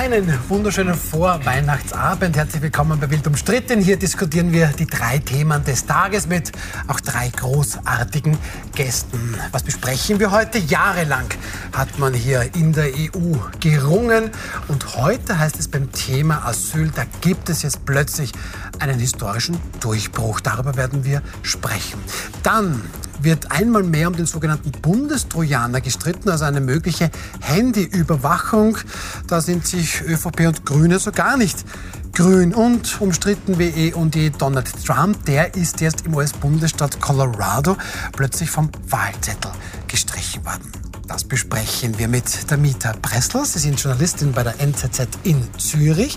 Einen 0.00 0.32
wunderschönen 0.48 0.94
Vorweihnachtsabend. 0.94 2.34
Herzlich 2.34 2.62
willkommen 2.62 2.98
bei 2.98 3.10
Wild 3.10 3.26
umstritten. 3.26 3.82
Hier 3.82 3.98
diskutieren 3.98 4.50
wir 4.50 4.68
die 4.68 4.86
drei 4.86 5.18
Themen 5.18 5.62
des 5.62 5.84
Tages 5.84 6.26
mit 6.26 6.52
auch 6.88 7.00
drei 7.00 7.28
großartigen 7.28 8.38
Gästen. 8.74 9.36
Was 9.52 9.62
besprechen 9.62 10.18
wir 10.18 10.30
heute? 10.30 10.56
Jahrelang 10.56 11.26
hat 11.74 11.98
man 11.98 12.14
hier 12.14 12.48
in 12.54 12.72
der 12.72 12.86
EU 12.86 13.34
gerungen 13.60 14.30
und 14.68 14.96
heute 14.96 15.38
heißt 15.38 15.58
es 15.58 15.68
beim 15.68 15.92
Thema 15.92 16.46
Asyl, 16.46 16.90
da 16.96 17.04
gibt 17.20 17.50
es 17.50 17.60
jetzt 17.60 17.84
plötzlich 17.84 18.32
einen 18.78 18.98
historischen 18.98 19.58
Durchbruch. 19.80 20.40
Darüber 20.40 20.76
werden 20.76 21.04
wir 21.04 21.20
sprechen. 21.42 22.00
Dann 22.42 22.80
wird 23.22 23.50
einmal 23.50 23.82
mehr 23.82 24.08
um 24.08 24.16
den 24.16 24.26
sogenannten 24.26 24.72
Bundestrojaner 24.72 25.80
gestritten, 25.80 26.28
also 26.30 26.44
eine 26.44 26.60
mögliche 26.60 27.10
Handyüberwachung. 27.40 28.78
Da 29.26 29.40
sind 29.40 29.66
sich 29.66 30.02
ÖVP 30.02 30.46
und 30.46 30.66
Grüne 30.66 30.98
so 30.98 31.12
gar 31.12 31.36
nicht 31.36 31.64
grün. 32.12 32.54
Und 32.54 33.00
umstritten 33.00 33.58
wie 33.58 33.68
eh 33.68 33.92
und 33.92 34.14
je 34.14 34.30
Donald 34.30 34.68
Trump, 34.84 35.24
der 35.26 35.54
ist 35.54 35.80
jetzt 35.80 36.06
im 36.06 36.14
US-Bundesstaat 36.14 37.00
Colorado 37.00 37.76
plötzlich 38.12 38.50
vom 38.50 38.70
Wahlzettel 38.88 39.50
gestrichen 39.88 40.44
worden. 40.44 40.79
Das 41.10 41.24
besprechen 41.24 41.98
wir 41.98 42.06
mit 42.06 42.24
Mieter 42.56 42.94
Pressler. 43.02 43.44
Sie 43.44 43.58
sind 43.58 43.80
Journalistin 43.80 44.30
bei 44.30 44.44
der 44.44 44.60
NZZ 44.60 45.08
in 45.24 45.42
Zürich. 45.58 46.16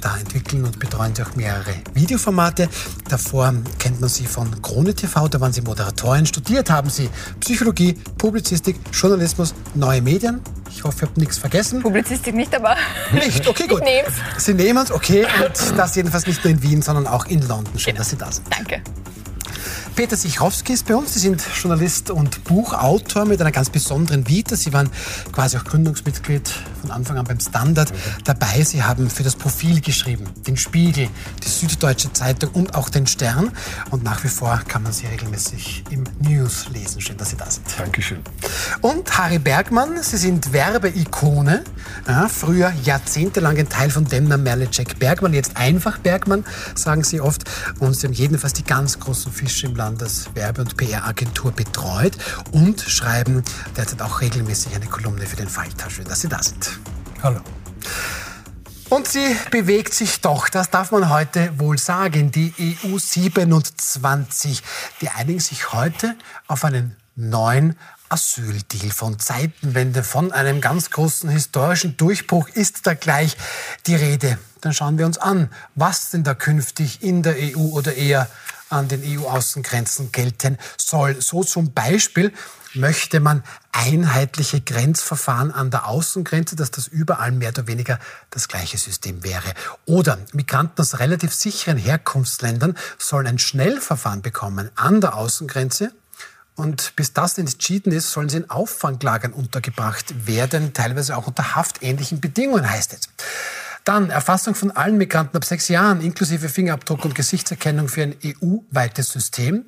Da 0.00 0.16
entwickeln 0.16 0.64
und 0.64 0.80
betreuen 0.80 1.14
Sie 1.14 1.22
auch 1.22 1.36
mehrere 1.36 1.74
Videoformate. 1.94 2.68
Davor 3.08 3.54
kennt 3.78 4.00
man 4.00 4.10
Sie 4.10 4.26
von 4.26 4.60
Krone 4.60 4.94
TV, 4.94 5.28
da 5.28 5.40
waren 5.40 5.52
Sie 5.52 5.60
Moderatorin. 5.60 6.26
Studiert 6.26 6.70
haben 6.70 6.90
Sie 6.90 7.08
Psychologie, 7.38 7.92
Publizistik, 8.18 8.80
Journalismus, 8.92 9.54
neue 9.74 10.02
Medien. 10.02 10.40
Ich 10.68 10.82
hoffe, 10.82 10.96
ich 10.96 11.10
habe 11.10 11.20
nichts 11.20 11.38
vergessen. 11.38 11.80
Publizistik 11.80 12.34
nicht, 12.34 12.52
aber. 12.52 12.74
Nicht, 13.12 13.46
okay, 13.46 13.66
gut. 13.68 13.78
Ich 13.78 13.84
nehm's. 13.84 14.44
Sie 14.44 14.54
nehmen 14.54 14.82
es, 14.82 14.90
okay. 14.90 15.24
Und 15.44 15.78
das 15.78 15.94
jedenfalls 15.94 16.26
nicht 16.26 16.42
nur 16.42 16.52
in 16.52 16.60
Wien, 16.64 16.82
sondern 16.82 17.06
auch 17.06 17.26
in 17.26 17.46
London. 17.46 17.78
Schön, 17.78 17.94
dass 17.94 18.10
Sie 18.10 18.16
da 18.16 18.32
sind. 18.32 18.48
Danke. 18.50 18.82
Peter 19.94 20.16
Sichrowski 20.16 20.72
ist 20.72 20.86
bei 20.86 20.96
uns. 20.96 21.12
Sie 21.14 21.18
sind 21.18 21.44
Journalist 21.60 22.10
und 22.10 22.44
Buchautor 22.44 23.26
mit 23.26 23.40
einer 23.40 23.52
ganz 23.52 23.68
besonderen 23.68 24.26
Vita. 24.26 24.56
Sie 24.56 24.72
waren 24.72 24.90
quasi 25.32 25.58
auch 25.58 25.64
Gründungsmitglied 25.64 26.48
von 26.80 26.90
Anfang 26.90 27.18
an 27.18 27.26
beim 27.26 27.40
Standard 27.40 27.92
dabei. 28.24 28.62
Sie 28.62 28.82
haben 28.82 29.10
für 29.10 29.22
das 29.22 29.36
Profil 29.36 29.80
geschrieben, 29.80 30.28
den 30.46 30.56
Spiegel, 30.56 31.08
die 31.42 31.48
Süddeutsche 31.48 32.12
Zeitung 32.12 32.50
und 32.52 32.74
auch 32.74 32.88
den 32.88 33.06
Stern. 33.06 33.52
Und 33.90 34.02
nach 34.02 34.24
wie 34.24 34.28
vor 34.28 34.60
kann 34.66 34.82
man 34.82 34.92
sie 34.92 35.06
regelmäßig 35.06 35.84
im 35.90 36.04
News 36.20 36.68
lesen. 36.72 37.00
Schön, 37.00 37.16
dass 37.18 37.30
Sie 37.30 37.36
da 37.36 37.50
sind. 37.50 37.66
Dankeschön. 37.78 38.20
Und 38.82 39.16
Harry 39.16 39.38
Bergmann, 39.38 40.02
Sie 40.02 40.16
sind 40.16 40.52
Werbeikone. 40.52 41.62
Ja, 42.08 42.26
früher 42.26 42.72
jahrzehntelang 42.82 43.56
ein 43.56 43.68
Teil 43.68 43.90
von 43.90 44.06
Demner 44.06 44.38
Merle 44.38 44.66
Jack 44.72 44.98
Bergmann, 44.98 45.34
jetzt 45.34 45.56
einfach 45.56 45.98
Bergmann, 45.98 46.44
sagen 46.74 47.04
Sie 47.04 47.20
oft. 47.20 47.44
Und 47.78 47.94
Sie 47.94 48.08
haben 48.08 48.12
jedenfalls 48.12 48.54
die 48.54 48.64
ganz 48.64 48.98
großen 48.98 49.30
Fische 49.30 49.68
im 49.68 49.76
Landeswerbe- 49.76 50.62
und 50.62 50.76
PR-Agentur 50.76 51.52
betreut 51.52 52.16
und 52.50 52.80
schreiben 52.80 53.44
derzeit 53.76 54.02
auch 54.02 54.20
regelmäßig 54.20 54.74
eine 54.74 54.86
Kolumne 54.86 55.26
für 55.26 55.36
den 55.36 55.48
Falter. 55.48 55.88
Schön, 55.88 56.06
dass 56.06 56.22
Sie 56.22 56.28
da 56.28 56.42
sind. 56.42 56.80
Hallo. 57.22 57.38
Und 58.88 59.06
sie 59.06 59.36
bewegt 59.52 59.94
sich 59.94 60.20
doch, 60.20 60.48
das 60.48 60.70
darf 60.70 60.90
man 60.90 61.08
heute 61.08 61.56
wohl 61.58 61.78
sagen. 61.78 62.32
Die 62.32 62.52
EU 62.84 62.98
27, 62.98 64.60
die 65.00 65.08
einigen 65.08 65.40
sich 65.40 65.72
heute 65.72 66.16
auf 66.48 66.64
einen 66.64 66.96
neuen 67.14 67.76
Asyldeal 68.12 68.90
von 68.90 69.18
Zeitenwende, 69.18 70.04
von 70.04 70.32
einem 70.32 70.60
ganz 70.60 70.90
großen 70.90 71.30
historischen 71.30 71.96
Durchbruch 71.96 72.48
ist 72.50 72.86
da 72.86 72.92
gleich 72.92 73.38
die 73.86 73.94
Rede. 73.94 74.38
Dann 74.60 74.74
schauen 74.74 74.98
wir 74.98 75.06
uns 75.06 75.16
an, 75.16 75.48
was 75.74 76.10
denn 76.10 76.22
da 76.22 76.34
künftig 76.34 77.02
in 77.02 77.22
der 77.22 77.36
EU 77.38 77.70
oder 77.70 77.94
eher 77.94 78.28
an 78.68 78.88
den 78.88 79.02
EU-Außengrenzen 79.02 80.12
gelten 80.12 80.58
soll. 80.76 81.20
So 81.22 81.42
zum 81.42 81.72
Beispiel 81.72 82.34
möchte 82.74 83.18
man 83.20 83.42
einheitliche 83.72 84.60
Grenzverfahren 84.60 85.50
an 85.50 85.70
der 85.70 85.88
Außengrenze, 85.88 86.54
dass 86.54 86.70
das 86.70 86.88
überall 86.88 87.32
mehr 87.32 87.48
oder 87.48 87.66
weniger 87.66 87.98
das 88.28 88.48
gleiche 88.48 88.76
System 88.76 89.24
wäre. 89.24 89.54
Oder 89.86 90.18
Migranten 90.34 90.82
aus 90.82 90.98
relativ 90.98 91.34
sicheren 91.34 91.78
Herkunftsländern 91.78 92.76
sollen 92.98 93.26
ein 93.26 93.38
Schnellverfahren 93.38 94.20
bekommen 94.20 94.70
an 94.74 95.00
der 95.00 95.16
Außengrenze. 95.16 95.92
Und 96.54 96.94
bis 96.96 97.12
das 97.12 97.38
entschieden 97.38 97.92
ist, 97.92 98.10
sollen 98.10 98.28
sie 98.28 98.38
in 98.38 98.50
Auffanglagern 98.50 99.32
untergebracht 99.32 100.26
werden, 100.26 100.74
teilweise 100.74 101.16
auch 101.16 101.26
unter 101.26 101.54
haftähnlichen 101.54 102.20
Bedingungen, 102.20 102.68
heißt 102.68 102.92
es. 102.92 103.08
Dann 103.84 104.10
Erfassung 104.10 104.54
von 104.54 104.70
allen 104.70 104.96
Migranten 104.96 105.36
ab 105.36 105.44
sechs 105.44 105.68
Jahren, 105.68 106.00
inklusive 106.00 106.48
Fingerabdruck 106.48 107.04
und 107.04 107.14
Gesichtserkennung 107.16 107.88
für 107.88 108.02
ein 108.02 108.16
EU-weites 108.24 109.08
System. 109.08 109.64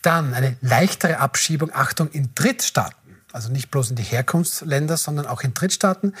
Dann 0.00 0.34
eine 0.34 0.56
leichtere 0.62 1.18
Abschiebung, 1.18 1.70
Achtung, 1.72 2.08
in 2.10 2.30
Drittstaaten. 2.34 3.01
Also 3.32 3.50
nicht 3.50 3.70
bloß 3.70 3.90
in 3.90 3.96
die 3.96 4.02
Herkunftsländer, 4.02 4.96
sondern 4.96 5.26
auch 5.26 5.42
in 5.42 5.54
Drittstaaten. 5.54 6.14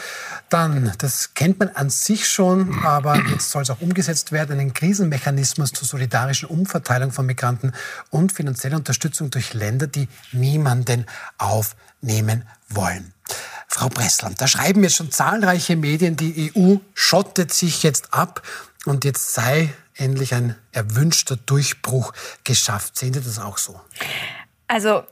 Dann, 0.48 0.92
das 0.98 1.34
kennt 1.34 1.58
man 1.58 1.68
an 1.68 1.90
sich 1.90 2.28
schon, 2.28 2.78
aber 2.84 3.16
jetzt 3.30 3.50
soll 3.50 3.62
es 3.62 3.70
auch 3.70 3.80
umgesetzt 3.80 4.32
werden, 4.32 4.58
einen 4.58 4.74
Krisenmechanismus 4.74 5.72
zur 5.72 5.86
solidarischen 5.86 6.48
Umverteilung 6.48 7.12
von 7.12 7.26
Migranten 7.26 7.72
und 8.10 8.32
finanzielle 8.32 8.76
Unterstützung 8.76 9.30
durch 9.30 9.52
Länder, 9.54 9.86
die 9.86 10.08
niemanden 10.32 11.06
aufnehmen 11.38 12.44
wollen. 12.68 13.12
Frau 13.68 13.88
Bressland, 13.88 14.40
da 14.40 14.46
schreiben 14.46 14.82
jetzt 14.82 14.96
schon 14.96 15.10
zahlreiche 15.10 15.76
Medien, 15.76 16.16
die 16.16 16.52
EU 16.54 16.76
schottet 16.94 17.52
sich 17.52 17.82
jetzt 17.82 18.12
ab 18.12 18.42
und 18.84 19.04
jetzt 19.04 19.32
sei 19.32 19.72
endlich 19.96 20.34
ein 20.34 20.56
erwünschter 20.72 21.36
Durchbruch 21.36 22.12
geschafft. 22.44 22.98
Sehen 22.98 23.14
Sie 23.14 23.20
das 23.20 23.38
auch 23.38 23.58
so? 23.58 23.80
Also 24.68 25.04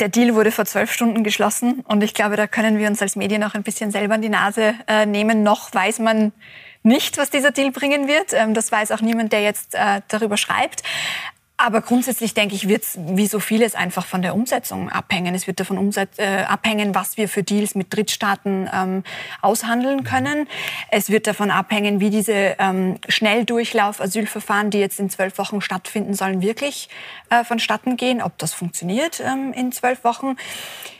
der 0.00 0.08
Deal 0.08 0.34
wurde 0.34 0.50
vor 0.50 0.64
zwölf 0.64 0.92
Stunden 0.92 1.22
geschlossen 1.22 1.80
und 1.86 2.02
ich 2.02 2.12
glaube, 2.12 2.36
da 2.36 2.46
können 2.46 2.78
wir 2.78 2.88
uns 2.88 3.00
als 3.02 3.16
Medien 3.16 3.44
auch 3.44 3.54
ein 3.54 3.62
bisschen 3.62 3.90
selber 3.90 4.14
an 4.14 4.22
die 4.22 4.28
Nase 4.28 4.74
äh, 4.88 5.06
nehmen. 5.06 5.42
Noch 5.42 5.72
weiß 5.72 6.00
man 6.00 6.32
nicht, 6.82 7.18
was 7.18 7.30
dieser 7.30 7.50
Deal 7.50 7.70
bringen 7.70 8.08
wird. 8.08 8.32
Ähm, 8.32 8.52
das 8.52 8.72
weiß 8.72 8.92
auch 8.92 9.00
niemand, 9.00 9.32
der 9.32 9.42
jetzt 9.42 9.74
äh, 9.74 10.00
darüber 10.08 10.36
schreibt. 10.36 10.82
Aber 11.58 11.80
grundsätzlich 11.80 12.34
denke 12.34 12.54
ich, 12.54 12.68
wird 12.68 12.82
es 12.82 12.98
wie 12.98 13.26
so 13.26 13.40
vieles 13.40 13.74
einfach 13.74 14.04
von 14.04 14.20
der 14.20 14.34
Umsetzung 14.34 14.90
abhängen. 14.90 15.34
Es 15.34 15.46
wird 15.46 15.58
davon 15.58 15.78
umset 15.78 16.10
äh, 16.18 16.44
abhängen, 16.46 16.94
was 16.94 17.16
wir 17.16 17.30
für 17.30 17.42
Deals 17.42 17.74
mit 17.74 17.94
Drittstaaten 17.94 18.68
ähm, 18.72 19.04
aushandeln 19.40 20.04
können. 20.04 20.48
Es 20.90 21.08
wird 21.08 21.26
davon 21.26 21.50
abhängen, 21.50 21.98
wie 21.98 22.10
diese 22.10 22.56
ähm, 22.58 22.98
Schnelldurchlauf-Asylverfahren, 23.08 24.68
die 24.68 24.78
jetzt 24.78 25.00
in 25.00 25.08
zwölf 25.08 25.38
Wochen 25.38 25.62
stattfinden 25.62 26.12
sollen, 26.12 26.42
wirklich 26.42 26.90
äh, 27.30 27.42
vonstatten 27.42 27.96
gehen, 27.96 28.20
ob 28.20 28.36
das 28.36 28.52
funktioniert 28.52 29.20
ähm, 29.20 29.54
in 29.54 29.72
zwölf 29.72 30.04
Wochen. 30.04 30.36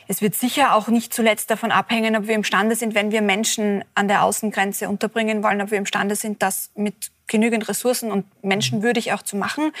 Es 0.07 0.23
wird 0.23 0.33
sicher 0.33 0.73
auch 0.73 0.87
nicht 0.87 1.13
zuletzt 1.13 1.51
davon 1.51 1.71
abhängen, 1.71 2.15
ob 2.15 2.27
wir 2.27 2.33
imstande 2.33 2.75
sind, 2.75 2.95
wenn 2.95 3.11
wir 3.11 3.21
Menschen 3.21 3.83
an 3.93 4.07
der 4.07 4.23
Außengrenze 4.23 4.89
unterbringen 4.89 5.43
wollen, 5.43 5.61
ob 5.61 5.69
wir 5.69 5.77
imstande 5.77 6.15
sind, 6.15 6.41
das 6.41 6.71
mit 6.75 7.11
genügend 7.27 7.67
Ressourcen 7.67 8.11
und 8.11 8.25
menschenwürdig 8.43 9.13
auch 9.13 9.21
zu 9.21 9.35
machen. 9.35 9.71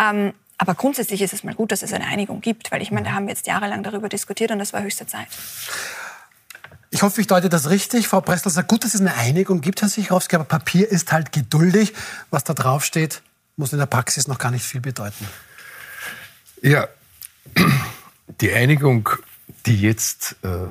Ähm, 0.00 0.32
aber 0.58 0.74
grundsätzlich 0.74 1.20
ist 1.20 1.32
es 1.32 1.44
mal 1.44 1.54
gut, 1.54 1.72
dass 1.72 1.82
es 1.82 1.92
eine 1.92 2.06
Einigung 2.06 2.40
gibt, 2.40 2.72
weil 2.72 2.80
ich 2.80 2.90
meine, 2.90 3.06
da 3.06 3.12
haben 3.12 3.26
wir 3.26 3.34
jetzt 3.34 3.46
jahrelang 3.46 3.82
darüber 3.82 4.08
diskutiert 4.08 4.50
und 4.50 4.58
das 4.58 4.72
war 4.72 4.82
höchste 4.82 5.06
Zeit. 5.06 5.28
Ich 6.90 7.02
hoffe, 7.02 7.20
ich 7.20 7.26
deute 7.26 7.48
das 7.48 7.68
richtig. 7.68 8.08
Frau 8.08 8.20
Pressler 8.20 8.50
sagt, 8.50 8.68
gut, 8.68 8.84
dass 8.84 8.94
es 8.94 9.00
eine 9.00 9.14
Einigung 9.14 9.60
gibt, 9.60 9.82
Herr 9.82 9.88
Sichrowski, 9.88 10.36
aber 10.36 10.44
Papier 10.44 10.90
ist 10.90 11.12
halt 11.12 11.32
geduldig. 11.32 11.92
Was 12.30 12.44
da 12.44 12.54
draufsteht, 12.54 13.22
muss 13.56 13.72
in 13.72 13.78
der 13.78 13.86
Praxis 13.86 14.28
noch 14.28 14.38
gar 14.38 14.50
nicht 14.50 14.64
viel 14.64 14.80
bedeuten. 14.80 15.26
Ja, 16.62 16.88
die 18.40 18.52
Einigung, 18.52 19.10
die 19.66 19.78
jetzt 19.78 20.36
äh, 20.42 20.68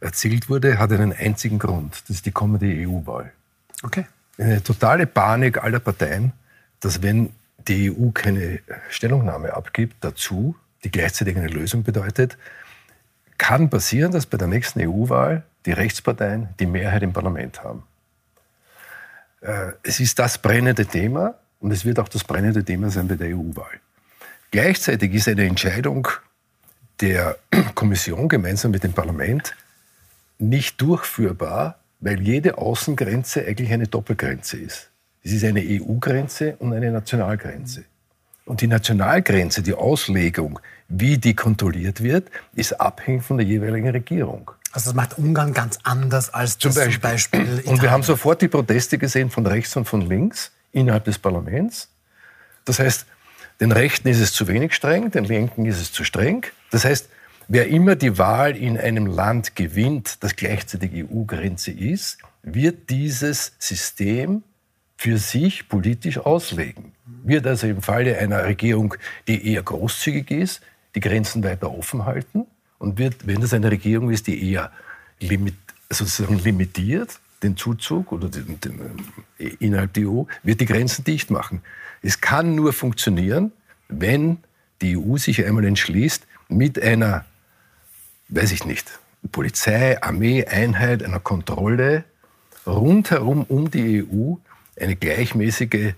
erzielt 0.00 0.48
wurde, 0.48 0.78
hat 0.78 0.92
einen 0.92 1.12
einzigen 1.12 1.58
Grund. 1.58 2.02
Das 2.08 2.16
ist 2.16 2.26
die 2.26 2.32
kommende 2.32 2.66
EU-Wahl. 2.66 3.32
Okay. 3.82 4.06
Eine 4.38 4.62
totale 4.62 5.06
Panik 5.06 5.62
aller 5.62 5.80
Parteien, 5.80 6.32
dass 6.80 7.02
wenn 7.02 7.32
die 7.66 7.90
EU 7.90 8.10
keine 8.10 8.60
Stellungnahme 8.88 9.52
abgibt 9.52 9.96
dazu, 10.00 10.56
die 10.84 10.90
gleichzeitig 10.90 11.36
eine 11.36 11.48
Lösung 11.48 11.82
bedeutet, 11.82 12.38
kann 13.36 13.68
passieren, 13.68 14.12
dass 14.12 14.26
bei 14.26 14.38
der 14.38 14.48
nächsten 14.48 14.80
EU-Wahl 14.80 15.42
die 15.66 15.72
Rechtsparteien 15.72 16.48
die 16.60 16.66
Mehrheit 16.66 17.02
im 17.02 17.12
Parlament 17.12 17.62
haben. 17.62 17.82
Äh, 19.40 19.72
es 19.82 20.00
ist 20.00 20.18
das 20.18 20.38
brennende 20.38 20.86
Thema 20.86 21.34
und 21.60 21.72
es 21.72 21.84
wird 21.84 21.98
auch 21.98 22.08
das 22.08 22.24
brennende 22.24 22.64
Thema 22.64 22.90
sein 22.90 23.08
bei 23.08 23.16
der 23.16 23.36
EU-Wahl. 23.36 23.80
Gleichzeitig 24.50 25.12
ist 25.14 25.28
eine 25.28 25.44
Entscheidung 25.44 26.08
der 27.00 27.36
Kommission 27.74 28.28
gemeinsam 28.28 28.70
mit 28.70 28.82
dem 28.82 28.92
Parlament 28.92 29.54
nicht 30.38 30.80
durchführbar, 30.80 31.78
weil 32.00 32.20
jede 32.20 32.58
Außengrenze 32.58 33.44
eigentlich 33.46 33.72
eine 33.72 33.86
Doppelgrenze 33.86 34.56
ist. 34.56 34.90
Es 35.22 35.32
ist 35.32 35.44
eine 35.44 35.60
EU-Grenze 35.60 36.56
und 36.58 36.72
eine 36.72 36.90
Nationalgrenze. 36.90 37.84
Und 38.44 38.60
die 38.62 38.66
Nationalgrenze, 38.66 39.62
die 39.62 39.74
Auslegung, 39.74 40.58
wie 40.88 41.18
die 41.18 41.34
kontrolliert 41.34 42.02
wird, 42.02 42.30
ist 42.54 42.80
abhängig 42.80 43.22
von 43.22 43.36
der 43.36 43.46
jeweiligen 43.46 43.90
Regierung. 43.90 44.50
Also 44.72 44.90
das 44.90 44.94
macht 44.94 45.18
Ungarn 45.18 45.52
ganz 45.52 45.78
anders 45.82 46.32
als 46.32 46.56
zum 46.56 46.72
Beispiel. 46.72 46.98
Beispiel 46.98 47.62
und 47.64 47.82
wir 47.82 47.90
haben 47.90 48.02
sofort 48.02 48.40
die 48.42 48.48
Proteste 48.48 48.96
gesehen 48.96 49.30
von 49.30 49.46
rechts 49.46 49.76
und 49.76 49.86
von 49.86 50.02
links 50.02 50.50
innerhalb 50.72 51.04
des 51.04 51.18
Parlaments. 51.18 51.88
Das 52.64 52.78
heißt, 52.78 53.06
den 53.60 53.72
Rechten 53.72 54.08
ist 54.08 54.20
es 54.20 54.32
zu 54.32 54.46
wenig 54.46 54.74
streng, 54.74 55.10
den 55.10 55.24
Linken 55.24 55.66
ist 55.66 55.80
es 55.80 55.92
zu 55.92 56.04
streng. 56.04 56.46
Das 56.70 56.84
heißt, 56.84 57.08
wer 57.48 57.68
immer 57.68 57.96
die 57.96 58.18
Wahl 58.18 58.56
in 58.56 58.78
einem 58.78 59.06
Land 59.06 59.56
gewinnt, 59.56 60.22
das 60.22 60.36
gleichzeitig 60.36 60.92
EU-Grenze 60.94 61.70
ist, 61.72 62.18
wird 62.42 62.90
dieses 62.90 63.52
System 63.58 64.42
für 64.96 65.18
sich 65.18 65.68
politisch 65.68 66.18
auslegen. 66.18 66.92
Wird 67.24 67.46
also 67.46 67.66
im 67.66 67.82
Falle 67.82 68.18
einer 68.18 68.44
Regierung, 68.44 68.94
die 69.26 69.52
eher 69.52 69.62
großzügig 69.62 70.30
ist, 70.30 70.60
die 70.94 71.00
Grenzen 71.00 71.42
weiter 71.42 71.72
offen 71.72 72.04
halten 72.04 72.46
und 72.78 72.98
wird, 72.98 73.26
wenn 73.26 73.40
das 73.40 73.52
eine 73.52 73.70
Regierung 73.70 74.10
ist, 74.10 74.26
die 74.26 74.50
eher 74.50 74.70
limit, 75.20 75.54
sozusagen 75.90 76.38
limitiert, 76.38 77.18
den 77.42 77.56
Zuzug 77.56 78.12
oder 78.12 78.28
den, 78.28 78.60
den, 78.60 78.80
äh, 79.38 79.48
innerhalb 79.60 79.92
der 79.94 80.08
EU, 80.08 80.24
wird 80.42 80.60
die 80.60 80.66
Grenzen 80.66 81.04
dicht 81.04 81.30
machen. 81.30 81.62
Es 82.02 82.20
kann 82.20 82.54
nur 82.54 82.72
funktionieren, 82.72 83.52
wenn 83.88 84.38
die 84.82 84.96
EU 84.96 85.16
sich 85.16 85.44
einmal 85.44 85.64
entschließt, 85.64 86.26
mit 86.48 86.80
einer, 86.82 87.24
weiß 88.28 88.52
ich 88.52 88.64
nicht, 88.64 88.98
Polizei, 89.32 90.00
Armee, 90.02 90.46
Einheit, 90.46 91.02
einer 91.02 91.20
Kontrolle 91.20 92.04
rundherum 92.66 93.44
um 93.48 93.70
die 93.70 94.04
EU 94.04 94.34
eine 94.80 94.96
gleichmäßige 94.96 95.74
äh, 95.74 95.94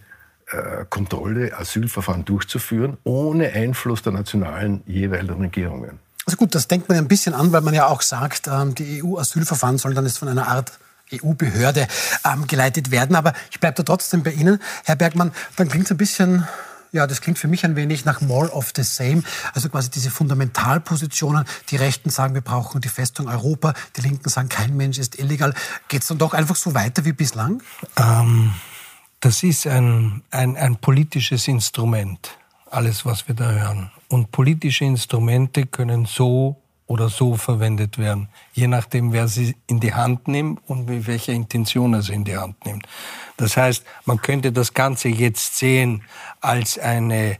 Kontrolle, 0.89 1.57
Asylverfahren 1.57 2.25
durchzuführen, 2.25 2.97
ohne 3.05 3.53
Einfluss 3.53 4.03
der 4.03 4.13
nationalen 4.13 4.83
jeweiligen 4.87 5.41
Regierungen. 5.41 5.99
Also 6.27 6.37
gut, 6.37 6.55
das 6.55 6.69
denkt 6.69 6.89
man 6.89 6.97
ja 6.97 7.03
ein 7.03 7.09
bisschen 7.09 7.35
an, 7.35 7.53
weil 7.53 7.61
man 7.61 7.75
ja 7.75 7.87
auch 7.87 8.03
sagt, 8.03 8.47
ähm, 8.47 8.75
die 8.75 9.03
EU-Asylverfahren 9.03 9.79
sollen 9.79 9.95
dann 9.95 10.07
jetzt 10.07 10.19
von 10.19 10.29
einer 10.29 10.49
Art 10.49 10.79
EU-Behörde 11.13 11.89
ähm, 12.25 12.47
geleitet 12.47 12.91
werden. 12.91 13.17
Aber 13.17 13.33
ich 13.51 13.61
bleibe 13.61 13.77
da 13.77 13.83
trotzdem 13.83 14.23
bei 14.23 14.31
Ihnen, 14.31 14.61
Herr 14.85 14.97
Bergmann. 14.97 15.33
Dann 15.57 15.69
klingt 15.69 15.87
es 15.87 15.91
ein 15.91 15.97
bisschen 15.97 16.47
ja, 16.93 17.07
das 17.07 17.21
klingt 17.21 17.39
für 17.39 17.49
mich 17.49 17.65
ein 17.65 17.77
wenig 17.77 18.05
nach 18.05 18.21
more 18.21 18.51
of 18.51 18.73
the 18.75 18.83
same. 18.83 19.23
Also 19.55 19.69
quasi 19.69 19.91
diese 19.91 20.11
Fundamentalpositionen. 20.11 21.45
Die 21.69 21.77
Rechten 21.77 22.11
sagen, 22.11 22.35
wir 22.35 22.41
brauchen 22.41 22.81
die 22.81 22.89
Festung 22.89 23.29
Europa. 23.29 23.75
Die 23.97 24.01
Linken 24.03 24.29
sagen, 24.29 24.49
kein 24.49 24.77
Mensch 24.77 24.99
ist 24.99 25.19
illegal. 25.19 25.55
Geht 25.89 26.03
es 26.03 26.09
dann 26.09 26.19
doch 26.19 26.35
einfach 26.35 26.57
so 26.57 26.75
weiter 26.75 27.05
wie 27.05 27.13
bislang? 27.13 27.63
Ähm, 27.97 28.53
das 29.21 29.43
ist 29.43 29.67
ein, 29.67 30.23
ein, 30.31 30.57
ein 30.57 30.77
politisches 30.77 31.47
Instrument, 31.47 32.39
alles, 32.71 33.05
was 33.05 33.29
wir 33.29 33.35
da 33.35 33.51
hören. 33.51 33.91
Und 34.09 34.33
politische 34.33 34.85
Instrumente 34.85 35.67
können 35.67 36.07
so 36.07 36.61
oder 36.91 37.09
so 37.09 37.37
verwendet 37.37 37.99
werden, 37.99 38.29
je 38.53 38.67
nachdem, 38.67 39.13
wer 39.13 39.29
sie 39.29 39.55
in 39.69 39.79
die 39.79 39.95
Hand 39.95 40.27
nimmt 40.27 40.61
und 40.67 40.89
mit 40.89 41.07
welcher 41.07 41.33
Intention 41.33 41.95
er 41.95 42.03
sie 42.03 42.15
in 42.15 42.25
die 42.25 42.37
Hand 42.37 42.67
nimmt. 42.67 42.85
Das 43.37 43.57
heißt, 43.57 43.85
man 44.07 44.21
könnte 44.21 44.51
das 44.51 44.75
Ganze 44.75 45.09
jetzt 45.09 45.57
sehen 45.57 46.03
als 46.41 46.81
eine, 46.81 47.39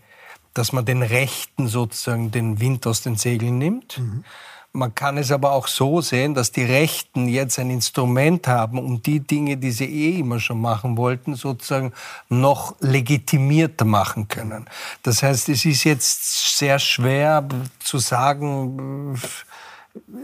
dass 0.55 0.73
man 0.73 0.85
den 0.85 1.03
Rechten 1.03 1.67
sozusagen 1.67 2.31
den 2.31 2.61
Wind 2.61 2.87
aus 2.87 3.03
den 3.03 3.17
Segeln 3.17 3.59
nimmt. 3.59 3.99
Mhm. 3.99 4.25
Man 4.73 4.95
kann 4.95 5.19
es 5.19 5.33
aber 5.33 5.51
auch 5.51 5.67
so 5.67 6.01
sehen, 6.01 6.35
dass 6.35 6.53
die 6.53 6.63
Rechten 6.63 7.29
jetzt 7.29 7.59
ein 7.59 7.71
Instrument 7.71 8.47
haben, 8.47 8.79
um 8.79 9.03
die 9.03 9.19
Dinge, 9.19 9.57
die 9.57 9.73
sie 9.73 9.87
eh 9.87 10.21
immer 10.21 10.39
schon 10.39 10.61
machen 10.61 10.97
wollten, 10.97 11.35
sozusagen 11.35 11.93
noch 12.29 12.77
legitimierter 12.79 13.85
machen 13.85 14.29
können. 14.29 14.67
Das 15.03 15.25
heißt, 15.25 15.49
es 15.49 15.65
ist 15.65 15.83
jetzt 15.83 16.57
sehr 16.57 16.79
schwer 16.79 17.49
zu 17.81 17.99
sagen, 17.99 19.21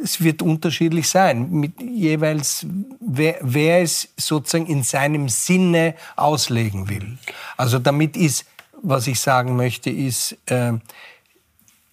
es 0.03 0.21
wird 0.21 0.43
unterschiedlich 0.43 1.09
sein, 1.09 1.51
mit 1.51 1.81
jeweils 1.81 2.65
wer, 3.01 3.39
wer 3.41 3.83
es 3.83 4.09
sozusagen 4.17 4.67
in 4.67 4.85
seinem 4.85 5.29
Sinne 5.29 5.97
auslegen 6.15 6.89
will. 6.89 7.19
Also 7.57 7.81
damit 7.81 8.17
ist, 8.17 8.47
was 8.81 9.09
ich 9.09 9.19
sagen 9.19 9.57
möchte, 9.57 9.91
ist, 9.91 10.37
äh, 10.47 10.75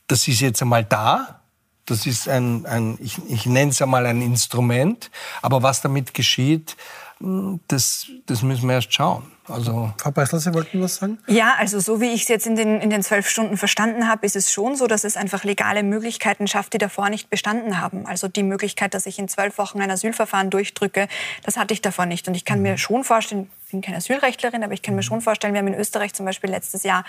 das 0.05 0.27
ist 0.27 0.41
jetzt 0.41 0.61
einmal 0.61 0.83
da, 0.83 1.39
das 1.85 2.06
ist 2.06 2.30
ein, 2.30 2.65
ein 2.65 2.97
ich, 3.01 3.18
ich 3.27 3.45
nenne 3.45 3.71
es 3.71 3.81
einmal 3.81 4.06
ein 4.06 4.21
Instrument. 4.21 5.12
Aber 5.41 5.63
was 5.63 5.81
damit 5.81 6.13
geschieht, 6.13 6.75
hm, 7.19 7.59
das, 7.68 8.07
das 8.25 8.41
müssen 8.41 8.68
wir 8.68 8.75
erst 8.75 8.94
schauen. 8.94 9.24
Also 9.47 9.91
Frau 9.97 10.12
Beißler, 10.12 10.39
Sie 10.39 10.53
wollten 10.53 10.81
was 10.81 10.95
sagen? 10.95 11.19
Ja, 11.27 11.56
also 11.57 11.80
so 11.81 12.00
wie 12.00 12.13
ich 12.13 12.21
es 12.21 12.27
jetzt 12.30 12.47
in 12.47 12.56
den, 12.56 12.80
in 12.80 12.89
den 12.89 13.03
zwölf 13.03 13.27
Stunden 13.27 13.57
verstanden 13.57 14.07
habe, 14.07 14.25
ist 14.25 14.38
es 14.38 14.53
schon 14.53 14.77
so, 14.77 14.88
dass 14.88 15.03
es 15.03 15.18
einfach 15.18 15.44
legale 15.44 15.83
Möglichkeiten 15.83 16.47
schafft, 16.47 16.71
die 16.74 16.77
davor 16.77 17.09
nicht 17.09 17.30
bestanden 17.30 17.81
haben. 17.81 18.06
Also 18.07 18.29
die 18.29 18.44
Möglichkeit, 18.44 18.94
dass 18.94 19.06
ich 19.06 19.19
in 19.19 19.27
zwölf 19.27 19.57
Wochen 19.57 19.81
ein 19.81 19.91
Asylverfahren 19.91 20.50
durchdrücke, 20.50 21.09
das 21.44 21.57
hatte 21.57 21.74
ich 21.74 21.81
davor 21.81 22.06
nicht. 22.06 22.27
Und 22.29 22.36
ich 22.36 22.45
kann 22.45 22.59
mhm. 22.59 22.63
mir 22.63 22.77
schon 22.77 23.03
vorstellen, 23.03 23.50
ich 23.65 23.71
bin 23.71 23.81
keine 23.81 23.97
Asylrechtlerin, 23.97 24.63
aber 24.63 24.74
ich 24.74 24.81
kann 24.81 24.95
mir 24.95 25.03
schon 25.03 25.19
vorstellen, 25.19 25.53
wir 25.53 25.59
haben 25.59 25.68
in 25.68 25.75
Österreich 25.75 26.13
zum 26.13 26.25
Beispiel 26.25 26.50
letztes 26.50 26.83
Jahr 26.83 27.03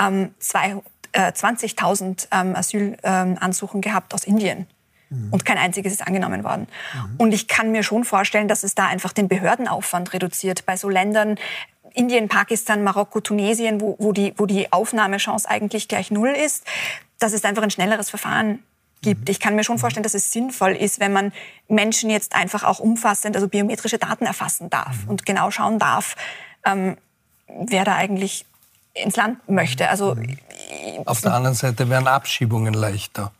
ähm, 0.00 0.32
zwei, 0.38 0.80
20.000 1.14 2.28
äh, 2.30 2.40
ähm, 2.40 2.56
Asylansuchen 2.56 3.80
gehabt 3.80 4.14
aus 4.14 4.24
Indien. 4.24 4.66
Mhm. 5.10 5.28
Und 5.30 5.44
kein 5.44 5.58
einziges 5.58 5.92
ist 5.92 6.06
angenommen 6.06 6.44
worden. 6.44 6.66
Mhm. 6.94 7.14
Und 7.18 7.34
ich 7.34 7.48
kann 7.48 7.70
mir 7.70 7.82
schon 7.82 8.04
vorstellen, 8.04 8.48
dass 8.48 8.62
es 8.64 8.74
da 8.74 8.86
einfach 8.86 9.12
den 9.12 9.28
Behördenaufwand 9.28 10.12
reduziert. 10.12 10.66
Bei 10.66 10.76
so 10.76 10.88
Ländern 10.88 11.36
Indien, 11.94 12.28
Pakistan, 12.28 12.82
Marokko, 12.82 13.20
Tunesien, 13.20 13.80
wo, 13.80 13.96
wo, 13.98 14.12
die, 14.12 14.32
wo 14.36 14.46
die 14.46 14.72
Aufnahmechance 14.72 15.48
eigentlich 15.48 15.88
gleich 15.88 16.10
null 16.10 16.30
ist, 16.30 16.64
dass 17.18 17.32
es 17.32 17.44
einfach 17.44 17.62
ein 17.62 17.70
schnelleres 17.70 18.10
Verfahren 18.10 18.60
gibt. 19.02 19.28
Ich 19.28 19.40
kann 19.40 19.54
mir 19.54 19.64
schon 19.64 19.78
vorstellen, 19.78 20.04
dass 20.04 20.14
es 20.14 20.32
sinnvoll 20.32 20.72
ist, 20.72 21.00
wenn 21.00 21.12
man 21.12 21.32
Menschen 21.68 22.08
jetzt 22.08 22.34
einfach 22.34 22.64
auch 22.64 22.78
umfassend, 22.78 23.36
also 23.36 23.48
biometrische 23.48 23.98
Daten 23.98 24.24
erfassen 24.24 24.70
darf 24.70 25.04
mhm. 25.04 25.10
und 25.10 25.26
genau 25.26 25.50
schauen 25.50 25.78
darf, 25.78 26.16
ähm, 26.64 26.96
wer 27.48 27.84
da 27.84 27.96
eigentlich 27.96 28.46
ins 28.94 29.16
Land 29.16 29.48
möchte. 29.48 29.88
Also 29.88 30.14
mhm. 30.14 30.38
auf 31.06 31.20
der 31.20 31.34
anderen 31.34 31.56
Seite 31.56 31.88
wären 31.88 32.06
Abschiebungen 32.06 32.74
leichter. 32.74 33.32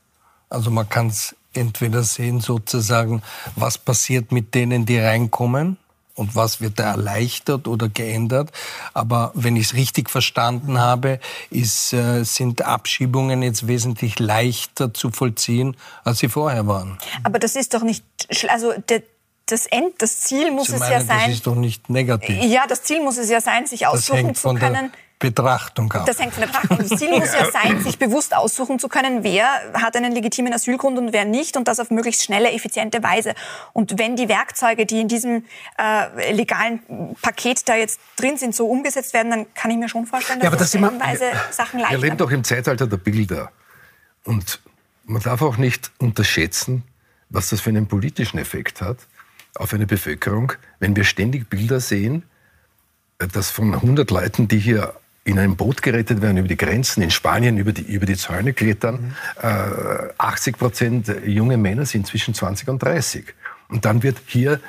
Also 0.48 0.70
man 0.70 0.88
kann 0.88 1.08
es 1.08 1.34
entweder 1.54 2.02
sehen 2.02 2.40
sozusagen, 2.40 3.22
was 3.56 3.78
passiert 3.78 4.32
mit 4.32 4.54
denen, 4.54 4.86
die 4.86 4.98
reinkommen 4.98 5.76
und 6.14 6.34
was 6.34 6.60
wird 6.60 6.78
da 6.78 6.90
erleichtert 6.92 7.68
oder 7.68 7.88
geändert. 7.88 8.50
Aber 8.92 9.32
wenn 9.34 9.56
ich 9.56 9.66
es 9.66 9.74
richtig 9.74 10.10
verstanden 10.10 10.78
habe, 10.78 11.20
ist, 11.50 11.92
äh, 11.92 12.24
sind 12.24 12.62
Abschiebungen 12.62 13.42
jetzt 13.42 13.66
wesentlich 13.66 14.18
leichter 14.18 14.92
zu 14.92 15.10
vollziehen, 15.10 15.76
als 16.04 16.18
sie 16.18 16.28
vorher 16.28 16.66
waren. 16.66 16.98
Aber 17.22 17.38
das 17.38 17.56
ist 17.56 17.74
doch 17.74 17.82
nicht, 17.82 18.04
also 18.48 18.72
der, 18.88 19.02
das 19.46 19.66
End, 19.66 19.94
das 19.98 20.20
Ziel 20.20 20.50
muss 20.50 20.68
Sie 20.68 20.74
es 20.74 20.80
meinen, 20.80 20.92
ja 20.92 21.00
sein. 21.00 21.20
Das 21.26 21.34
ist 21.34 21.46
doch 21.46 21.54
nicht 21.54 21.90
negativ. 21.90 22.42
Ja, 22.44 22.66
das 22.68 22.82
Ziel 22.82 23.02
muss 23.02 23.18
es 23.18 23.28
ja 23.28 23.40
sein, 23.40 23.66
sich 23.66 23.86
aussuchen 23.86 24.34
zu 24.34 24.54
können. 24.54 24.92
Betrachtung 25.22 25.92
ab. 25.92 26.06
Das 26.06 26.18
hängt 26.18 26.34
von 26.34 26.42
der 26.42 26.48
Betrachtung. 26.48 26.78
Das 26.78 26.98
Ziel 26.98 27.10
muss 27.10 27.32
ja 27.32 27.50
sein, 27.52 27.80
sich 27.82 27.98
bewusst 27.98 28.34
aussuchen 28.34 28.78
zu 28.78 28.88
können, 28.88 29.22
wer 29.22 29.46
hat 29.74 29.96
einen 29.96 30.12
legitimen 30.12 30.52
Asylgrund 30.52 30.98
und 30.98 31.12
wer 31.12 31.24
nicht 31.24 31.56
und 31.56 31.68
das 31.68 31.80
auf 31.80 31.90
möglichst 31.90 32.24
schnelle, 32.24 32.50
effiziente 32.50 33.02
Weise. 33.02 33.34
Und 33.72 33.98
wenn 33.98 34.16
die 34.16 34.28
Werkzeuge, 34.28 34.84
die 34.84 35.00
in 35.00 35.08
diesem 35.08 35.44
äh, 35.78 36.32
legalen 36.32 36.80
Paket 37.22 37.68
da 37.68 37.76
jetzt 37.76 38.00
drin 38.16 38.36
sind, 38.36 38.54
so 38.54 38.66
umgesetzt 38.66 39.14
werden, 39.14 39.30
dann 39.30 39.54
kann 39.54 39.70
ich 39.70 39.76
mir 39.76 39.88
schon 39.88 40.06
vorstellen, 40.06 40.40
dass 40.40 40.44
ja, 40.44 40.50
aber 40.50 40.58
das 40.58 40.70
stellenweise 40.70 41.26
Sachen 41.50 41.80
leichter 41.80 41.96
Wir 41.96 42.04
leben 42.04 42.16
doch 42.16 42.30
im 42.30 42.44
Zeitalter 42.44 42.86
der 42.86 42.96
Bilder. 42.96 43.52
Und 44.24 44.60
man 45.04 45.22
darf 45.22 45.42
auch 45.42 45.56
nicht 45.56 45.92
unterschätzen, 45.98 46.82
was 47.30 47.50
das 47.50 47.60
für 47.60 47.70
einen 47.70 47.86
politischen 47.86 48.38
Effekt 48.38 48.80
hat 48.80 48.98
auf 49.54 49.74
eine 49.74 49.86
Bevölkerung, 49.86 50.52
wenn 50.80 50.96
wir 50.96 51.04
ständig 51.04 51.48
Bilder 51.48 51.80
sehen, 51.80 52.24
dass 53.18 53.50
von 53.50 53.74
100 53.74 54.10
Leuten, 54.10 54.48
die 54.48 54.58
hier 54.58 54.94
in 55.24 55.38
einem 55.38 55.56
Boot 55.56 55.82
gerettet 55.82 56.20
werden 56.20 56.38
über 56.38 56.48
die 56.48 56.56
Grenzen, 56.56 57.02
in 57.02 57.10
Spanien 57.10 57.56
über 57.56 57.72
die, 57.72 57.82
über 57.82 58.06
die 58.06 58.16
Zäune 58.16 58.52
klettern. 58.52 59.14
Mhm. 59.40 59.42
Äh, 59.42 60.08
80 60.18 60.58
Prozent 60.58 61.14
junge 61.24 61.56
Männer 61.56 61.86
sind 61.86 62.06
zwischen 62.06 62.34
20 62.34 62.68
und 62.68 62.82
30. 62.82 63.26
Und 63.68 63.84
dann 63.84 64.02
wird 64.02 64.18
hier 64.26 64.60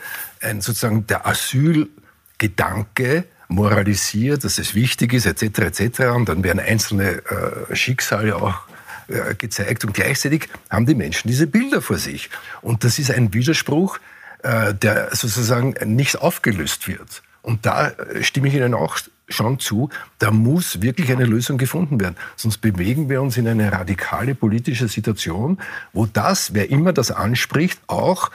ein, 0.41 0.61
sozusagen 0.61 1.07
der 1.07 1.25
Asylgedanke 1.25 3.25
moralisiert, 3.47 4.43
dass 4.43 4.57
es 4.57 4.75
wichtig 4.75 5.13
ist, 5.13 5.25
etc., 5.25 5.59
etc. 5.59 5.99
Und 6.15 6.29
dann 6.29 6.43
werden 6.43 6.59
einzelne 6.59 7.21
äh, 7.25 7.75
Schicksale 7.75 8.35
auch 8.35 8.61
äh, 9.07 9.35
gezeigt. 9.35 9.85
Und 9.85 9.93
gleichzeitig 9.93 10.49
haben 10.69 10.85
die 10.85 10.95
Menschen 10.95 11.27
diese 11.27 11.47
Bilder 11.47 11.81
vor 11.81 11.97
sich. 11.97 12.29
Und 12.61 12.83
das 12.83 12.99
ist 12.99 13.11
ein 13.11 13.33
Widerspruch, 13.33 13.99
äh, 14.43 14.73
der 14.73 15.15
sozusagen 15.15 15.75
nicht 15.85 16.17
aufgelöst 16.17 16.87
wird. 16.87 17.23
Und 17.41 17.65
da 17.65 17.89
äh, 17.89 18.23
stimme 18.23 18.47
ich 18.47 18.53
Ihnen 18.53 18.73
auch 18.73 18.97
schon 19.29 19.59
zu, 19.59 19.89
da 20.19 20.31
muss 20.31 20.81
wirklich 20.81 21.11
eine 21.11 21.25
Lösung 21.25 21.57
gefunden 21.57 21.99
werden. 21.99 22.15
Sonst 22.35 22.59
bewegen 22.59 23.09
wir 23.09 23.21
uns 23.21 23.37
in 23.37 23.47
eine 23.47 23.71
radikale 23.71 24.35
politische 24.35 24.87
Situation, 24.87 25.59
wo 25.93 26.05
das, 26.05 26.53
wer 26.53 26.69
immer 26.69 26.93
das 26.93 27.11
anspricht, 27.11 27.79
auch 27.87 28.31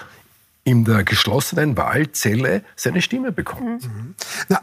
in 0.69 0.85
der 0.85 1.03
geschlossenen 1.03 1.79
Wahlzelle 1.79 2.63
seine 2.77 3.01
Stimme 3.01 3.33
bekommt. 3.33 3.85
Mhm. 3.85 4.15
Na, 4.49 4.61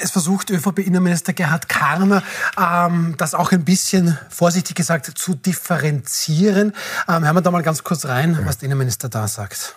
es 0.00 0.12
versucht 0.12 0.50
ÖVP-Innenminister 0.50 1.32
Gerhard 1.32 1.68
Karner, 1.68 2.22
ähm, 2.56 3.16
das 3.18 3.34
auch 3.34 3.50
ein 3.50 3.64
bisschen, 3.64 4.16
vorsichtig 4.30 4.76
gesagt, 4.76 5.06
zu 5.06 5.34
differenzieren. 5.34 6.72
Ähm, 7.08 7.24
hören 7.24 7.34
wir 7.34 7.40
da 7.40 7.50
mal 7.50 7.62
ganz 7.62 7.82
kurz 7.82 8.04
rein, 8.04 8.34
ja. 8.34 8.46
was 8.46 8.58
der 8.58 8.66
Innenminister 8.66 9.08
da 9.08 9.26
sagt. 9.26 9.76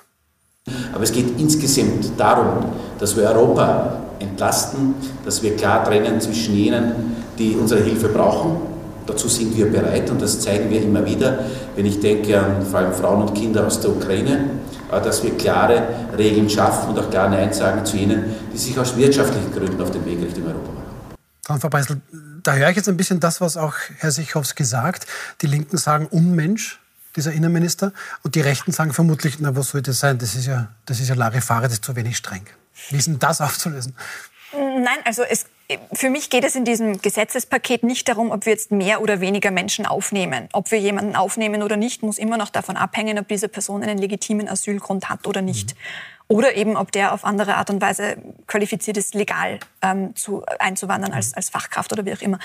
Aber 0.94 1.04
es 1.04 1.12
geht 1.12 1.40
insgesamt 1.40 2.12
darum, 2.18 2.66
dass 3.00 3.16
wir 3.16 3.24
Europa 3.24 4.02
entlasten, 4.20 4.94
dass 5.26 5.42
wir 5.42 5.56
klar 5.56 5.84
trennen 5.84 6.22
zwischen 6.22 6.56
jenen, 6.56 7.16
die 7.38 7.56
unsere 7.56 7.82
Hilfe 7.82 8.10
brauchen. 8.10 8.58
Dazu 9.08 9.28
sind 9.28 9.58
wir 9.58 9.72
bereit 9.72 10.10
und 10.12 10.22
das 10.22 10.40
zeigen 10.40 10.70
wir 10.70 10.82
immer 10.82 11.04
wieder, 11.06 11.40
wenn 11.76 11.86
ich 11.86 12.00
denke 12.00 12.40
an 12.40 12.64
vor 12.64 12.80
allem 12.80 12.94
Frauen 12.94 13.24
und 13.24 13.34
Kinder 13.34 13.66
aus 13.66 13.82
der 13.82 13.90
Ukraine, 13.90 14.50
äh, 14.92 15.02
dass 15.02 15.24
wir 15.24 15.36
klare 15.38 15.84
Regeln 16.18 16.50
schaffen 16.50 16.90
und 16.90 17.00
auch 17.00 17.10
klar 17.10 17.30
Nein 17.30 17.52
sagen 17.52 17.84
zu 17.84 17.98
jenen, 17.98 18.26
die 18.54 18.58
sich 18.58 18.78
aus 18.78 18.96
wirtschaftlichen 18.96 19.52
Gründen 19.52 19.82
auf 19.82 19.92
den 19.92 20.06
Weg 20.06 20.22
Richtung 20.22 20.46
Europa 20.46 20.70
machen. 20.72 21.60
Frau 21.60 21.70
Beisel, 21.70 22.02
da 22.44 22.54
höre 22.54 22.70
ich 22.70 22.76
jetzt 22.76 22.88
ein 22.88 22.98
bisschen 22.98 23.20
das, 23.20 23.42
was 23.42 23.58
auch 23.58 23.74
Herr 23.98 24.12
Sichowski 24.12 24.64
sagt. 24.64 25.08
Die 25.42 25.48
Linken 25.48 25.78
sagen 25.78 26.08
Unmensch, 26.10 26.81
dieser 27.16 27.32
Innenminister, 27.32 27.94
und 28.24 28.36
die 28.36 28.42
Rechten 28.42 28.72
sagen 28.72 28.94
vermutlich, 28.94 29.40
na, 29.40 29.56
was 29.56 29.70
soll 29.70 29.82
das 29.82 30.00
sein? 30.00 30.18
Das 30.18 30.36
ist 30.36 30.46
ja, 30.46 30.70
das 30.86 31.00
ist 31.00 31.10
ja 31.10 31.16
Larifare, 31.16 31.64
das 31.64 31.74
ist 31.74 31.86
zu 31.86 31.96
wenig 31.96 32.18
streng. 32.18 32.46
Wie 32.90 32.98
ist 32.98 33.08
denn 33.08 33.20
das 33.20 33.42
aufzulösen? 33.42 33.96
Nein, 34.54 34.98
also 35.06 35.24
es, 35.24 35.46
für 35.94 36.10
mich 36.10 36.30
geht 36.30 36.44
es 36.44 36.56
in 36.56 36.66
diesem 36.66 37.02
Gesetzespaket 37.02 37.84
nicht 37.84 38.08
darum, 38.10 38.32
ob 38.32 38.46
wir 38.46 38.54
jetzt 38.54 38.72
mehr 38.72 39.02
oder 39.02 39.22
weniger 39.22 39.52
Menschen 39.52 39.86
aufnehmen. 39.86 40.50
Ob 40.52 40.72
wir 40.72 40.80
jemanden 40.80 41.16
aufnehmen 41.16 41.64
oder 41.64 41.78
nicht, 41.78 42.04
muss 42.04 42.18
immer 42.18 42.38
noch 42.38 42.50
davon 42.50 42.76
abhängen, 42.76 43.18
ob 43.20 43.28
diese 43.28 43.48
Person 43.48 43.84
einen 43.84 43.98
legitimen 43.98 44.50
Asylgrund 44.50 45.10
hat 45.10 45.28
oder 45.28 45.42
nicht. 45.42 45.76
Mhm. 45.76 45.80
Oder 46.28 46.56
eben, 46.56 46.78
ob 46.78 46.94
der 46.94 47.14
auf 47.14 47.26
andere 47.26 47.56
Art 47.56 47.70
und 47.70 47.82
Weise 47.82 48.16
qualifiziert 48.48 48.96
ist, 48.96 49.16
legal 49.16 49.60
ähm, 49.82 50.16
zu, 50.16 50.46
einzuwandern 50.60 51.12
als, 51.12 51.34
als 51.34 51.50
Fachkraft 51.50 51.92
oder 51.92 52.06
wie 52.06 52.14
auch 52.14 52.22
immer. 52.22 52.40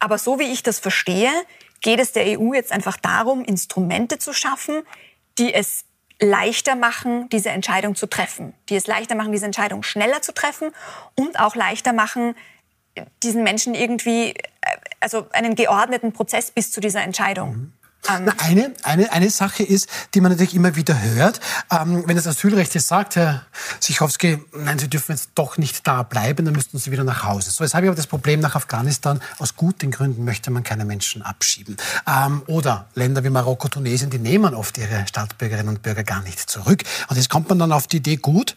Aber 0.00 0.18
so 0.18 0.40
wie 0.40 0.52
ich 0.52 0.64
das 0.64 0.80
verstehe, 0.80 1.30
geht 1.80 2.00
es 2.00 2.12
der 2.12 2.38
EU 2.38 2.52
jetzt 2.54 2.72
einfach 2.72 2.96
darum, 2.96 3.44
Instrumente 3.44 4.18
zu 4.18 4.32
schaffen, 4.32 4.82
die 5.38 5.54
es 5.54 5.84
leichter 6.20 6.74
machen, 6.74 7.28
diese 7.28 7.50
Entscheidung 7.50 7.94
zu 7.94 8.06
treffen, 8.06 8.54
die 8.68 8.76
es 8.76 8.86
leichter 8.86 9.14
machen, 9.14 9.32
diese 9.32 9.46
Entscheidung 9.46 9.82
schneller 9.82 10.20
zu 10.20 10.32
treffen 10.32 10.72
und 11.14 11.38
auch 11.38 11.54
leichter 11.54 11.92
machen, 11.92 12.34
diesen 13.22 13.44
Menschen 13.44 13.74
irgendwie, 13.74 14.30
äh, 14.30 14.34
also 15.00 15.28
einen 15.32 15.54
geordneten 15.54 16.12
Prozess 16.12 16.50
bis 16.50 16.72
zu 16.72 16.80
dieser 16.80 17.02
Entscheidung. 17.02 17.50
Mhm. 17.50 17.72
Na, 18.06 18.32
eine, 18.38 18.72
eine, 18.84 19.12
eine 19.12 19.28
Sache 19.28 19.62
ist, 19.62 19.88
die 20.14 20.22
man 20.22 20.32
natürlich 20.32 20.54
immer 20.54 20.76
wieder 20.76 20.98
hört, 20.98 21.40
ähm, 21.70 22.04
wenn 22.06 22.16
das 22.16 22.26
Asylrecht 22.26 22.74
jetzt 22.74 22.88
sagt, 22.88 23.16
Herr 23.16 23.44
Sichowski, 23.80 24.42
nein, 24.56 24.78
Sie 24.78 24.88
dürfen 24.88 25.12
jetzt 25.12 25.30
doch 25.34 25.58
nicht 25.58 25.86
da 25.86 26.04
bleiben, 26.04 26.46
dann 26.46 26.54
müssten 26.54 26.78
Sie 26.78 26.90
wieder 26.90 27.04
nach 27.04 27.24
Hause. 27.24 27.50
So, 27.50 27.64
jetzt 27.64 27.74
habe 27.74 27.84
ich 27.84 27.88
aber 27.88 27.96
das 27.96 28.06
Problem 28.06 28.40
nach 28.40 28.54
Afghanistan, 28.54 29.20
aus 29.38 29.56
guten 29.56 29.90
Gründen 29.90 30.24
möchte 30.24 30.50
man 30.50 30.62
keine 30.62 30.86
Menschen 30.86 31.20
abschieben. 31.20 31.76
Ähm, 32.06 32.42
oder 32.46 32.88
Länder 32.94 33.24
wie 33.24 33.30
Marokko, 33.30 33.68
Tunesien, 33.68 34.08
die 34.08 34.18
nehmen 34.18 34.54
oft 34.54 34.78
ihre 34.78 35.06
Staatsbürgerinnen 35.06 35.68
und 35.68 35.82
Bürger 35.82 36.04
gar 36.04 36.22
nicht 36.22 36.38
zurück. 36.48 36.84
Und 37.08 37.16
jetzt 37.16 37.28
kommt 37.28 37.50
man 37.50 37.58
dann 37.58 37.72
auf 37.72 37.88
die 37.88 37.98
Idee, 37.98 38.16
gut, 38.16 38.56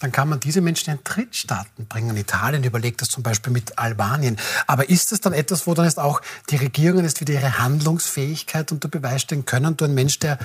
dann 0.00 0.12
kann 0.12 0.28
man 0.28 0.40
diese 0.40 0.60
Menschen 0.60 0.90
in 0.90 0.98
Drittstaaten 1.02 1.86
bringen. 1.86 2.16
Italien 2.16 2.64
überlegt 2.64 3.00
das 3.00 3.08
zum 3.08 3.22
Beispiel 3.22 3.52
mit 3.52 3.78
Albanien. 3.78 4.36
Aber 4.66 4.90
ist 4.90 5.12
das 5.12 5.20
dann 5.20 5.32
etwas, 5.32 5.66
wo 5.66 5.74
dann 5.74 5.84
jetzt 5.84 5.98
auch 5.98 6.20
die 6.50 6.56
Regierungen 6.56 7.04
jetzt 7.04 7.20
wieder 7.20 7.32
ihre 7.34 7.58
Handlungsfähigkeit 7.58 8.72
unter 8.72 8.88
Beweis 8.88 9.22
stellen 9.22 9.46
können? 9.46 9.76
Du 9.76 9.84
ein 9.84 9.94
Mensch, 9.94 10.18
der 10.18 10.38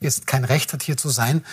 jetzt 0.00 0.26
kein 0.26 0.44
Recht 0.44 0.72
hat, 0.72 0.82
hier 0.82 0.96
zu 0.96 1.08
sein, 1.08 1.44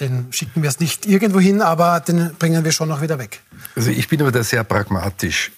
den 0.00 0.32
schicken 0.32 0.62
wir 0.62 0.68
es 0.68 0.80
nicht 0.80 1.06
irgendwo 1.06 1.40
hin, 1.40 1.62
aber 1.62 2.00
den 2.00 2.34
bringen 2.38 2.64
wir 2.64 2.72
schon 2.72 2.88
noch 2.88 3.02
wieder 3.02 3.18
weg. 3.18 3.40
Also 3.76 3.90
ich 3.90 4.08
bin 4.08 4.20
aber 4.20 4.32
da 4.32 4.42
sehr 4.42 4.64
pragmatisch. 4.64 5.52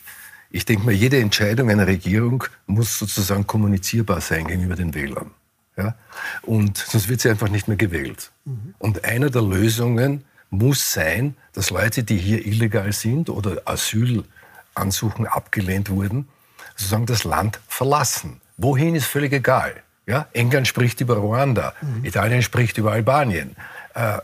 Ich 0.50 0.64
denke 0.64 0.84
mal, 0.84 0.92
jede 0.92 1.18
Entscheidung 1.18 1.68
einer 1.70 1.86
Regierung 1.86 2.44
muss 2.66 2.98
sozusagen 2.98 3.46
kommunizierbar 3.46 4.20
sein 4.20 4.46
gegenüber 4.46 4.76
den 4.76 4.94
Wählern. 4.94 5.30
Ja? 5.76 5.94
Und 6.42 6.78
sonst 6.78 7.08
wird 7.08 7.20
sie 7.20 7.30
einfach 7.30 7.48
nicht 7.48 7.68
mehr 7.68 7.76
gewählt. 7.76 8.30
Mhm. 8.44 8.74
Und 8.78 9.04
eine 9.04 9.30
der 9.30 9.42
Lösungen 9.42 10.24
muss 10.58 10.92
sein, 10.92 11.37
dass 11.52 11.70
Leute, 11.70 12.02
die 12.02 12.16
hier 12.16 12.44
illegal 12.46 12.92
sind 12.92 13.30
oder 13.30 13.62
Asylansuchen 13.64 15.26
abgelehnt 15.26 15.90
wurden, 15.90 16.28
sozusagen 16.76 17.06
das 17.06 17.25
Land 17.25 17.61
verlassen. 17.68 18.40
Wohin 18.56 18.94
ist 18.94 19.06
völlig 19.06 19.32
egal. 19.32 19.75
Ja? 20.06 20.28
England 20.32 20.68
spricht 20.68 21.00
über 21.00 21.16
Ruanda, 21.16 21.75
mhm. 21.80 22.04
Italien 22.04 22.42
spricht 22.42 22.78
über 22.78 22.92
Albanien. 22.92 23.56
Äh, 23.94 24.18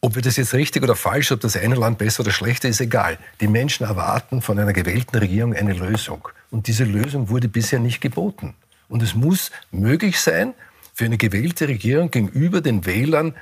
ob 0.00 0.14
wir 0.14 0.22
das 0.22 0.36
jetzt 0.36 0.54
richtig 0.54 0.82
oder 0.82 0.94
falsch, 0.94 1.32
ob 1.32 1.40
das 1.40 1.56
eine 1.56 1.74
Land 1.74 1.98
besser 1.98 2.20
oder 2.20 2.30
schlechter 2.30 2.68
ist, 2.68 2.80
egal. 2.80 3.18
Die 3.40 3.48
Menschen 3.48 3.84
erwarten 3.84 4.42
von 4.42 4.58
einer 4.58 4.72
gewählten 4.72 5.16
Regierung 5.16 5.54
eine 5.54 5.72
Lösung. 5.72 6.28
Und 6.50 6.68
diese 6.68 6.84
Lösung 6.84 7.28
wurde 7.28 7.48
bisher 7.48 7.80
nicht 7.80 8.00
geboten. 8.00 8.54
Und 8.88 9.02
es 9.02 9.14
muss 9.14 9.50
möglich 9.70 10.20
sein, 10.20 10.54
für 10.94 11.04
eine 11.04 11.18
gewählte 11.18 11.68
Regierung 11.68 12.10
gegenüber 12.10 12.60
den 12.60 12.86
Wählern 12.86 13.34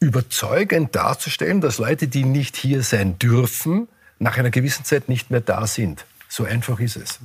überzeugend 0.00 0.96
darzustellen, 0.96 1.60
dass 1.60 1.78
Leute, 1.78 2.08
die 2.08 2.24
nicht 2.24 2.56
hier 2.56 2.82
sein 2.82 3.18
dürfen, 3.18 3.86
nach 4.18 4.38
einer 4.38 4.50
gewissen 4.50 4.84
Zeit 4.84 5.08
nicht 5.08 5.30
mehr 5.30 5.42
da 5.42 5.66
sind. 5.66 6.04
So 6.28 6.44
einfach 6.44 6.80
ist 6.80 6.96
es. 6.96 7.18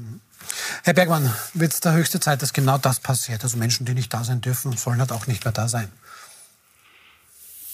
Herr 0.84 0.94
Bergmann, 0.94 1.34
wird 1.54 1.74
es 1.74 1.80
der 1.80 1.94
höchste 1.94 2.20
Zeit, 2.20 2.42
dass 2.42 2.54
genau 2.54 2.78
das 2.78 3.00
passiert? 3.00 3.44
Also 3.44 3.58
Menschen, 3.58 3.86
die 3.86 3.94
nicht 3.94 4.14
da 4.14 4.24
sein 4.24 4.42
dürfen, 4.42 4.76
sollen 4.78 5.00
halt 5.00 5.12
auch 5.12 5.26
nicht 5.28 5.44
mehr 5.44 5.54
da 5.54 5.68
sein. 5.68 5.90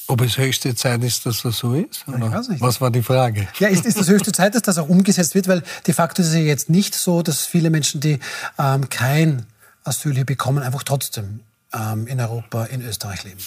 Ob 0.08 0.22
es 0.22 0.38
höchste 0.38 0.75
Zeit 0.75 1.03
ist, 1.03 1.25
dass 1.25 1.41
das 1.41 1.58
so 1.58 1.74
ist? 1.74 2.08
Oder? 2.08 2.27
Ich 2.27 2.34
weiß 2.34 2.50
nicht. 2.50 2.62
Was 2.62 2.81
war 2.81 2.91
die 2.91 3.01
Frage? 3.01 3.48
Ja, 3.60 3.70
ist, 3.70 3.86
ist 3.86 4.00
das 4.00 4.10
höchste 4.10 4.31
Zeit, 4.31 4.55
dass 4.55 4.62
das 4.62 4.77
auch 4.77 4.89
umgesetzt 4.89 5.36
wird? 5.36 5.48
Weil 5.48 5.63
de 5.88 5.93
facto 5.93 6.22
ist 6.22 6.29
es 6.29 6.34
ja 6.34 6.41
jetzt 6.41 6.70
nicht 6.70 6.96
so, 6.96 7.22
dass 7.22 7.46
viele 7.46 7.70
Menschen, 7.70 8.01
die 8.01 8.20
ähm, 8.60 8.89
kein 8.89 9.46
Asyl 9.84 10.13
hier 10.13 10.25
bekommen, 10.25 10.63
einfach 10.63 10.84
trotzdem 10.84 11.41
ähm, 11.74 12.08
in 12.08 12.20
Europa, 12.20 12.65
in 12.65 12.81
Österreich 12.81 13.24
leben 13.24 13.39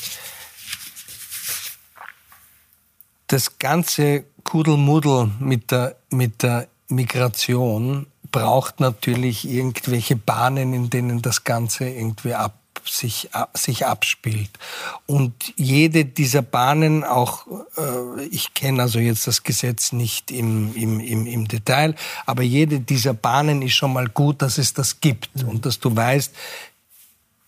das 3.35 3.59
ganze 3.59 4.27
Kuddelmuddel 4.45 5.33
mit 5.41 5.73
der, 5.73 5.97
mit 6.11 6.45
der 6.45 6.69
Migration 6.89 8.07
braucht 8.31 8.79
natürlich 8.79 9.45
irgendwelche 9.45 10.15
Bahnen, 10.15 10.73
in 10.73 10.89
denen 10.89 11.21
das 11.21 11.43
Ganze 11.43 11.89
irgendwie 11.89 12.35
ab, 12.35 12.57
sich, 12.85 13.31
sich 13.55 13.87
abspielt. 13.87 14.51
Und 15.07 15.35
jede 15.57 16.05
dieser 16.05 16.43
Bahnen, 16.43 17.03
auch 17.03 17.49
äh, 17.77 18.23
ich 18.31 18.55
kenne 18.55 18.83
also 18.83 19.01
jetzt 19.01 19.27
das 19.27 19.43
Gesetz 19.43 19.91
nicht 19.91 20.31
im, 20.31 20.73
im, 20.77 21.01
im, 21.01 21.27
im 21.27 21.49
Detail, 21.49 21.97
aber 22.27 22.45
jede 22.45 22.79
dieser 22.79 23.15
Bahnen 23.15 23.63
ist 23.63 23.75
schon 23.75 23.93
mal 23.93 24.07
gut, 24.07 24.43
dass 24.43 24.59
es 24.59 24.75
das 24.75 25.01
gibt 25.01 25.43
mhm. 25.43 25.49
und 25.49 25.67
dass 25.67 25.81
du 25.81 25.97
weißt, 25.97 26.33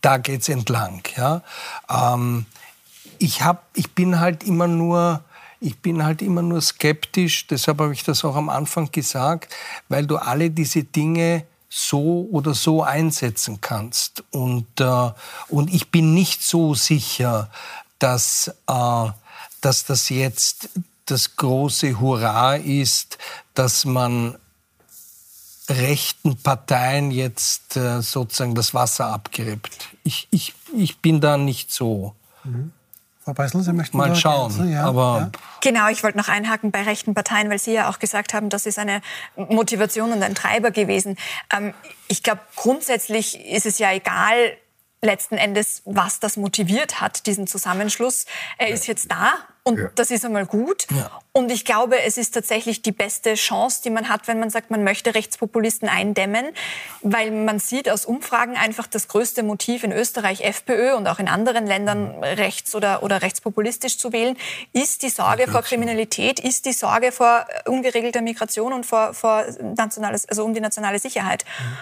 da 0.01 0.17
geht's 0.17 0.49
entlang. 0.49 1.03
Ja? 1.17 1.43
Ähm, 1.89 2.47
ich, 3.19 3.43
hab, 3.43 3.69
ich 3.75 3.93
bin 3.93 4.19
halt 4.19 4.43
immer 4.43 4.67
nur 4.67 5.23
ich 5.61 5.79
bin 5.79 6.05
halt 6.05 6.23
immer 6.23 6.43
nur 6.43 6.61
skeptisch, 6.61 7.47
deshalb 7.47 7.81
habe 7.81 7.93
ich 7.93 8.05
das 8.05 8.25
auch 8.25 8.37
am 8.37 8.49
Anfang 8.49 8.91
gesagt, 8.91 9.55
weil 9.89 10.07
du 10.07 10.17
alle 10.17 10.51
diese 10.51 10.85
Dinge 10.85 11.45
so 11.69 12.27
oder 12.31 12.55
so 12.55 12.83
einsetzen 12.83 13.61
kannst. 13.61 14.25
Und, 14.31 14.81
äh, 14.81 15.11
und 15.49 15.73
ich 15.73 15.91
bin 15.91 16.15
nicht 16.15 16.43
so 16.43 16.75
sicher, 16.75 17.51
dass, 17.99 18.49
äh, 18.67 19.09
dass 19.61 19.85
das 19.85 20.09
jetzt 20.09 20.69
das 21.07 21.37
große 21.37 22.01
Hurra 22.01 22.57
ist, 22.57 23.19
dass 23.55 23.85
man 23.85 24.37
rechten 25.69 26.37
Parteien 26.37 27.11
jetzt 27.11 27.77
äh, 27.77 28.01
sozusagen 28.01 28.55
das 28.55 28.75
Wasser 28.75 29.07
abgräbt. 29.07 29.89
Ich, 30.05 30.29
ich, 30.31 30.55
ich 30.77 30.99
bin 30.99 31.21
da 31.21 31.37
nicht 31.37 31.73
so. 31.73 32.15
Mhm. 32.45 32.73
Frau 33.27 33.33
Beißel, 33.33 33.61
Sie 33.63 33.73
möchten 33.73 33.97
mal 33.97 34.15
schauen. 34.15 34.71
Ja, 34.71 34.85
aber 34.85 35.19
ja. 35.19 35.41
Genau, 35.61 35.89
ich 35.89 36.05
wollte 36.05 36.17
noch 36.17 36.29
einhaken 36.29 36.71
bei 36.71 36.85
rechten 36.85 37.13
Parteien, 37.13 37.51
weil 37.51 37.59
Sie 37.59 37.73
ja 37.73 37.91
auch 37.91 37.99
gesagt 37.99 38.35
haben, 38.35 38.51
das 38.51 38.67
ist 38.67 38.79
eine 38.79 39.01
Motivation 39.35 40.13
und 40.13 40.23
ein 40.23 40.37
Treiber 40.37 40.71
gewesen. 40.71 41.17
Ähm, 41.53 41.75
ich 42.07 42.23
glaube, 42.23 42.43
grundsätzlich 42.55 43.45
ist 43.45 43.67
es 43.67 43.81
ja 43.81 43.91
egal, 43.91 44.57
letzten 45.03 45.39
Endes, 45.39 45.83
was 45.85 46.21
das 46.21 46.37
motiviert 46.37 47.01
hat, 47.01 47.27
diesen 47.27 47.49
Zusammenschluss. 47.49 48.27
Er 48.59 48.69
ist 48.69 48.87
jetzt 48.87 49.11
da 49.11 49.35
und 49.67 49.81
ja. 49.81 49.91
das 49.97 50.13
ist 50.13 50.25
einmal 50.25 50.47
gut. 50.47 50.87
Ja. 50.95 51.11
Und 51.33 51.51
ich 51.51 51.65
glaube, 51.65 52.01
es 52.01 52.19
ist 52.19 52.33
tatsächlich 52.33 52.83
die 52.83 52.93
beste 52.93 53.35
Chance, 53.35 53.81
die 53.83 53.91
man 53.91 54.09
hat, 54.09 54.29
wenn 54.29 54.39
man 54.39 54.49
sagt, 54.49 54.71
man 54.71 54.85
möchte 54.85 55.13
Rechtspopulisten 55.17 55.89
eindämmen, 55.89 56.47
weil 57.03 57.33
man 57.33 57.59
sieht 57.59 57.91
aus 57.91 58.05
Umfragen 58.05 58.57
einfach 58.57 58.87
das 58.87 59.09
größte 59.09 59.43
Motiv 59.43 59.83
in 59.83 59.91
Österreich, 59.91 60.43
FPÖ 60.43 60.95
und 60.95 61.09
auch 61.09 61.19
in 61.19 61.27
anderen 61.27 61.67
Ländern 61.67 62.23
rechts- 62.23 62.77
oder, 62.77 63.03
oder 63.03 63.23
rechtspopulistisch 63.23 63.99
zu 63.99 64.13
wählen, 64.13 64.37
ist 64.73 65.03
die 65.03 65.11
Sorge 65.11 65.51
vor 65.51 65.63
Kriminalität, 65.63 66.39
ist 66.39 66.65
die 66.65 66.73
Sorge 66.73 67.11
vor 67.11 67.45
ungeregelter 67.65 68.23
Migration 68.23 68.73
und 68.73 68.87
vor, 68.87 69.15
vor 69.15 69.47
nationales, 69.61 70.29
also 70.29 70.45
um 70.45 70.55
die 70.55 70.61
nationale 70.61 71.01
Sicherheit. 71.01 71.45
Mhm. 71.45 71.77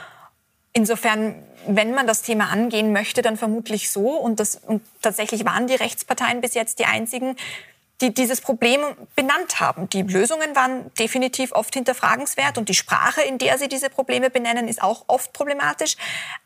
Insofern, 0.77 1.35
wenn 1.69 1.95
man 1.95 2.07
das 2.07 2.23
Thema 2.23 2.51
angehen 2.51 2.93
möchte, 2.93 3.23
dann 3.23 3.37
vermutlich 3.37 3.91
so. 3.91 4.17
Und, 4.17 4.41
das, 4.41 4.57
und 4.57 4.83
tatsächlich 5.03 5.45
waren 5.45 5.67
die 5.69 5.77
Rechtsparteien 5.77 6.41
bis 6.41 6.55
jetzt 6.55 6.81
die 6.81 6.87
einzigen, 6.87 7.37
die 8.05 8.15
dieses 8.15 8.41
Problem 8.41 8.81
benannt 9.17 9.61
haben. 9.61 9.89
Die 9.89 10.03
Lösungen 10.03 10.55
waren 10.55 10.93
definitiv 10.99 11.53
oft 11.53 11.73
hinterfragenswert 11.75 12.59
und 12.59 12.69
die 12.69 12.75
Sprache, 12.75 13.23
in 13.23 13.39
der 13.39 13.59
sie 13.59 13.69
diese 13.69 13.89
Probleme 13.89 14.31
benennen, 14.31 14.69
ist 14.69 14.83
auch 14.83 15.05
oft 15.07 15.33
problematisch. 15.33 15.97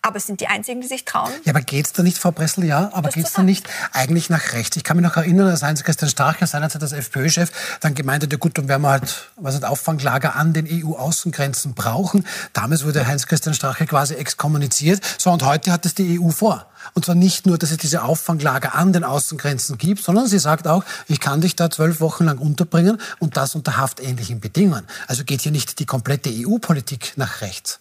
Aber 0.01 0.17
es 0.17 0.27
sind 0.27 0.41
die 0.41 0.47
einzigen, 0.47 0.81
die 0.81 0.87
sich 0.87 1.05
trauen. 1.05 1.33
Ja, 1.45 1.53
aber 1.53 1.63
geht 1.63 1.87
es 1.87 1.93
da 1.93 2.03
nicht, 2.03 2.19
Frau 2.19 2.31
Bressel, 2.31 2.65
ja, 2.65 2.91
aber 2.93 3.11
geht 3.11 3.27
es 3.27 3.33
da 3.33 3.43
nicht 3.43 3.69
eigentlich 3.93 4.31
nach 4.31 4.53
rechts? 4.53 4.77
Ich 4.77 4.85
kann 4.85 4.97
mich 4.97 5.05
noch 5.05 5.17
erinnern, 5.17 5.49
als 5.49 5.63
Heinz-Christian 5.63 6.09
Strache 6.09 6.47
seinerzeit 6.47 6.83
als 6.83 6.93
FPÖ-Chef 6.93 7.51
dann 7.81 7.95
gemeint 7.95 8.23
hat, 8.23 8.31
ja 8.31 8.39
gut, 8.39 8.57
dann 8.57 8.69
werden 8.69 8.83
wir 8.83 8.91
halt, 8.91 9.31
was 9.37 9.55
halt 9.55 9.65
Auffanglager 9.65 10.37
an 10.37 10.53
den 10.53 10.69
EU-Außengrenzen 10.71 11.75
brauchen. 11.75 12.27
Damals 12.53 12.85
wurde 12.85 13.07
Heinz-Christian 13.07 13.55
Strache 13.55 13.87
quasi 13.87 14.15
exkommuniziert. 14.15 15.01
So, 15.19 15.31
und 15.31 15.43
heute 15.43 15.73
hat 15.73 15.85
es 15.87 15.95
die 15.95 16.21
EU 16.21 16.29
vor. 16.31 16.67
Und 16.95 17.05
zwar 17.05 17.15
nicht 17.15 17.47
nur, 17.47 17.59
dass 17.59 17.71
es 17.71 17.79
diese 17.79 18.03
Auffanglager 18.03 18.75
an 18.75 18.93
den 18.93 19.05
Außengrenzen 19.05 19.79
gibt, 19.79 20.03
sondern 20.03 20.27
sie 20.27 20.39
sagt 20.39 20.67
auch, 20.67 20.85
ich 21.07 21.21
kann 21.21 21.41
dich 21.41 21.57
da 21.57 21.71
zwölf 21.71 22.01
Wochen 22.01 22.25
lang 22.25 22.39
unterbringen 22.39 23.01
und 23.19 23.37
das 23.37 23.55
unter 23.55 23.77
haftähnlichen 23.77 24.41
Bedingungen. 24.41 24.87
Also 25.07 25.25
geht 25.25 25.43
hier 25.43 25.53
nicht 25.53 25.79
die 25.79 25.87
komplette 25.87 26.31
EU-Politik 26.31 27.13
nach 27.17 27.41
rechts. 27.41 27.81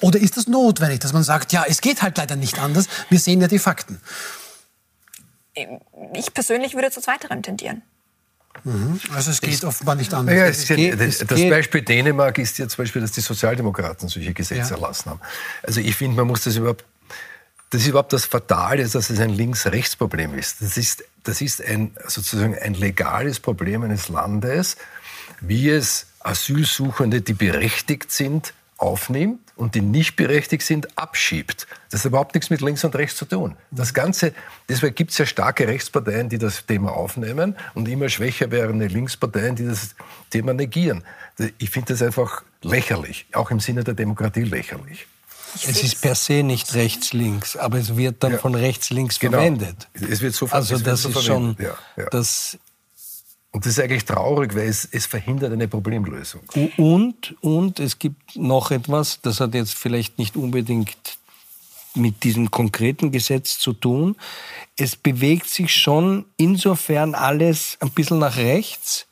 Oder 0.00 0.18
ist 0.18 0.36
das 0.36 0.46
notwendig, 0.46 1.00
dass 1.00 1.12
man 1.12 1.22
sagt, 1.22 1.52
ja, 1.52 1.64
es 1.68 1.80
geht 1.80 2.02
halt 2.02 2.16
leider 2.16 2.36
nicht 2.36 2.58
anders, 2.58 2.86
wir 3.08 3.20
sehen 3.20 3.40
ja 3.40 3.48
die 3.48 3.58
Fakten? 3.58 4.00
Ich 6.14 6.32
persönlich 6.32 6.74
würde 6.74 6.90
zu 6.90 7.00
zweiterem 7.00 7.42
tendieren. 7.42 7.82
Mhm. 8.64 9.00
Also 9.14 9.30
es 9.30 9.40
geht 9.40 9.54
es, 9.54 9.64
offenbar 9.64 9.94
nicht 9.96 10.12
anders. 10.14 10.34
Ja, 10.34 10.46
es 10.46 10.66
geht, 10.66 11.00
das, 11.00 11.18
das 11.18 11.40
Beispiel 11.48 11.82
Dänemark 11.82 12.38
ist 12.38 12.58
ja 12.58 12.68
zum 12.68 12.84
Beispiel, 12.84 13.02
dass 13.02 13.12
die 13.12 13.20
Sozialdemokraten 13.20 14.08
solche 14.08 14.32
Gesetze 14.34 14.70
ja. 14.70 14.76
erlassen 14.76 15.10
haben. 15.10 15.20
Also 15.62 15.80
ich 15.80 15.96
finde, 15.96 16.16
man 16.16 16.26
muss 16.26 16.44
das 16.44 16.56
überhaupt 16.56 16.84
das 17.72 17.80
ist 17.80 17.88
überhaupt 17.88 18.12
das 18.12 18.26
Fatale, 18.26 18.86
dass 18.86 19.08
es 19.08 19.18
ein 19.18 19.30
Links-Rechts-Problem 19.30 20.38
ist. 20.38 20.60
Das 20.60 20.76
ist, 20.76 21.04
das 21.24 21.40
ist 21.40 21.64
ein, 21.64 21.92
sozusagen 22.06 22.54
ein 22.58 22.74
legales 22.74 23.40
Problem 23.40 23.82
eines 23.82 24.10
Landes, 24.10 24.76
wie 25.40 25.70
es 25.70 26.06
Asylsuchende, 26.20 27.22
die 27.22 27.32
berechtigt 27.32 28.12
sind, 28.12 28.52
aufnimmt 28.76 29.40
und 29.56 29.74
die 29.74 29.80
nicht 29.80 30.16
berechtigt 30.16 30.66
sind, 30.66 30.98
abschiebt. 30.98 31.66
Das 31.88 32.00
hat 32.00 32.10
überhaupt 32.10 32.34
nichts 32.34 32.50
mit 32.50 32.60
links 32.60 32.84
und 32.84 32.94
rechts 32.94 33.16
zu 33.16 33.24
tun. 33.24 33.56
Das 33.70 33.94
Ganze, 33.94 34.34
deswegen 34.68 34.94
gibt 34.94 35.12
es 35.12 35.18
ja 35.18 35.24
starke 35.24 35.66
Rechtsparteien, 35.66 36.28
die 36.28 36.36
das 36.36 36.66
Thema 36.66 36.92
aufnehmen 36.92 37.56
und 37.72 37.88
immer 37.88 38.10
schwächer 38.10 38.50
werdende 38.50 38.86
Linksparteien, 38.86 39.56
die 39.56 39.66
das 39.66 39.94
Thema 40.28 40.52
negieren. 40.52 41.04
Ich 41.56 41.70
finde 41.70 41.94
das 41.94 42.02
einfach 42.02 42.42
lächerlich, 42.60 43.24
auch 43.32 43.50
im 43.50 43.60
Sinne 43.60 43.82
der 43.82 43.94
Demokratie 43.94 44.44
lächerlich. 44.44 45.06
Es 45.54 45.82
ist 45.82 46.00
per 46.00 46.14
se 46.14 46.42
nicht 46.42 46.74
rechts-links, 46.74 47.56
aber 47.56 47.78
es 47.78 47.96
wird 47.96 48.22
dann 48.22 48.32
ja. 48.32 48.38
von 48.38 48.54
rechts-links 48.54 49.18
genau. 49.18 49.38
verwendet. 49.38 49.88
Es 49.94 50.20
wird 50.20 50.34
so 50.34 50.46
Also 50.50 50.78
das 50.78 51.02
so 51.02 51.10
ist 51.10 51.24
schon 51.24 51.56
ja, 51.58 51.76
ja. 51.96 52.08
das. 52.10 52.58
Und 53.50 53.66
das 53.66 53.72
ist 53.72 53.80
eigentlich 53.80 54.06
traurig, 54.06 54.54
weil 54.54 54.66
es, 54.66 54.88
es 54.90 55.04
verhindert 55.04 55.52
eine 55.52 55.68
Problemlösung. 55.68 56.40
Und, 56.78 57.36
und 57.42 57.80
es 57.80 57.98
gibt 57.98 58.34
noch 58.34 58.70
etwas, 58.70 59.20
das 59.20 59.40
hat 59.40 59.52
jetzt 59.52 59.74
vielleicht 59.74 60.18
nicht 60.18 60.36
unbedingt 60.36 60.96
mit 61.94 62.24
diesem 62.24 62.50
konkreten 62.50 63.10
Gesetz 63.10 63.58
zu 63.58 63.74
tun. 63.74 64.16
Es 64.76 64.96
bewegt 64.96 65.48
sich 65.48 65.74
schon 65.74 66.24
insofern 66.38 67.14
alles 67.14 67.76
ein 67.80 67.90
bisschen 67.90 68.20
nach 68.20 68.36
rechts, 68.36 69.06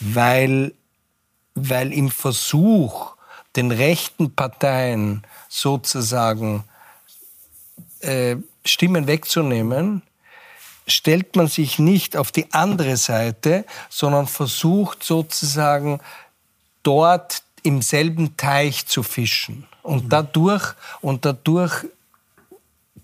weil, 0.00 0.72
weil 1.54 1.92
im 1.92 2.10
Versuch, 2.10 3.15
den 3.56 3.70
rechten 3.70 4.34
Parteien 4.34 5.22
sozusagen 5.48 6.64
äh, 8.00 8.36
Stimmen 8.64 9.06
wegzunehmen, 9.06 10.02
stellt 10.86 11.36
man 11.36 11.48
sich 11.48 11.78
nicht 11.78 12.16
auf 12.16 12.30
die 12.30 12.52
andere 12.52 12.96
Seite, 12.96 13.64
sondern 13.88 14.26
versucht 14.26 15.02
sozusagen 15.02 16.00
dort 16.82 17.42
im 17.62 17.82
selben 17.82 18.36
Teich 18.36 18.86
zu 18.86 19.02
fischen. 19.02 19.66
Und 19.82 20.04
mhm. 20.04 20.08
dadurch, 20.08 20.74
und 21.00 21.24
dadurch 21.24 21.84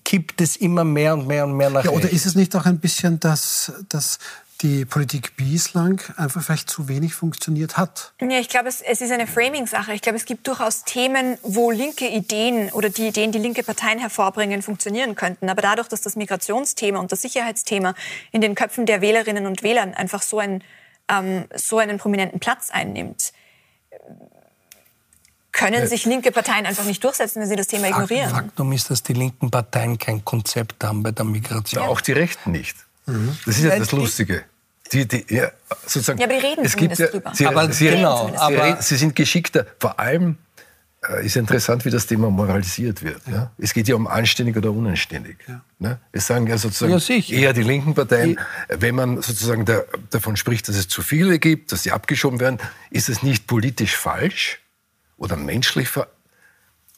kippt 0.04 0.40
es 0.40 0.56
immer 0.56 0.84
mehr 0.84 1.14
und 1.14 1.26
mehr 1.26 1.44
und 1.44 1.56
mehr 1.56 1.70
nach 1.70 1.84
ja, 1.84 1.90
Oder 1.90 2.10
ist 2.10 2.26
es 2.26 2.34
nicht 2.34 2.54
auch 2.56 2.66
ein 2.66 2.78
bisschen 2.78 3.18
das, 3.20 3.72
das 3.88 4.18
die 4.62 4.84
Politik 4.84 5.36
bislang 5.36 6.00
einfach 6.16 6.42
vielleicht 6.42 6.70
zu 6.70 6.88
wenig 6.88 7.14
funktioniert 7.14 7.76
hat. 7.76 8.12
Ja, 8.20 8.38
ich 8.38 8.48
glaube, 8.48 8.68
es, 8.68 8.80
es 8.80 9.00
ist 9.00 9.10
eine 9.10 9.26
Framing-Sache. 9.26 9.92
Ich 9.92 10.02
glaube, 10.02 10.16
es 10.16 10.24
gibt 10.24 10.46
durchaus 10.46 10.84
Themen, 10.84 11.38
wo 11.42 11.70
linke 11.70 12.08
Ideen 12.08 12.70
oder 12.70 12.88
die 12.88 13.08
Ideen, 13.08 13.32
die 13.32 13.38
linke 13.38 13.62
Parteien 13.62 13.98
hervorbringen, 13.98 14.62
funktionieren 14.62 15.14
könnten. 15.14 15.48
Aber 15.48 15.62
dadurch, 15.62 15.88
dass 15.88 16.00
das 16.00 16.16
Migrationsthema 16.16 16.98
und 17.00 17.10
das 17.10 17.22
Sicherheitsthema 17.22 17.94
in 18.30 18.40
den 18.40 18.54
Köpfen 18.54 18.86
der 18.86 19.00
Wählerinnen 19.00 19.46
und 19.46 19.62
Wählern 19.62 19.94
einfach 19.94 20.22
so, 20.22 20.38
ein, 20.38 20.62
ähm, 21.08 21.44
so 21.54 21.78
einen 21.78 21.98
prominenten 21.98 22.38
Platz 22.40 22.70
einnimmt, 22.70 23.32
können 25.52 25.86
sich 25.86 26.06
linke 26.06 26.32
Parteien 26.32 26.66
einfach 26.66 26.84
nicht 26.84 27.04
durchsetzen, 27.04 27.40
wenn 27.40 27.48
sie 27.48 27.56
das 27.56 27.66
Thema 27.66 27.88
ignorieren. 27.88 28.30
Faktum 28.30 28.72
ist, 28.72 28.90
dass 28.90 29.02
die 29.02 29.12
linken 29.12 29.50
Parteien 29.50 29.98
kein 29.98 30.24
Konzept 30.24 30.82
haben 30.82 31.02
bei 31.02 31.10
der 31.10 31.24
Migration. 31.24 31.82
Ja, 31.82 31.88
auch 31.88 32.00
die 32.00 32.12
Rechten 32.12 32.52
nicht. 32.52 32.76
Mhm. 33.06 33.36
Das 33.44 33.58
ist 33.58 33.64
ja 33.64 33.78
das 33.78 33.92
Lustige. 33.92 34.44
Die, 34.92 35.08
die, 35.08 35.24
ja, 35.28 35.50
sozusagen, 35.86 36.18
ja, 36.18 36.26
aber 36.26 36.34
die 36.34 36.46
reden 36.46 36.64
es 36.64 36.76
gibt 36.76 36.98
ja, 36.98 37.06
drüber. 37.06 37.32
Sie, 37.34 37.46
aber, 37.46 37.72
sie, 37.72 37.88
genau, 37.88 38.34
aber 38.36 38.82
sie 38.82 38.96
sind 38.96 39.16
geschickter. 39.16 39.66
Vor 39.78 39.98
allem 39.98 40.36
äh, 41.08 41.26
ist 41.26 41.36
interessant, 41.36 41.84
wie 41.84 41.90
das 41.90 42.06
Thema 42.06 42.30
moralisiert 42.30 43.02
wird. 43.02 43.26
Ja. 43.26 43.32
Ja. 43.32 43.52
Es 43.58 43.72
geht 43.72 43.88
ja 43.88 43.96
um 43.96 44.06
anständig 44.06 44.56
oder 44.56 44.70
unanständig. 44.70 45.38
Ja. 45.48 45.62
Ne? 45.78 45.98
Es 46.12 46.26
sagen 46.26 46.46
ja 46.46 46.58
sozusagen 46.58 46.92
eher 47.32 47.52
die 47.52 47.62
linken 47.62 47.94
Parteien, 47.94 48.38
wenn 48.68 48.94
man 48.94 49.20
sozusagen 49.20 49.64
da, 49.64 49.82
davon 50.10 50.36
spricht, 50.36 50.68
dass 50.68 50.76
es 50.76 50.88
zu 50.88 51.02
viele 51.02 51.38
gibt, 51.38 51.72
dass 51.72 51.82
sie 51.82 51.90
abgeschoben 51.90 52.38
werden, 52.38 52.58
ist 52.90 53.08
es 53.08 53.22
nicht 53.22 53.46
politisch 53.46 53.96
falsch 53.96 54.60
oder 55.16 55.36
menschlich 55.36 55.88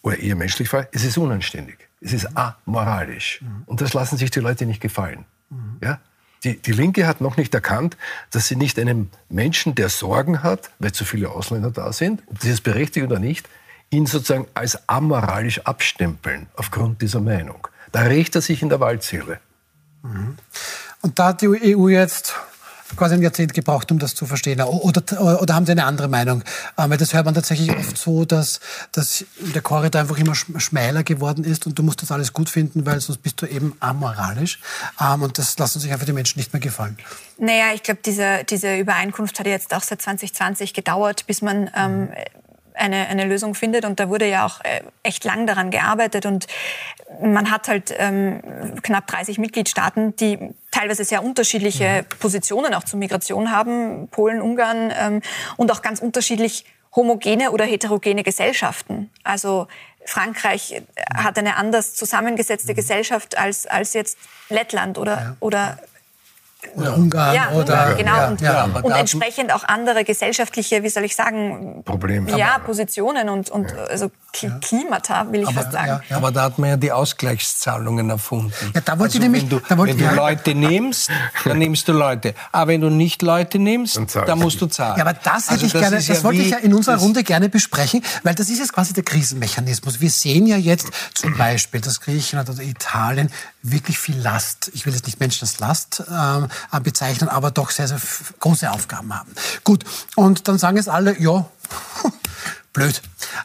oder 0.02 0.18
eher 0.18 0.36
menschlich 0.36 0.68
falsch, 0.68 0.88
es 0.92 1.04
ist 1.04 1.16
unanständig. 1.16 1.78
Es 2.00 2.12
ist 2.12 2.36
amoralisch. 2.36 3.40
Mhm. 3.40 3.62
Und 3.64 3.80
das 3.80 3.94
lassen 3.94 4.18
sich 4.18 4.30
die 4.30 4.40
Leute 4.40 4.66
nicht 4.66 4.82
gefallen. 4.82 5.24
Mhm. 5.48 5.78
Ja? 5.82 6.00
Die, 6.44 6.60
die 6.60 6.72
Linke 6.72 7.06
hat 7.06 7.20
noch 7.20 7.36
nicht 7.36 7.54
erkannt, 7.54 7.96
dass 8.30 8.48
sie 8.48 8.56
nicht 8.56 8.78
einem 8.78 9.10
Menschen, 9.28 9.74
der 9.74 9.88
Sorgen 9.88 10.42
hat, 10.42 10.70
weil 10.78 10.92
zu 10.92 11.04
viele 11.04 11.30
Ausländer 11.30 11.70
da 11.70 11.92
sind, 11.92 12.22
ob 12.26 12.38
das 12.40 12.50
ist 12.50 12.60
berechtigt 12.62 13.06
oder 13.06 13.18
nicht, 13.18 13.48
ihn 13.90 14.06
sozusagen 14.06 14.46
als 14.54 14.88
amoralisch 14.88 15.60
abstempeln 15.60 16.46
aufgrund 16.56 17.00
dieser 17.00 17.20
Meinung. 17.20 17.68
Da 17.92 18.02
rächt 18.02 18.34
er 18.34 18.42
sich 18.42 18.62
in 18.62 18.68
der 18.68 18.80
Wahlzähle. 18.80 19.40
Mhm. 20.02 20.36
Und 21.00 21.18
da 21.18 21.28
hat 21.28 21.42
die 21.42 21.76
EU 21.76 21.88
jetzt 21.88 22.34
quasi 22.96 23.14
ein 23.14 23.22
Jahrzehnt 23.22 23.54
gebraucht, 23.54 23.90
um 23.92 23.98
das 23.98 24.14
zu 24.14 24.26
verstehen. 24.26 24.60
Oder, 24.60 25.40
oder 25.40 25.54
haben 25.54 25.66
Sie 25.66 25.72
eine 25.72 25.84
andere 25.84 26.08
Meinung? 26.08 26.42
Ähm, 26.78 26.90
weil 26.90 26.98
das 26.98 27.14
hört 27.14 27.24
man 27.24 27.34
tatsächlich 27.34 27.70
oft 27.70 27.96
so, 27.96 28.24
dass, 28.24 28.60
dass 28.92 29.24
der 29.38 29.62
Korridor 29.62 30.00
einfach 30.00 30.18
immer 30.18 30.34
schmäler 30.34 31.02
geworden 31.02 31.44
ist 31.44 31.66
und 31.66 31.78
du 31.78 31.82
musst 31.82 32.02
das 32.02 32.10
alles 32.10 32.32
gut 32.32 32.48
finden, 32.48 32.86
weil 32.86 33.00
sonst 33.00 33.22
bist 33.22 33.40
du 33.42 33.46
eben 33.46 33.76
amoralisch. 33.80 34.60
Ähm, 35.00 35.22
und 35.22 35.38
das 35.38 35.58
lassen 35.58 35.80
sich 35.80 35.92
einfach 35.92 36.06
die 36.06 36.12
Menschen 36.12 36.38
nicht 36.38 36.52
mehr 36.52 36.60
gefallen. 36.60 36.96
Naja, 37.38 37.74
ich 37.74 37.82
glaube, 37.82 38.00
diese, 38.04 38.44
diese 38.48 38.76
Übereinkunft 38.76 39.38
hat 39.38 39.46
jetzt 39.46 39.74
auch 39.74 39.82
seit 39.82 40.02
2020 40.02 40.72
gedauert, 40.72 41.26
bis 41.26 41.42
man 41.42 41.70
ähm, 41.76 42.08
eine, 42.74 43.08
eine 43.08 43.24
Lösung 43.24 43.54
findet. 43.54 43.84
Und 43.84 44.00
da 44.00 44.08
wurde 44.08 44.28
ja 44.28 44.44
auch 44.46 44.60
äh, 44.62 44.82
echt 45.02 45.24
lang 45.24 45.46
daran 45.46 45.70
gearbeitet. 45.70 46.26
Und 46.26 46.46
man 47.22 47.50
hat 47.50 47.68
halt 47.68 47.94
ähm, 47.96 48.42
knapp 48.82 49.06
30 49.06 49.38
Mitgliedstaaten, 49.38 50.16
die 50.16 50.38
teilweise 50.70 51.04
sehr 51.04 51.22
unterschiedliche 51.22 52.02
mhm. 52.02 52.18
Positionen 52.18 52.74
auch 52.74 52.84
zur 52.84 52.98
Migration 52.98 53.50
haben. 53.50 54.08
Polen, 54.08 54.42
Ungarn 54.42 54.92
ähm, 54.98 55.22
und 55.56 55.70
auch 55.72 55.82
ganz 55.82 56.00
unterschiedlich 56.00 56.64
homogene 56.94 57.50
oder 57.50 57.64
heterogene 57.64 58.22
Gesellschaften. 58.22 59.10
Also 59.24 59.66
Frankreich 60.04 60.82
hat 61.14 61.38
eine 61.38 61.56
anders 61.56 61.94
zusammengesetzte 61.94 62.72
mhm. 62.72 62.76
Gesellschaft 62.76 63.38
als, 63.38 63.66
als 63.66 63.94
jetzt 63.94 64.18
Lettland 64.48 64.98
oder, 64.98 65.14
ja. 65.14 65.36
oder 65.40 65.78
oder 66.74 66.96
Ungarn 66.96 67.34
ja, 67.34 67.50
oder 67.52 67.94
genau. 67.94 68.16
ja, 68.16 68.28
und, 68.28 68.40
ja, 68.40 68.64
und 68.64 68.92
entsprechend 68.92 69.52
auch 69.52 69.64
andere 69.64 70.04
gesellschaftliche, 70.04 70.82
wie 70.82 70.88
soll 70.88 71.04
ich 71.04 71.14
sagen, 71.14 71.82
Probleme. 71.84 72.36
Ja, 72.36 72.58
Positionen 72.58 73.28
und, 73.28 73.50
und 73.50 73.72
also 73.90 74.10
Klimata, 74.60 75.30
will 75.32 75.42
ich 75.42 75.48
aber, 75.48 75.62
fast 75.62 75.72
sagen. 75.72 76.00
Aber 76.10 76.32
da 76.32 76.42
hat 76.42 76.58
man 76.58 76.70
ja 76.70 76.76
die 76.76 76.92
Ausgleichszahlungen 76.92 78.10
erfunden. 78.10 78.52
Ja, 78.74 78.80
da 78.80 78.98
wollte 78.98 79.02
also, 79.02 79.18
ich 79.18 79.22
nämlich, 79.22 79.42
wenn 79.42 79.48
du, 79.48 79.60
da 79.60 79.78
wollte, 79.78 79.98
wenn 79.98 80.08
du 80.08 80.14
Leute 80.14 80.54
nimmst, 80.54 81.10
dann 81.44 81.58
nimmst 81.58 81.88
du 81.88 81.92
Leute. 81.92 82.34
Aber 82.52 82.72
wenn 82.72 82.80
du 82.80 82.90
nicht 82.90 83.22
Leute 83.22 83.58
nimmst, 83.58 84.00
dann 84.14 84.38
musst 84.38 84.60
du 84.60 84.66
zahlen. 84.66 84.98
Ja, 84.98 85.04
aber 85.04 85.14
das 85.14 85.44
hätte 85.44 85.52
also 85.52 85.66
ich 85.66 85.72
das 85.72 85.80
gerne, 85.80 86.02
das 86.02 86.24
wollte 86.24 86.42
ich 86.42 86.50
ja 86.50 86.58
in 86.58 86.74
unserer 86.74 86.96
Runde 86.96 87.22
gerne 87.22 87.48
besprechen, 87.48 88.02
weil 88.22 88.34
das 88.34 88.48
ist 88.50 88.58
jetzt 88.58 88.72
quasi 88.72 88.92
der 88.92 89.04
Krisenmechanismus. 89.04 90.00
Wir 90.00 90.10
sehen 90.10 90.46
ja 90.46 90.56
jetzt 90.56 90.90
zum 91.14 91.36
Beispiel, 91.36 91.80
dass 91.80 92.00
Griechenland 92.00 92.50
oder 92.50 92.62
Italien 92.62 93.30
wirklich 93.62 93.98
viel 93.98 94.18
Last, 94.18 94.70
ich 94.74 94.86
will 94.86 94.92
jetzt 94.92 95.06
nicht 95.06 95.20
Menschen 95.20 95.44
als 95.44 95.58
Last 95.58 96.02
ähm, 96.10 96.48
bezeichnen, 96.82 97.28
aber 97.28 97.50
doch 97.50 97.70
sehr, 97.70 97.88
sehr 97.88 98.00
große 98.40 98.70
Aufgaben 98.70 99.14
haben. 99.14 99.30
Gut, 99.64 99.84
und 100.16 100.48
dann 100.48 100.58
sagen 100.58 100.76
es 100.76 100.88
alle, 100.88 101.18
ja, 101.20 101.46
blöd. 102.74 103.00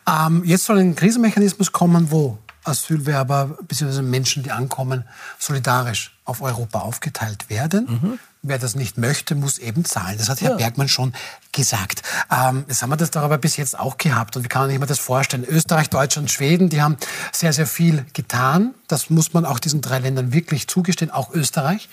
Ähm, 0.06 0.44
jetzt 0.44 0.66
soll 0.66 0.80
ein 0.80 0.96
Krisenmechanismus 0.96 1.72
kommen, 1.72 2.12
wo 2.12 2.38
Asylwerber 2.66 3.58
bzw. 3.68 4.02
Menschen, 4.02 4.44
die 4.44 4.52
ankommen, 4.52 5.06
solidarisch 5.38 6.16
auf 6.26 6.42
Europa 6.42 6.80
aufgeteilt 6.80 7.50
werden. 7.50 7.88
Mhm. 7.90 8.20
Wer 8.42 8.58
das 8.58 8.76
nicht 8.76 8.98
möchte, 8.98 9.36
muss 9.36 9.58
eben 9.58 9.84
zahlen. 9.84 10.18
Das 10.18 10.30
hat 10.30 10.40
Herr 10.42 10.52
ja. 10.52 10.56
Bergmann 10.58 10.88
schon 10.88 11.14
gesagt. 11.52 12.04
Ähm, 12.32 12.64
jetzt 12.70 12.82
haben 12.82 12.90
wir 12.90 12.96
das 12.96 13.12
doch 13.12 13.22
aber 13.22 13.38
bis 13.38 13.58
jetzt 13.58 13.78
auch 13.78 13.98
gehabt. 13.98 14.38
Und 14.38 14.44
wie 14.44 14.48
kann 14.48 14.62
man 14.62 14.72
sich 14.72 14.80
das 14.88 15.00
vorstellen? 15.00 15.44
Österreich, 15.44 15.90
Deutschland, 15.90 16.32
Schweden, 16.32 16.70
die 16.70 16.82
haben 16.82 16.96
sehr, 17.34 17.52
sehr 17.52 17.68
viel 17.68 18.06
getan. 18.14 18.74
Das 18.88 19.10
muss 19.10 19.34
man 19.34 19.46
auch 19.46 19.60
diesen 19.60 19.82
drei 19.82 20.00
Ländern 20.00 20.32
wirklich 20.32 20.68
zugestehen, 20.68 21.12
auch 21.12 21.34
Österreich. 21.34 21.90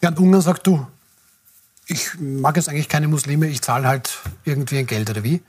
Während 0.00 0.18
Ungarn 0.18 0.42
sagt, 0.42 0.66
du, 0.66 0.84
ich 1.86 2.18
mag 2.18 2.56
jetzt 2.56 2.68
eigentlich 2.68 2.88
keine 2.88 3.08
Muslime, 3.08 3.46
ich 3.46 3.62
zahle 3.62 3.86
halt 3.86 4.18
irgendwie 4.44 4.78
ein 4.78 4.86
Geld 4.86 5.10
oder 5.10 5.22
wie? 5.22 5.42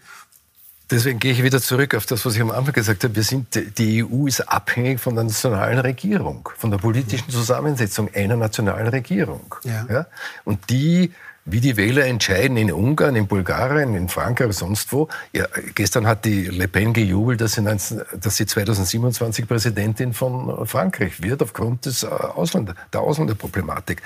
Deswegen 0.92 1.20
gehe 1.20 1.32
ich 1.32 1.42
wieder 1.42 1.60
zurück 1.60 1.96
auf 1.96 2.06
das, 2.06 2.26
was 2.26 2.36
ich 2.36 2.42
am 2.42 2.52
Anfang 2.52 2.74
gesagt 2.74 3.04
habe. 3.04 3.16
Wir 3.16 3.24
sind, 3.24 3.78
die 3.78 4.04
EU 4.04 4.28
ist 4.28 4.42
abhängig 4.42 5.00
von 5.00 5.16
der 5.16 5.24
nationalen 5.24 5.80
Regierung, 5.80 6.48
von 6.58 6.70
der 6.70 6.78
politischen 6.78 7.30
Zusammensetzung 7.30 8.10
einer 8.14 8.36
nationalen 8.36 8.88
Regierung. 8.88 9.56
Ja. 9.64 9.86
ja? 9.90 10.06
Und 10.44 10.70
die, 10.70 11.12
wie 11.46 11.60
die 11.60 11.76
Wähler 11.76 12.06
entscheiden 12.06 12.56
in 12.58 12.72
Ungarn, 12.72 13.16
in 13.16 13.26
Bulgarien, 13.26 13.96
in 13.96 14.10
Frankreich, 14.10 14.54
sonst 14.54 14.94
wo. 14.94 15.10
Ja, 15.34 15.48
gestern 15.74 16.06
hat 16.06 16.24
die 16.24 16.46
Le 16.46 16.68
Pen 16.68 16.94
gejubelt, 16.94 17.42
dass 17.42 17.54
sie, 17.54 17.62
19, 17.62 18.02
dass 18.22 18.38
sie 18.38 18.46
2027 18.46 19.48
Präsidentin 19.48 20.14
von 20.14 20.68
Frankreich 20.68 21.24
wird, 21.24 21.42
aufgrund 21.42 21.88
des 21.88 22.04
äh, 22.04 22.08
Ausländer, 22.08 22.76
der 22.94 23.02
Ausländerproblematik. 23.02 24.04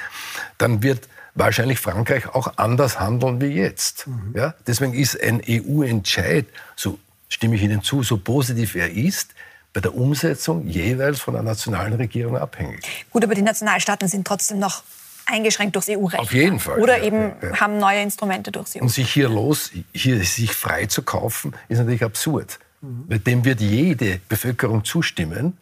Dann 0.58 0.82
wird 0.82 1.10
wahrscheinlich 1.40 1.80
Frankreich 1.80 2.28
auch 2.28 2.54
anders 2.58 3.00
handeln 3.00 3.42
wie 3.42 3.48
jetzt. 3.48 4.08
Mhm. 4.08 4.34
Ja? 4.36 4.54
Deswegen 4.68 4.94
ist 4.94 5.20
ein 5.22 5.42
EU-Entscheid, 5.48 6.46
so 6.76 7.00
stimme 7.30 7.56
ich 7.56 7.64
Ihnen 7.64 7.82
zu, 7.82 8.04
so 8.04 8.18
positiv 8.18 8.76
er 8.76 8.92
ist, 8.92 9.32
bei 9.74 9.82
der 9.82 9.96
Umsetzung 9.96 10.68
jeweils 10.68 11.20
von 11.20 11.36
der 11.36 11.44
nationalen 11.44 11.94
Regierung 11.94 12.38
abhängig. 12.38 12.82
Gut, 13.10 13.24
aber 13.24 13.36
die 13.36 13.42
Nationalstaaten 13.42 14.08
sind 14.08 14.26
trotzdem 14.26 14.60
noch 14.60 14.84
eingeschränkt 15.28 15.76
durchs 15.76 15.90
EU-Recht. 15.90 16.20
Auf 16.20 16.34
jeden 16.34 16.60
Fall. 16.60 16.80
Oder 16.80 16.98
ja, 16.98 17.04
eben 17.06 17.32
ja. 17.42 17.60
haben 17.60 17.78
neue 17.78 18.02
Instrumente 18.02 18.52
durchs 18.52 18.76
EU. 18.76 18.82
Und 18.82 18.90
sich 18.90 19.12
hier 19.14 19.30
los, 19.30 19.72
hier 19.94 20.24
sich 20.24 20.52
frei 20.54 20.88
zu 20.88 21.04
kaufen, 21.04 21.54
ist 21.68 21.78
natürlich 21.78 22.04
absurd. 22.04 22.60
Mhm. 22.82 23.06
Weil 23.08 23.20
dem 23.20 23.46
wird 23.46 23.62
jede 23.62 24.20
Bevölkerung 24.28 24.84
zustimmen. 24.84 25.58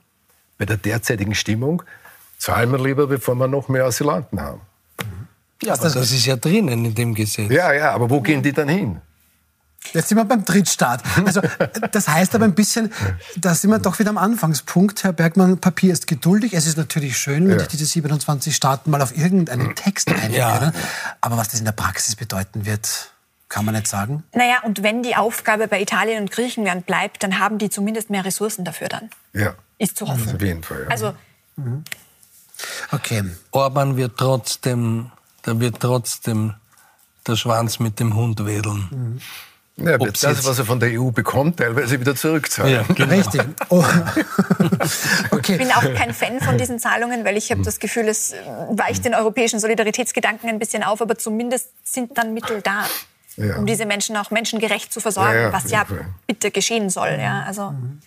Bei 0.58 0.66
der 0.66 0.78
derzeitigen 0.78 1.36
Stimmung 1.36 1.84
zahlen 2.38 2.72
wir 2.72 2.80
lieber, 2.80 3.08
bevor 3.08 3.36
wir 3.36 3.48
noch 3.48 3.68
mehr 3.68 3.86
Asylanten 3.86 4.42
haben. 4.42 4.62
Ja, 5.63 5.74
aber 5.74 5.84
das, 5.84 5.93
das 5.93 6.12
ist 6.12 6.26
ja 6.26 6.36
drinnen 6.36 6.86
in 6.86 6.96
dem 6.96 7.15
Gesetz. 7.15 7.52
Ja, 7.52 7.74
ja, 7.74 7.91
aber 7.91 8.10
wo 8.10 8.22
gehen 8.22 8.43
die 8.43 8.54
dann 8.54 8.70
hin? 8.70 9.02
Jetzt 9.93 10.10
sind 10.10 10.17
wir 10.17 10.26
beim 10.26 10.43
Drittstaat. 10.43 11.04
Also, 11.26 11.41
das 11.91 12.08
heißt 12.08 12.36
aber 12.36 12.46
ein 12.46 12.56
bisschen, 12.56 12.91
da 13.38 13.54
sind 13.56 13.70
wir 13.70 13.80
doch 13.80 14.00
wieder 14.00 14.10
am 14.10 14.17
Anfangspunkt. 14.17 15.04
Herr 15.04 15.13
Bergmann, 15.13 15.60
Papier 15.60 15.93
ist 15.93 16.08
geduldig. 16.08 16.54
Es 16.54 16.67
ist 16.67 16.78
natürlich 16.78 17.17
schön, 17.17 17.48
wenn 17.48 17.60
ja. 17.60 17.65
diese 17.65 17.86
27 17.86 18.56
Staaten 18.56 18.91
mal 18.91 19.02
auf 19.02 19.15
irgendeinen 19.17 19.76
Text 19.76 20.10
einigen 20.10 20.34
ja. 20.34 20.58
können. 20.58 20.74
Aber 21.22 21.38
was 21.38 21.50
das 21.50 21.60
in 21.60 21.65
der 21.65 21.72
Praxis 21.72 22.15
bedeuten 22.15 22.65
wird, 22.65 23.12
kann 23.50 23.65
man 23.65 23.76
nicht 23.76 23.88
sagen. 23.88 24.24
Naja, 24.34 24.58
und 24.63 24.84
wenn 24.84 25.04
die 25.04 25.15
Aufgabe 25.15 25.67
bei 25.67 25.82
Italien 25.82 26.22
und 26.22 26.32
Griechenland 26.32 26.86
bleibt, 26.86 27.24
dann 27.24 27.39
haben 27.39 27.58
die 27.58 27.70
zumindest 27.70 28.10
mehr 28.10 28.26
Ressourcen 28.26 28.65
dafür 28.65 28.89
dann. 28.89 29.10
Ja. 29.34 29.56
Ist 29.78 29.98
zu 29.98 30.08
hoffen. 30.08 30.36
Auf 30.36 30.41
jeden 30.41 30.63
Fall. 30.63 30.84
Ja. 30.84 30.89
Also, 30.89 31.13
mhm. 31.56 31.84
Okay. 32.91 33.24
Orban 33.52 33.96
wird 33.98 34.17
trotzdem 34.17 35.12
da 35.48 35.60
wird 35.60 35.80
trotzdem 35.80 36.56
der 37.26 37.38
Schwanz 37.38 37.80
mit 37.80 38.00
dem 38.00 38.16
Hund 38.16 38.46
wedeln. 38.46 38.88
Mhm. 38.92 39.22
Ja, 39.78 40.00
wird 40.00 40.22
das, 40.24 40.46
was 40.46 40.58
er 40.58 40.66
von 40.66 40.80
der 40.80 41.00
EU 41.00 41.12
bekommt, 41.12 41.58
teilweise 41.58 42.00
wieder 42.00 42.16
zurückzahlen. 42.16 42.74
Ja, 42.74 42.94
genau. 42.94 43.14
Richtig. 43.14 43.42
Oh. 43.70 43.84
okay. 45.32 45.52
Ich 45.54 45.58
bin 45.60 45.72
auch 45.72 45.94
kein 45.94 46.14
Fan 46.14 46.42
von 46.42 46.58
diesen 46.58 46.80
Zahlungen, 46.80 47.24
weil 47.24 47.38
ich 47.38 47.52
habe 47.52 47.62
das 47.62 47.80
Gefühl, 47.80 48.08
es 48.08 48.34
weicht 48.72 49.06
den 49.06 49.14
europäischen 49.14 49.60
Solidaritätsgedanken 49.60 50.50
ein 50.50 50.58
bisschen 50.58 50.84
auf, 50.84 51.00
aber 51.00 51.18
zumindest 51.18 51.70
sind 51.84 52.18
dann 52.18 52.34
Mittel 52.34 52.62
da, 52.64 52.88
ja. 53.36 53.58
um 53.58 53.68
diese 53.68 53.86
Menschen 53.86 54.18
auch 54.18 54.32
menschengerecht 54.32 54.92
zu 54.92 55.00
versorgen, 55.00 55.40
ja, 55.40 55.54
was 55.54 55.70
ja 55.70 55.86
bitte 56.26 56.52
geschehen 56.52 56.90
soll. 56.90 57.18
Ja, 57.22 57.44
also. 57.44 57.72
Mhm. 57.72 58.02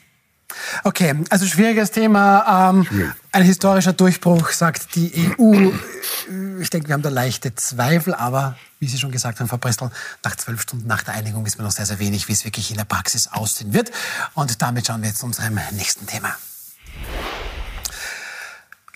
Okay, 0.85 1.15
also 1.31 1.47
schwieriges 1.47 1.91
Thema. 1.91 2.71
Ähm, 2.71 3.13
ein 3.33 3.43
historischer 3.43 3.93
Durchbruch, 3.93 4.51
sagt 4.51 4.95
die 4.95 5.33
EU. 5.39 5.71
Ich 6.61 6.71
denke, 6.71 6.89
wir 6.89 6.95
haben 6.95 7.03
da 7.03 7.09
leichte 7.09 7.55
Zweifel, 7.55 8.15
aber 8.15 8.57
wie 8.79 8.89
Sie 8.89 8.99
schon 8.99 9.13
gesagt 9.13 9.41
haben, 9.41 9.49
Frau 9.49 9.59
Bressel, 9.59 9.91
nach 10.25 10.37
zwölf 10.37 10.63
Stunden 10.63 10.87
nach 10.87 11.03
der 11.03 11.15
Einigung 11.15 11.45
wissen 11.45 11.59
wir 11.59 11.65
noch 11.65 11.73
sehr, 11.73 11.87
sehr 11.87 11.99
wenig, 11.99 12.29
wie 12.29 12.33
es 12.33 12.45
wirklich 12.45 12.71
in 12.71 12.77
der 12.77 12.85
Praxis 12.85 13.29
aussehen 13.29 13.73
wird. 13.73 13.91
Und 14.35 14.63
damit 14.63 14.87
schauen 14.87 15.03
wir 15.03 15.09
jetzt 15.09 15.21
zu 15.21 15.27
unserem 15.27 15.59
nächsten 15.73 16.07
Thema. 16.07 16.35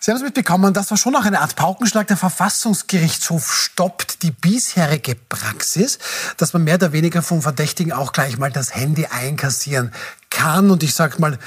Sie 0.05 0.11
haben 0.11 0.19
es 0.19 0.23
mitbekommen, 0.23 0.75
das 0.75 0.91
war 0.91 0.99
schon 0.99 1.15
noch 1.15 1.25
eine 1.25 1.41
Art 1.41 1.57
Paukenschlag. 1.57 2.07
Der 2.09 2.19
Verfassungsgerichtshof 2.19 3.51
stoppt 3.51 4.23
die 4.23 4.33
bisherige 4.33 5.15
Praxis, 5.15 5.99
dass 6.37 6.53
man 6.53 6.63
mehr 6.63 6.75
oder 6.75 6.93
weniger 6.93 7.23
vom 7.23 7.41
Verdächtigen 7.41 7.91
auch 7.91 8.13
gleich 8.13 8.37
mal 8.37 8.51
das 8.51 8.75
Handy 8.75 9.07
einkassieren 9.07 9.93
kann. 10.29 10.71
Und 10.71 10.83
ich 10.83 10.95
sage 10.95 11.19
mal 11.23 11.39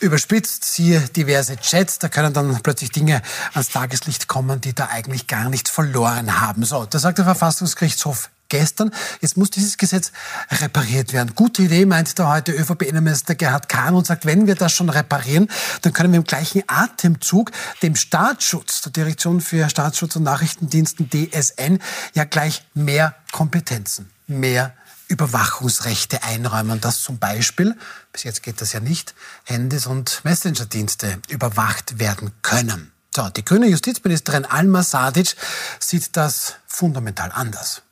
überspitzt, 0.00 0.64
siehe 0.64 1.00
diverse 1.10 1.58
Chats, 1.58 1.98
da 1.98 2.08
können 2.08 2.32
dann 2.32 2.58
plötzlich 2.62 2.90
Dinge 2.90 3.20
ans 3.52 3.68
Tageslicht 3.68 4.28
kommen, 4.28 4.62
die 4.62 4.74
da 4.74 4.86
eigentlich 4.86 5.26
gar 5.26 5.50
nichts 5.50 5.68
verloren 5.68 6.40
haben. 6.40 6.64
So, 6.64 6.86
da 6.86 6.98
sagt 6.98 7.18
der 7.18 7.26
Verfassungsgerichtshof 7.26 8.30
gestern. 8.48 8.90
Jetzt 9.20 9.36
muss 9.36 9.50
dieses 9.50 9.76
Gesetz 9.76 10.12
repariert 10.50 11.12
werden. 11.12 11.34
Gute 11.34 11.62
Idee, 11.62 11.86
meint 11.86 12.18
der 12.18 12.28
heute 12.28 12.52
ÖVP-Innenminister 12.52 13.34
Gerhard 13.34 13.68
Kahn 13.68 13.94
und 13.94 14.06
sagt, 14.06 14.26
wenn 14.26 14.46
wir 14.46 14.54
das 14.54 14.72
schon 14.72 14.88
reparieren, 14.88 15.48
dann 15.82 15.92
können 15.92 16.12
wir 16.12 16.18
im 16.18 16.24
gleichen 16.24 16.62
Atemzug 16.66 17.50
dem 17.82 17.96
Staatsschutz, 17.96 18.82
der 18.82 18.92
Direktion 18.92 19.40
für 19.40 19.68
Staatsschutz 19.68 20.16
und 20.16 20.22
Nachrichtendiensten 20.22 21.10
DSN, 21.10 21.78
ja 22.14 22.24
gleich 22.24 22.64
mehr 22.74 23.14
Kompetenzen, 23.32 24.10
mehr 24.26 24.74
Überwachungsrechte 25.08 26.22
einräumen, 26.24 26.80
dass 26.80 27.02
zum 27.02 27.18
Beispiel, 27.18 27.76
bis 28.12 28.24
jetzt 28.24 28.42
geht 28.42 28.60
das 28.60 28.72
ja 28.72 28.80
nicht, 28.80 29.14
Handys 29.44 29.86
und 29.86 30.24
Messenger-Dienste 30.24 31.20
überwacht 31.28 31.98
werden 31.98 32.32
können. 32.42 32.92
So, 33.14 33.28
die 33.28 33.44
grüne 33.44 33.66
Justizministerin 33.68 34.44
Alma 34.44 34.82
Sadic 34.82 35.36
sieht 35.78 36.16
das 36.16 36.56
fundamental 36.66 37.30
anders. 37.32 37.82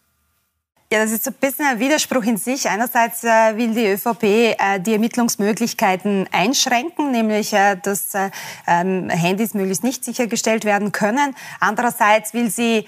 Ja, 0.95 1.01
das 1.03 1.11
ist 1.11 1.27
ein 1.27 1.35
bisschen 1.35 1.67
ein 1.67 1.81
Widerspruch 1.81 2.23
in 2.23 2.37
sich. 2.37 2.69
Einerseits 2.69 3.25
äh, 3.25 3.57
will 3.57 3.75
die 3.75 3.85
ÖVP 3.85 4.23
äh, 4.23 4.79
die 4.79 4.93
Ermittlungsmöglichkeiten 4.93 6.29
einschränken, 6.31 7.11
nämlich 7.11 7.53
äh, 7.53 7.75
dass 7.83 8.15
äh, 8.15 8.31
ähm, 8.69 9.11
Handys 9.11 9.55
möglichst 9.55 9.83
nicht 9.83 10.05
sichergestellt 10.05 10.65
werden 10.65 10.93
können. 10.93 11.35
Andererseits 11.59 12.33
will 12.33 12.49
sie 12.49 12.87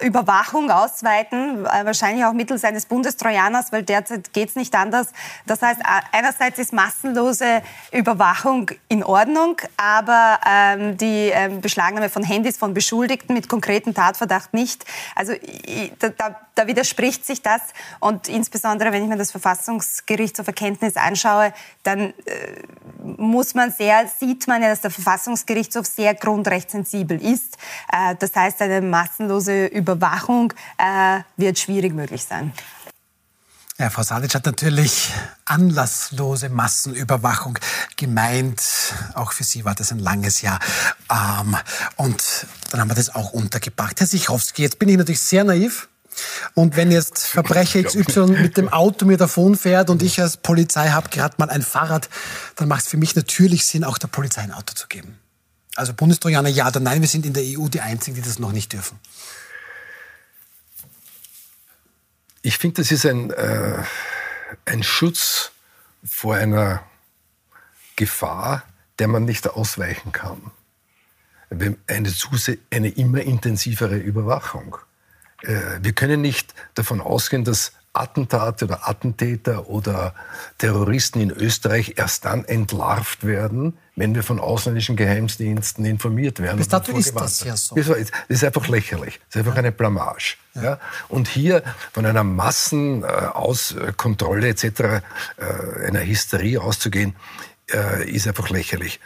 Überwachung 0.00 0.70
ausweiten, 0.70 1.64
wahrscheinlich 1.64 2.24
auch 2.24 2.32
mittels 2.32 2.64
eines 2.64 2.86
Bundestrojaners, 2.86 3.70
weil 3.70 3.82
derzeit 3.82 4.32
geht 4.32 4.50
es 4.50 4.56
nicht 4.56 4.74
anders. 4.74 5.08
Das 5.46 5.60
heißt, 5.60 5.80
einerseits 6.12 6.58
ist 6.58 6.72
massenlose 6.72 7.62
Überwachung 7.92 8.70
in 8.88 9.04
Ordnung, 9.04 9.56
aber 9.76 10.40
ähm, 10.46 10.96
die 10.96 11.30
ähm, 11.32 11.60
Beschlagnahme 11.60 12.08
von 12.08 12.22
Handys 12.22 12.56
von 12.56 12.74
Beschuldigten 12.74 13.34
mit 13.34 13.48
konkretem 13.48 13.94
Tatverdacht 13.94 14.54
nicht. 14.54 14.84
Also 15.14 15.34
da, 15.98 16.36
da 16.58 16.66
widerspricht 16.66 17.24
sich 17.24 17.42
das. 17.42 17.60
Und 18.00 18.28
insbesondere, 18.28 18.92
wenn 18.92 19.02
ich 19.02 19.08
mir 19.08 19.16
das 19.16 19.30
Verfassungsgericht 19.30 20.36
zur 20.36 20.44
Verkenntnis 20.44 20.96
anschaue, 20.96 21.52
dann 21.84 22.00
äh, 22.00 22.12
muss 23.02 23.54
man 23.54 23.72
sehr, 23.72 24.08
sieht 24.08 24.48
man 24.48 24.62
ja, 24.62 24.68
dass 24.68 24.80
der 24.80 24.90
Verfassungsgerichtshof 24.90 25.86
sehr 25.86 26.14
grundrechtssensibel 26.14 27.22
ist. 27.22 27.56
Äh, 27.92 28.16
das 28.18 28.34
heißt, 28.34 28.60
eine 28.62 28.80
massenlose 28.80 29.66
Überwachung 29.66 30.52
äh, 30.78 31.20
wird 31.36 31.58
schwierig 31.58 31.94
möglich 31.94 32.24
sein. 32.24 32.52
Ja, 33.80 33.90
Frau 33.90 34.02
Sadic 34.02 34.34
hat 34.34 34.44
natürlich 34.44 35.12
anlasslose 35.44 36.48
Massenüberwachung 36.48 37.60
gemeint. 37.96 38.60
Auch 39.14 39.30
für 39.30 39.44
Sie 39.44 39.64
war 39.64 39.76
das 39.76 39.92
ein 39.92 40.00
langes 40.00 40.42
Jahr. 40.42 40.58
Ähm, 41.08 41.56
und 41.94 42.46
dann 42.70 42.80
haben 42.80 42.90
wir 42.90 42.96
das 42.96 43.14
auch 43.14 43.30
untergebracht. 43.30 44.00
Herr 44.00 44.08
Sichowski, 44.08 44.62
jetzt 44.62 44.80
bin 44.80 44.88
ich 44.88 44.96
natürlich 44.96 45.20
sehr 45.20 45.44
naiv. 45.44 45.87
Und 46.54 46.76
wenn 46.76 46.90
jetzt 46.90 47.26
Verbrecher 47.26 47.82
XY 47.82 48.26
mit 48.40 48.56
dem 48.56 48.68
Auto 48.68 49.04
mir 49.06 49.16
davon 49.16 49.56
fährt 49.56 49.90
und 49.90 50.02
ich 50.02 50.20
als 50.20 50.36
Polizei 50.36 50.90
habe 50.90 51.08
gerade 51.08 51.34
mal 51.38 51.50
ein 51.50 51.62
Fahrrad, 51.62 52.08
dann 52.56 52.68
macht 52.68 52.82
es 52.82 52.88
für 52.88 52.96
mich 52.96 53.14
natürlich 53.14 53.64
Sinn, 53.66 53.84
auch 53.84 53.98
der 53.98 54.08
Polizei 54.08 54.42
ein 54.42 54.52
Auto 54.52 54.74
zu 54.74 54.88
geben. 54.88 55.18
Also 55.76 55.94
Bundestrojaner 55.94 56.48
ja 56.48 56.66
oder 56.66 56.80
nein, 56.80 57.00
wir 57.00 57.08
sind 57.08 57.24
in 57.24 57.32
der 57.32 57.44
EU 57.44 57.68
die 57.68 57.80
Einzigen, 57.80 58.16
die 58.16 58.22
das 58.22 58.38
noch 58.38 58.52
nicht 58.52 58.72
dürfen. 58.72 58.98
Ich 62.42 62.58
finde, 62.58 62.82
das 62.82 62.90
ist 62.90 63.04
ein, 63.06 63.30
äh, 63.30 63.82
ein 64.64 64.82
Schutz 64.82 65.52
vor 66.04 66.34
einer 66.34 66.82
Gefahr, 67.96 68.62
der 68.98 69.08
man 69.08 69.24
nicht 69.24 69.48
ausweichen 69.48 70.12
kann. 70.12 70.50
Eine, 71.50 71.76
eine 71.86 72.88
immer 72.90 73.20
intensivere 73.22 73.96
Überwachung. 73.96 74.78
Äh, 75.42 75.78
wir 75.80 75.92
können 75.92 76.20
nicht 76.20 76.54
davon 76.74 77.00
ausgehen, 77.00 77.44
dass 77.44 77.72
Attentate 77.92 78.64
oder 78.66 78.88
Attentäter 78.88 79.68
oder 79.68 80.14
Terroristen 80.58 81.20
in 81.20 81.30
Österreich 81.30 81.94
erst 81.96 82.24
dann 82.24 82.44
entlarvt 82.44 83.26
werden, 83.26 83.76
wenn 83.96 84.14
wir 84.14 84.22
von 84.22 84.38
ausländischen 84.38 84.94
Geheimdiensten 84.94 85.84
informiert 85.84 86.38
werden. 86.38 86.58
Bis 86.58 86.68
dato 86.68 86.96
ist 86.96 87.16
das 87.16 87.42
ja 87.42 87.56
so. 87.56 87.74
Das 87.74 87.88
ist 88.28 88.44
einfach 88.44 88.68
lächerlich. 88.68 89.18
Das 89.26 89.34
ist 89.36 89.46
einfach 89.46 89.58
eine 89.58 89.72
Blamage. 89.72 90.36
Ja. 90.54 90.62
ja. 90.62 90.78
Und 91.08 91.26
hier 91.28 91.64
von 91.92 92.06
einer 92.06 92.22
Massenauskontrolle 92.22 94.46
etc., 94.48 94.66
äh, 94.66 95.02
einer 95.86 96.06
Hysterie 96.06 96.60
auszugehen, 96.60 97.16
äh, 97.72 98.08
ist 98.08 98.28
einfach 98.28 98.50
lächerlich. 98.50 99.00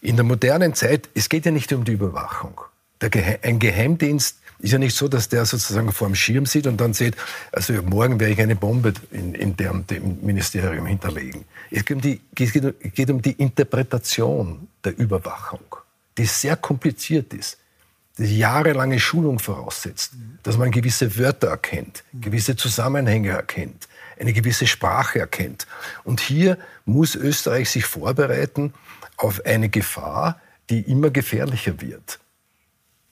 In 0.00 0.14
der 0.16 0.24
modernen 0.24 0.74
Zeit, 0.74 1.08
es 1.14 1.28
geht 1.28 1.46
ja 1.46 1.50
nicht 1.50 1.72
um 1.72 1.84
die 1.84 1.92
Überwachung. 1.92 2.60
Gehe 3.00 3.40
ein 3.42 3.58
Geheimdienst 3.58 4.38
ist 4.58 4.72
ja 4.72 4.78
nicht 4.78 4.96
so, 4.96 5.08
dass 5.08 5.28
der 5.28 5.44
sozusagen 5.44 5.92
vor 5.92 6.08
dem 6.08 6.14
Schirm 6.14 6.46
sieht 6.46 6.66
und 6.66 6.80
dann 6.80 6.94
sieht, 6.94 7.14
also 7.52 7.74
morgen 7.82 8.18
werde 8.18 8.32
ich 8.32 8.40
eine 8.40 8.56
Bombe 8.56 8.94
in, 9.10 9.34
in 9.34 9.56
dem, 9.56 9.86
dem, 9.86 10.18
Ministerium 10.22 10.86
hinterlegen. 10.86 11.44
Es 11.70 11.84
geht, 11.84 11.96
um 11.96 12.00
die, 12.00 12.20
es 12.38 12.52
geht 12.52 13.10
um 13.10 13.20
die 13.20 13.32
Interpretation 13.32 14.68
der 14.84 14.98
Überwachung, 14.98 15.76
die 16.16 16.24
sehr 16.24 16.56
kompliziert 16.56 17.34
ist, 17.34 17.58
die 18.18 18.38
jahrelange 18.38 18.98
Schulung 18.98 19.38
voraussetzt, 19.38 20.12
dass 20.42 20.56
man 20.56 20.70
gewisse 20.70 21.18
Wörter 21.18 21.48
erkennt, 21.48 22.02
gewisse 22.14 22.56
Zusammenhänge 22.56 23.30
erkennt, 23.30 23.88
eine 24.18 24.32
gewisse 24.32 24.66
Sprache 24.66 25.18
erkennt. 25.18 25.66
Und 26.04 26.20
hier 26.20 26.56
muss 26.86 27.14
Österreich 27.14 27.68
sich 27.68 27.84
vorbereiten 27.84 28.72
auf 29.18 29.44
eine 29.44 29.68
Gefahr, 29.68 30.40
die 30.70 30.80
immer 30.80 31.10
gefährlicher 31.10 31.80
wird 31.82 32.18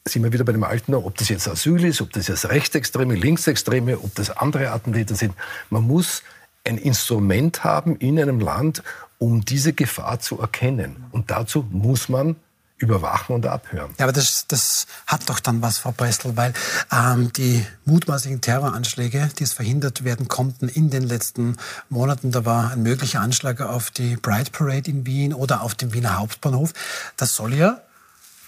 sind 0.06 0.22
wir 0.22 0.32
wieder 0.32 0.44
bei 0.44 0.52
dem 0.52 0.64
Alten, 0.64 0.94
ob 0.94 1.16
das 1.16 1.30
jetzt 1.30 1.48
Asyl 1.48 1.82
ist, 1.84 2.02
ob 2.02 2.12
das 2.12 2.28
jetzt 2.28 2.48
Rechtsextreme, 2.48 3.14
Linksextreme, 3.14 3.98
ob 3.98 4.14
das 4.14 4.30
andere 4.30 4.70
Attentäter 4.70 5.14
sind. 5.14 5.34
Man 5.70 5.84
muss 5.84 6.22
ein 6.64 6.76
Instrument 6.78 7.64
haben 7.64 7.96
in 7.96 8.20
einem 8.20 8.40
Land, 8.40 8.82
um 9.18 9.44
diese 9.44 9.72
Gefahr 9.72 10.20
zu 10.20 10.38
erkennen. 10.38 11.06
Und 11.12 11.30
dazu 11.30 11.66
muss 11.70 12.08
man 12.08 12.36
überwachen 12.76 13.36
und 13.36 13.46
abhören. 13.46 13.92
Ja, 13.98 14.04
aber 14.04 14.12
das, 14.12 14.46
das 14.46 14.86
hat 15.06 15.28
doch 15.30 15.40
dann 15.40 15.62
was, 15.62 15.78
Frau 15.78 15.92
Bressel, 15.92 16.36
weil 16.36 16.52
ähm, 16.92 17.32
die 17.32 17.64
mutmaßlichen 17.86 18.40
Terroranschläge, 18.40 19.30
die 19.38 19.44
es 19.44 19.52
verhindert 19.52 20.04
werden 20.04 20.28
konnten 20.28 20.68
in 20.68 20.90
den 20.90 21.04
letzten 21.04 21.56
Monaten, 21.88 22.30
da 22.30 22.44
war 22.44 22.72
ein 22.72 22.82
möglicher 22.82 23.20
Anschlag 23.20 23.60
auf 23.60 23.90
die 23.90 24.16
Pride 24.16 24.50
Parade 24.50 24.90
in 24.90 25.06
Wien 25.06 25.32
oder 25.32 25.62
auf 25.62 25.74
dem 25.74 25.94
Wiener 25.94 26.18
Hauptbahnhof, 26.18 26.72
das 27.16 27.34
soll 27.34 27.54
ja 27.54 27.80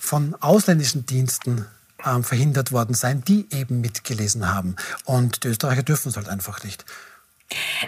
von 0.06 0.34
ausländischen 0.40 1.04
Diensten 1.06 1.66
ähm, 2.04 2.24
verhindert 2.24 2.72
worden 2.72 2.94
sein, 2.94 3.22
die 3.26 3.46
eben 3.52 3.80
mitgelesen 3.80 4.52
haben. 4.52 4.76
Und 5.04 5.44
die 5.44 5.48
Österreicher 5.48 5.82
dürfen 5.82 6.10
es 6.10 6.16
halt 6.16 6.28
einfach 6.28 6.62
nicht. 6.64 6.84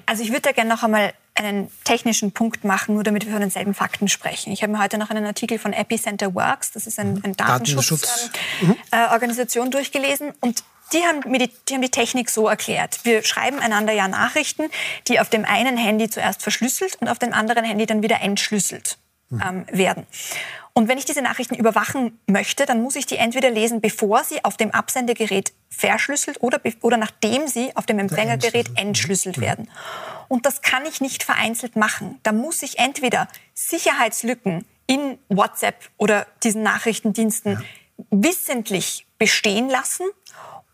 Also 0.06 0.22
ich 0.22 0.30
würde 0.30 0.42
da 0.42 0.52
gerne 0.52 0.70
noch 0.70 0.82
einmal 0.82 1.12
einen 1.34 1.70
technischen 1.84 2.32
Punkt 2.32 2.64
machen, 2.64 2.94
nur 2.94 3.04
damit 3.04 3.26
wir 3.26 3.32
von 3.32 3.40
denselben 3.40 3.74
Fakten 3.74 4.08
sprechen. 4.08 4.52
Ich 4.52 4.62
habe 4.62 4.72
mir 4.72 4.82
heute 4.82 4.98
noch 4.98 5.10
einen 5.10 5.24
Artikel 5.24 5.58
von 5.58 5.72
Epicenter 5.72 6.34
Works, 6.34 6.72
das 6.72 6.86
ist 6.86 6.98
ein, 6.98 7.14
mhm. 7.14 7.22
ein 7.24 7.34
Datenschutzorganisation, 7.36 9.66
ähm, 9.66 9.68
mhm. 9.68 9.68
äh, 9.68 9.76
durchgelesen 9.76 10.32
und 10.40 10.64
die 10.92 11.04
haben, 11.04 11.20
mir 11.30 11.38
die, 11.38 11.52
die 11.68 11.74
haben 11.74 11.82
die 11.82 11.90
Technik 11.90 12.30
so 12.30 12.48
erklärt. 12.48 13.00
Wir 13.04 13.22
schreiben 13.22 13.58
einander 13.58 13.92
ja 13.92 14.08
Nachrichten, 14.08 14.70
die 15.06 15.20
auf 15.20 15.28
dem 15.28 15.44
einen 15.44 15.76
Handy 15.76 16.08
zuerst 16.08 16.42
verschlüsselt 16.42 16.96
und 17.00 17.08
auf 17.08 17.18
dem 17.18 17.34
anderen 17.34 17.64
Handy 17.64 17.84
dann 17.86 18.02
wieder 18.02 18.22
entschlüsselt 18.22 18.96
mhm. 19.28 19.42
ähm, 19.46 19.66
werden. 19.70 20.06
Und 20.78 20.86
wenn 20.86 20.96
ich 20.96 21.04
diese 21.04 21.22
Nachrichten 21.22 21.56
überwachen 21.56 22.20
möchte, 22.28 22.64
dann 22.64 22.80
muss 22.80 22.94
ich 22.94 23.04
die 23.04 23.16
entweder 23.16 23.50
lesen, 23.50 23.80
bevor 23.80 24.22
sie 24.22 24.44
auf 24.44 24.56
dem 24.56 24.70
Absendegerät 24.70 25.52
verschlüsselt 25.70 26.40
oder, 26.40 26.60
oder 26.82 26.96
nachdem 26.96 27.48
sie 27.48 27.74
auf 27.74 27.84
dem 27.84 27.98
Empfängergerät 27.98 28.70
entschlüsselt 28.76 29.40
werden. 29.40 29.68
Und 30.28 30.46
das 30.46 30.62
kann 30.62 30.86
ich 30.86 31.00
nicht 31.00 31.24
vereinzelt 31.24 31.74
machen. 31.74 32.20
Da 32.22 32.30
muss 32.30 32.62
ich 32.62 32.78
entweder 32.78 33.26
Sicherheitslücken 33.54 34.64
in 34.86 35.18
WhatsApp 35.28 35.74
oder 35.96 36.28
diesen 36.44 36.62
Nachrichtendiensten 36.62 37.54
ja. 37.54 37.60
wissentlich 38.12 39.04
bestehen 39.18 39.68
lassen 39.68 40.06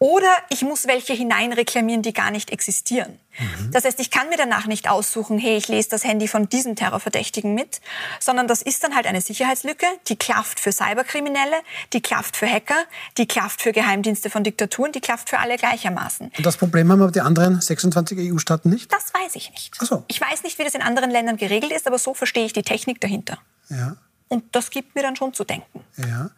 oder 0.05 0.37
ich 0.51 0.61
muss 0.61 0.87
welche 0.87 1.15
hineinreklamieren, 1.15 2.03
die 2.03 2.13
gar 2.13 2.31
nicht 2.31 2.51
existieren. 2.51 3.19
Mhm. 3.39 3.71
Das 3.71 3.87
heißt, 3.87 3.99
ich 4.01 4.11
kann 4.11 4.29
mir 4.29 4.37
danach 4.37 4.67
nicht 4.67 4.87
aussuchen, 4.87 5.39
hey, 5.39 5.57
ich 5.57 5.69
lese 5.69 5.89
das 5.89 6.05
Handy 6.05 6.29
von 6.29 6.47
diesem 6.47 6.77
Terrorverdächtigen 6.77 7.55
mit, 7.55 7.81
sondern 8.21 8.47
das 8.47 8.61
ist 8.61 8.85
dann 8.85 8.95
halt 8.95 9.07
eine 9.07 9.23
Sicherheitslücke, 9.23 9.87
die 10.09 10.17
klafft 10.17 10.61
für 10.61 10.73
Cyberkriminelle, 10.73 11.57
die 11.95 12.03
klafft 12.03 12.37
für 12.37 12.47
Hacker, 12.47 12.85
die 13.17 13.25
klafft 13.25 13.63
für 13.63 13.73
Geheimdienste 13.73 14.29
von 14.29 14.45
Diktaturen, 14.45 14.93
die 14.93 15.01
klafft 15.01 15.31
für 15.31 15.39
alle 15.39 15.57
gleichermaßen. 15.57 16.33
Und 16.37 16.45
das 16.45 16.59
Problem 16.59 16.93
haben 16.93 17.01
aber 17.01 17.11
die 17.11 17.23
anderen 17.23 17.63
26 17.63 18.31
EU-Staaten 18.31 18.69
nicht? 18.69 18.93
Das 18.93 19.15
weiß 19.15 19.35
ich 19.37 19.53
nicht. 19.53 19.75
Ach 19.81 19.87
so. 19.87 20.05
Ich 20.09 20.21
weiß 20.21 20.43
nicht, 20.43 20.59
wie 20.59 20.65
das 20.65 20.75
in 20.75 20.83
anderen 20.83 21.11
Ländern 21.11 21.39
geregelt 21.39 21.73
ist, 21.73 21.87
aber 21.87 21.99
so 21.99 22.13
verstehe 22.13 22.45
ich 22.45 22.53
die 22.53 22.63
Technik 22.63 23.01
dahinter. 23.01 23.39
Ja. 23.71 23.97
Und 24.29 24.55
das 24.55 24.69
gibt 24.69 24.95
mir 24.97 25.01
dann 25.01 25.17
schon 25.17 25.33
zu 25.33 25.45
denken. 25.45 25.83
Ja. 25.97 26.29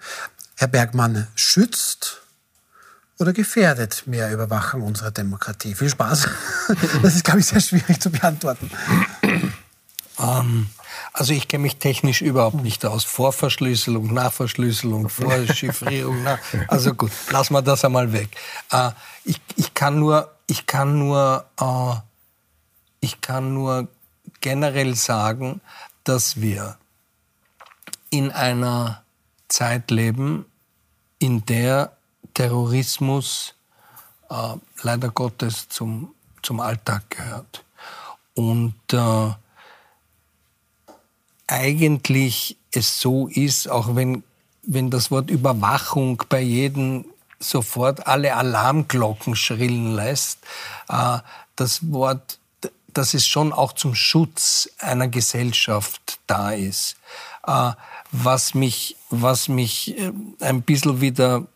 Herr 0.55 0.69
Bergmann, 0.69 1.27
schützt 1.35 2.23
oder 3.19 3.33
gefährdet 3.33 4.05
mehr 4.07 4.31
Überwachung 4.33 4.83
unserer 4.83 5.11
Demokratie? 5.11 5.75
Viel 5.75 5.91
Spaß. 5.91 6.29
Das 7.03 7.15
ist, 7.15 7.25
glaube 7.25 7.41
ich, 7.41 7.47
sehr 7.47 7.61
schwierig 7.61 8.01
zu 8.01 8.11
beantworten. 8.11 8.71
Ähm, 10.19 10.69
also 11.13 11.33
ich 11.33 11.49
kenne 11.49 11.63
mich 11.63 11.77
technisch 11.77 12.21
überhaupt 12.23 12.63
nicht 12.63 12.85
aus. 12.85 13.05
Vorverschlüsselung, 13.05 14.13
Nachverschlüsselung, 14.13 15.09
Vorchiffrierung. 15.09 16.23
Nach, 16.23 16.39
also 16.69 16.95
gut, 16.95 17.11
lassen 17.31 17.55
wir 17.55 17.63
das 17.63 17.85
einmal 17.85 18.13
weg. 18.13 18.29
Äh, 18.71 18.91
ich, 19.25 19.41
ich 19.57 19.75
kann 19.75 19.99
nur, 19.99 20.35
ich 20.47 20.67
kann 20.67 20.99
nur, 20.99 21.45
äh, 21.61 21.95
ich 23.01 23.21
kann 23.21 23.55
nur 23.55 23.89
generell 24.41 24.95
sagen, 24.95 25.61
dass 26.05 26.41
wir 26.41 26.77
in 28.11 28.31
einer 28.31 29.03
Zeit 29.49 29.91
leben, 29.91 30.47
in 31.19 31.45
der 31.47 31.96
Terrorismus 32.37 33.55
äh, 34.29 34.57
leider 34.83 35.09
Gottes 35.09 35.71
zum, 35.71 36.15
zum 36.43 36.61
Alltag 36.61 37.09
gehört. 37.09 37.65
Und 38.35 38.75
äh, 38.93 39.31
eigentlich 41.47 42.59
es 42.71 43.01
so 43.01 43.29
ist, 43.29 43.71
auch 43.71 43.97
wenn, 43.97 44.23
wenn 44.63 44.91
das 44.91 45.11
Wort 45.11 45.31
Überwachung 45.31 46.23
bei 46.29 46.43
jedem 46.43 47.07
sofort 47.39 48.07
alle 48.07 48.37
Alarmglocken 48.37 49.35
schrillen 49.35 49.95
lässt, 49.95 50.41
äh, 50.91 51.21
das 51.57 51.91
Wort, 51.91 52.39
dass 52.89 53.15
es 53.15 53.27
schon 53.27 53.55
auch 53.55 53.73
zum 53.73 53.95
Schutz 53.95 54.69
einer 54.79 55.09
Gesellschaft 55.09 56.19
da 56.27 56.51
ist. 56.51 56.97
Äh, 57.47 57.73
was 58.13 58.53
mich, 58.53 58.97
was 59.09 59.49
mich 59.49 59.99
äh, 59.99 60.13
ein 60.41 60.61
bisschen 60.61 61.01
wieder 61.01 61.47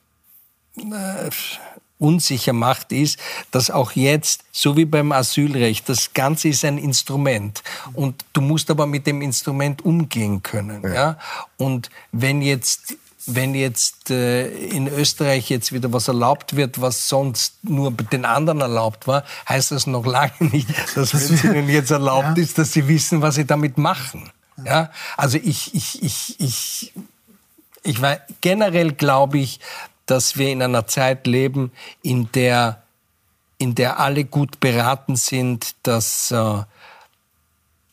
äh, 0.80 1.30
unsicher 1.98 2.52
macht, 2.52 2.92
ist, 2.92 3.18
dass 3.50 3.70
auch 3.70 3.92
jetzt, 3.92 4.42
so 4.52 4.76
wie 4.76 4.86
beim 4.86 5.12
Asylrecht, 5.12 5.88
das 5.88 6.12
Ganze 6.14 6.48
ist 6.48 6.64
ein 6.64 6.78
Instrument 6.78 7.62
und 7.92 8.24
du 8.32 8.40
musst 8.40 8.70
aber 8.70 8.86
mit 8.86 9.06
dem 9.06 9.22
Instrument 9.22 9.84
umgehen 9.84 10.42
können. 10.42 10.82
Ja. 10.82 10.94
ja? 10.94 11.18
Und 11.58 11.90
wenn 12.12 12.42
jetzt 12.42 12.96
wenn 13.26 13.54
jetzt 13.54 14.10
äh, 14.10 14.48
in 14.48 14.88
Österreich 14.88 15.50
jetzt 15.50 15.72
wieder 15.72 15.92
was 15.92 16.08
erlaubt 16.08 16.56
wird, 16.56 16.80
was 16.80 17.08
sonst 17.08 17.62
nur 17.62 17.90
den 17.92 18.24
anderen 18.24 18.62
erlaubt 18.62 19.06
war, 19.06 19.24
heißt 19.48 19.72
das 19.72 19.86
noch 19.86 20.06
lange 20.06 20.32
nicht, 20.40 20.68
dass 20.94 21.12
wenn 21.14 21.34
es 21.34 21.44
ihnen 21.44 21.68
jetzt 21.68 21.90
erlaubt 21.90 22.38
ja. 22.38 22.42
ist, 22.42 22.58
dass 22.58 22.72
sie 22.72 22.88
wissen, 22.88 23.20
was 23.20 23.34
sie 23.34 23.44
damit 23.44 23.78
machen. 23.78 24.30
Ja, 24.64 24.90
also 25.16 25.38
ich, 25.38 25.74
ich, 25.74 26.02
ich, 26.02 26.40
ich, 26.40 26.92
ich 27.82 28.00
weiß, 28.00 28.20
generell 28.40 28.92
glaube 28.92 29.38
ich, 29.38 29.60
dass 30.10 30.36
wir 30.36 30.48
in 30.50 30.60
einer 30.60 30.88
Zeit 30.88 31.26
leben, 31.26 31.70
in 32.02 32.30
der, 32.32 32.82
in 33.58 33.76
der 33.76 34.00
alle 34.00 34.24
gut 34.24 34.58
beraten 34.58 35.14
sind, 35.14 35.76
dass, 35.84 36.32
äh, 36.32 36.62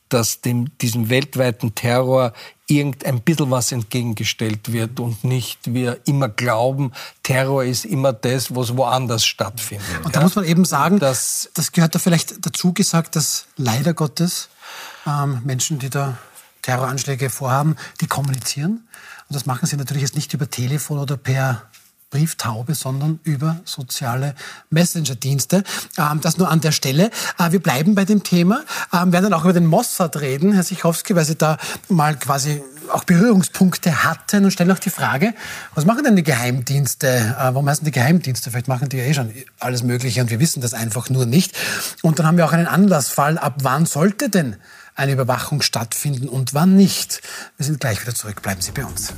dass 0.09 0.41
dem, 0.41 0.75
diesem 0.79 1.09
weltweiten 1.09 1.75
Terror 1.75 2.33
irgendein 2.65 3.21
bisschen 3.21 3.51
was 3.51 3.71
entgegengestellt 3.71 4.73
wird 4.73 4.99
und 4.99 5.23
nicht 5.23 5.73
wir 5.73 5.99
immer 6.05 6.27
glauben, 6.27 6.91
Terror 7.23 7.63
ist 7.63 7.85
immer 7.85 8.13
das, 8.13 8.53
was 8.53 8.75
woanders 8.75 9.25
stattfindet. 9.25 9.85
Und 10.03 10.15
da 10.15 10.19
ja? 10.19 10.23
muss 10.23 10.35
man 10.35 10.45
eben 10.45 10.65
sagen, 10.65 10.99
dass, 10.99 11.49
das 11.53 11.71
gehört 11.71 11.93
da 11.93 11.99
vielleicht 11.99 12.45
dazu 12.45 12.73
gesagt, 12.73 13.15
dass 13.15 13.45
leider 13.55 13.93
Gottes 13.93 14.49
ähm, 15.05 15.41
Menschen, 15.45 15.79
die 15.79 15.89
da 15.89 16.17
Terroranschläge 16.63 17.29
vorhaben, 17.29 17.75
die 18.01 18.07
kommunizieren. 18.07 18.87
Und 19.29 19.35
das 19.35 19.45
machen 19.45 19.67
sie 19.67 19.77
natürlich 19.77 20.03
jetzt 20.03 20.15
nicht 20.15 20.33
über 20.33 20.49
Telefon 20.49 20.99
oder 20.99 21.15
per 21.15 21.69
Brieftaube, 22.09 22.73
sondern 22.73 23.19
über 23.23 23.57
soziale 23.65 24.33
Messenger-Dienste. 24.69 25.63
Ähm, 25.97 26.21
das 26.21 26.37
nur 26.37 26.49
an 26.49 26.61
der 26.61 26.71
Stelle. 26.71 27.11
Äh, 27.37 27.51
wir 27.51 27.61
bleiben 27.61 27.95
bei 27.95 28.05
dem 28.05 28.23
Thema, 28.23 28.63
ähm, 28.93 29.11
werden 29.11 29.23
dann 29.23 29.33
auch 29.33 29.43
über 29.43 29.53
den 29.53 29.65
Mossad 29.65 30.17
reden, 30.21 30.53
Herr 30.53 30.63
Sichowski, 30.63 31.15
weil 31.15 31.25
Sie 31.25 31.35
da 31.35 31.57
mal 31.89 32.15
quasi 32.15 32.63
auch 32.91 33.03
Berührungspunkte 33.03 34.03
hatten 34.03 34.45
und 34.45 34.51
stellen 34.51 34.71
auch 34.71 34.79
die 34.79 34.89
Frage, 34.89 35.33
was 35.75 35.85
machen 35.85 36.03
denn 36.03 36.15
die 36.15 36.23
Geheimdienste? 36.23 37.07
Äh, 37.07 37.35
warum 37.37 37.67
heißen 37.69 37.83
die 37.83 37.91
Geheimdienste? 37.91 38.51
Vielleicht 38.51 38.67
machen 38.67 38.89
die 38.89 38.97
ja 38.97 39.03
eh 39.03 39.13
schon 39.13 39.33
alles 39.59 39.83
Mögliche 39.83 40.21
und 40.21 40.29
wir 40.29 40.39
wissen 40.39 40.61
das 40.61 40.73
einfach 40.73 41.09
nur 41.09 41.25
nicht. 41.25 41.55
Und 42.01 42.19
dann 42.19 42.25
haben 42.25 42.37
wir 42.37 42.45
auch 42.45 42.53
einen 42.53 42.67
Anlassfall. 42.67 43.37
Ab 43.37 43.55
wann 43.63 43.85
sollte 43.85 44.29
denn 44.29 44.55
eine 44.95 45.11
Überwachung 45.11 45.61
stattfinden 45.61 46.27
und 46.27 46.53
wann 46.53 46.75
nicht? 46.75 47.21
Wir 47.57 47.65
sind 47.65 47.79
gleich 47.79 48.01
wieder 48.01 48.15
zurück. 48.15 48.41
Bleiben 48.41 48.61
Sie 48.61 48.71
bei 48.71 48.85
uns. 48.85 49.13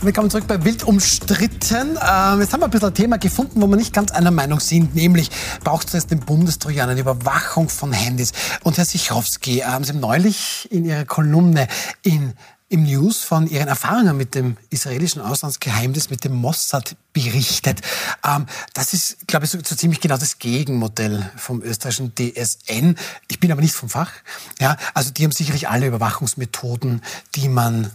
Willkommen 0.00 0.30
zurück 0.30 0.46
bei 0.46 0.64
Wild 0.64 0.84
umstritten. 0.84 1.98
Ähm, 2.00 2.40
jetzt 2.40 2.52
haben 2.52 2.60
wir 2.60 2.66
ein 2.66 2.70
bisschen 2.70 2.88
ein 2.88 2.94
Thema 2.94 3.18
gefunden, 3.18 3.60
wo 3.60 3.66
wir 3.66 3.76
nicht 3.76 3.92
ganz 3.92 4.12
einer 4.12 4.30
Meinung 4.30 4.60
sind, 4.60 4.94
nämlich 4.94 5.28
braucht 5.64 5.92
es 5.92 6.06
den 6.06 6.20
Bundestrojaner, 6.20 6.92
eine 6.92 7.00
Überwachung 7.00 7.68
von 7.68 7.92
Handys. 7.92 8.32
Und 8.62 8.78
Herr 8.78 8.84
Sichowski, 8.84 9.64
ähm, 9.66 9.82
Sie 9.82 9.92
haben 9.92 9.98
neulich 9.98 10.68
in 10.70 10.84
Ihrer 10.84 11.04
Kolumne 11.04 11.66
in 12.02 12.34
im 12.68 12.84
News 12.84 13.24
von 13.24 13.48
Ihren 13.48 13.66
Erfahrungen 13.66 14.16
mit 14.16 14.34
dem 14.34 14.56
israelischen 14.70 15.22
Auslandsgeheimnis, 15.22 16.10
mit 16.10 16.22
dem 16.22 16.34
Mossad 16.34 16.96
berichtet. 17.12 17.80
Ähm, 18.24 18.46
das 18.74 18.92
ist, 18.92 19.26
glaube 19.26 19.46
ich, 19.46 19.50
so, 19.50 19.58
so, 19.64 19.74
ziemlich 19.74 20.00
genau 20.00 20.16
das 20.16 20.38
Gegenmodell 20.38 21.28
vom 21.36 21.62
österreichischen 21.62 22.12
DSN. 22.14 22.94
Ich 23.28 23.40
bin 23.40 23.50
aber 23.50 23.62
nicht 23.62 23.74
vom 23.74 23.88
Fach. 23.88 24.12
Ja, 24.60 24.76
also 24.94 25.10
die 25.10 25.24
haben 25.24 25.32
sicherlich 25.32 25.68
alle 25.68 25.86
Überwachungsmethoden, 25.86 27.02
die 27.34 27.48
man 27.48 27.90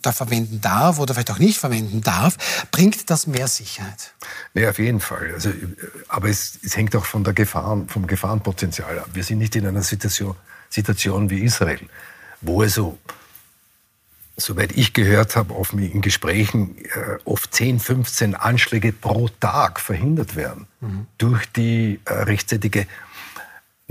da 0.00 0.12
verwenden 0.12 0.60
darf 0.60 0.98
oder 0.98 1.14
vielleicht 1.14 1.30
auch 1.30 1.38
nicht 1.38 1.58
verwenden 1.58 2.00
darf, 2.02 2.36
bringt 2.70 3.10
das 3.10 3.26
mehr 3.26 3.48
Sicherheit? 3.48 4.12
Ja, 4.54 4.70
auf 4.70 4.78
jeden 4.78 5.00
Fall. 5.00 5.32
Also, 5.34 5.50
aber 6.08 6.28
es, 6.28 6.58
es 6.64 6.76
hängt 6.76 6.96
auch 6.96 7.04
von 7.04 7.24
der 7.24 7.32
Gefahr, 7.32 7.82
vom 7.88 8.06
Gefahrenpotenzial 8.06 8.98
ab. 8.98 9.08
Wir 9.12 9.24
sind 9.24 9.38
nicht 9.38 9.56
in 9.56 9.66
einer 9.66 9.82
Situation, 9.82 10.36
Situation 10.70 11.30
wie 11.30 11.40
Israel, 11.40 11.80
wo 12.40 12.62
also 12.62 12.98
soweit 14.36 14.72
ich 14.72 14.92
gehört 14.92 15.36
habe, 15.36 15.54
oft 15.54 15.72
in 15.74 16.00
Gesprächen 16.00 16.76
äh, 16.78 17.18
oft 17.24 17.54
10, 17.54 17.80
15 17.80 18.34
Anschläge 18.34 18.92
pro 18.92 19.28
Tag 19.28 19.80
verhindert 19.80 20.36
werden 20.36 20.66
mhm. 20.80 21.06
durch 21.18 21.46
die 21.52 22.00
äh, 22.04 22.12
rechtzeitige 22.14 22.86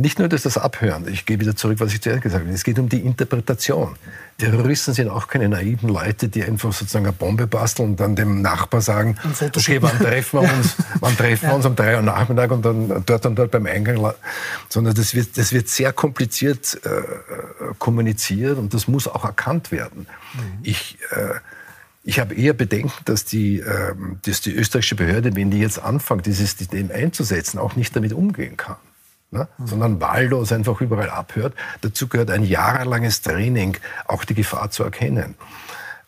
nicht 0.02 0.20
nur 0.20 0.28
dass 0.28 0.44
das 0.44 0.58
Abhören, 0.58 1.08
ich 1.08 1.26
gehe 1.26 1.40
wieder 1.40 1.56
zurück, 1.56 1.80
was 1.80 1.94
ich 1.94 2.02
zuerst 2.02 2.22
gesagt 2.22 2.44
habe, 2.44 2.54
es 2.54 2.64
geht 2.64 2.80
um 2.80 2.90
die 2.90 3.00
Interpretation. 3.00 3.96
Terroristen 4.38 4.94
sind 4.94 5.10
auch 5.10 5.28
keine 5.28 5.48
naiven 5.48 5.90
Leute, 5.90 6.28
die 6.28 6.44
einfach 6.44 6.74
sozusagen 6.74 7.06
eine 7.06 7.14
Bombe 7.14 7.46
basteln 7.46 7.92
und 7.92 8.00
dann 8.00 8.16
dem 8.16 8.42
Nachbar 8.42 8.82
sagen, 8.82 9.18
okay, 9.42 9.82
wann 9.82 9.98
treffen 10.00 10.42
wir 10.42 10.54
uns, 10.54 10.76
wann 11.00 11.16
treffen 11.16 11.50
wir 11.50 11.56
uns 11.56 11.66
um 11.66 11.76
drei 11.76 11.96
Uhr 11.96 12.02
Nachmittag 12.02 12.52
und 12.52 12.66
dann 12.66 13.04
dort 13.06 13.26
und 13.26 13.36
dort 13.36 13.52
beim 13.52 13.68
Eingang, 13.68 14.14
sondern 14.70 14.96
das 14.96 15.14
wird, 15.14 15.38
das 15.38 15.54
wird 15.54 15.68
sehr 15.68 15.94
kompliziert 15.94 16.80
äh, 16.84 17.74
kommuniziert 17.78 18.58
und 18.58 18.74
das 18.74 18.88
muss 18.88 19.08
auch 19.08 19.24
erkannt 19.24 19.72
werden. 19.72 20.08
Mhm. 20.34 20.60
Ich, 20.64 20.98
äh, 21.12 21.36
ich 22.04 22.20
habe 22.20 22.34
eher 22.34 22.54
Bedenken, 22.54 22.94
dass 23.06 23.26
die, 23.26 23.60
äh, 23.60 23.94
dass 24.26 24.42
die 24.42 24.54
österreichische 24.54 24.96
Behörde, 24.96 25.36
wenn 25.36 25.52
die 25.52 25.60
jetzt 25.60 25.80
anfängt, 25.80 26.26
dieses 26.26 26.58
System 26.58 26.90
einzusetzen, 26.92 27.60
auch 27.60 27.76
nicht 27.76 27.96
damit 27.96 28.14
umgehen 28.14 28.58
kann 28.58 28.78
ne? 29.32 29.48
mhm. 29.58 29.68
sondern 29.68 30.02
wahllos 30.02 30.52
einfach 30.52 30.80
überall 30.82 31.10
abhört. 31.10 31.56
Dazu 31.82 32.08
gehört 32.08 32.30
ein 32.30 32.44
jahrelanges 32.44 33.22
Training, 33.22 33.78
auch 34.08 34.24
die 34.24 34.36
Gefahr 34.36 34.72
zu 34.72 34.84
erkennen. 34.84 35.36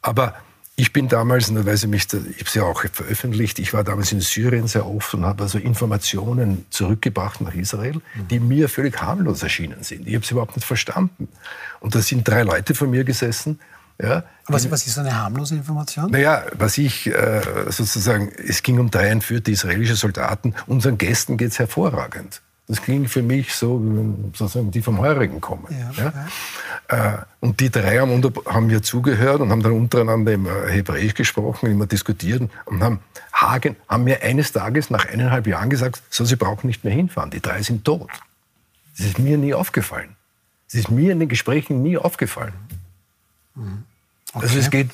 Aber 0.02 0.36
ich 0.76 0.92
bin 0.92 1.08
damals, 1.08 1.52
nur 1.52 1.66
weil 1.66 1.78
Sie 1.78 1.86
mich, 1.88 2.08
ich 2.12 2.14
habe 2.14 2.46
es 2.46 2.54
ja 2.56 2.64
auch 2.64 2.84
veröffentlicht, 2.92 3.60
ich 3.60 3.74
war 3.74 3.84
damals 3.84 4.12
in 4.12 4.22
Syrien 4.22 4.68
sehr 4.68 4.88
oft 4.88 5.14
und 5.14 5.24
habe 5.24 5.44
also 5.44 5.60
Informationen 5.60 6.66
zurückgebracht 6.72 7.42
nach 7.42 7.54
Israel, 7.54 8.02
die 8.32 8.40
mir 8.40 8.70
völlig 8.70 9.00
harmlos 9.00 9.44
erschienen 9.44 9.84
sind. 9.84 10.08
Ich 10.08 10.16
habe 10.16 10.26
sie 10.26 10.32
überhaupt 10.32 10.56
nicht 10.56 10.66
verstanden. 10.66 11.30
Und 11.80 11.94
da 11.94 12.02
sind 12.02 12.28
drei 12.28 12.42
Leute 12.42 12.74
von 12.74 12.90
mir 12.90 13.04
gesessen. 13.04 13.60
Ja, 14.02 14.24
was, 14.48 14.70
was 14.72 14.88
ist 14.88 14.98
eine 14.98 15.16
harmlose 15.16 15.56
Information? 15.56 16.10
Naja, 16.10 16.44
was 16.54 16.80
ich 16.80 17.06
äh, 17.06 17.42
sozusagen, 17.70 18.30
es 18.30 18.64
ging 18.64 18.80
um 18.80 18.90
drei 18.90 19.10
entführte 19.10 19.52
israelische 19.52 19.96
Soldaten. 19.96 20.56
Unseren 20.66 20.98
Gästen 20.98 21.38
geht 21.38 21.52
es 21.52 21.60
hervorragend. 21.60 22.42
Das 22.68 22.82
klingt 22.82 23.10
für 23.10 23.22
mich 23.22 23.54
so, 23.54 23.84
wie 23.84 23.98
wenn 23.98 24.34
sozusagen 24.34 24.72
die 24.72 24.82
vom 24.82 25.00
Heurigen 25.00 25.42
kommen. 25.42 25.68
Ja, 25.70 26.12
ja? 26.90 27.16
Äh, 27.16 27.18
und 27.42 27.60
die 27.60 27.70
drei 27.70 28.00
haben, 28.00 28.12
unter, 28.12 28.32
haben 28.46 28.68
mir 28.68 28.82
zugehört 28.82 29.42
und 29.42 29.52
haben 29.52 29.62
dann 29.62 29.74
untereinander 29.74 30.32
im 30.32 30.46
äh, 30.46 30.72
Hebräisch 30.72 31.14
gesprochen, 31.14 31.70
immer 31.70 31.88
diskutiert 31.88 32.50
und 32.66 32.82
haben, 32.82 33.00
Hagen, 33.34 33.76
haben 33.90 34.06
mir 34.06 34.24
eines 34.24 34.54
Tages 34.54 34.90
nach 34.90 35.06
eineinhalb 35.06 35.46
Jahren 35.46 35.70
gesagt, 35.70 36.02
so, 36.10 36.24
sie 36.24 36.38
brauchen 36.38 36.68
nicht 36.68 36.86
mehr 36.86 36.94
hinfahren, 36.94 37.32
die 37.32 37.42
drei 37.42 37.62
sind 37.62 37.84
tot. 37.84 38.10
Das 38.98 39.08
ist 39.08 39.20
mir 39.20 39.38
nie 39.38 39.54
aufgefallen. 39.54 40.16
Das 40.68 40.76
ist 40.76 40.90
mir 40.90 41.12
in 41.12 41.20
den 41.20 41.30
Gesprächen 41.30 41.84
nie 41.84 41.98
aufgefallen. 41.98 42.54
Mhm. 43.56 43.84
Okay. 44.34 44.46
Also 44.46 44.58
es 44.58 44.70
geht 44.70 44.90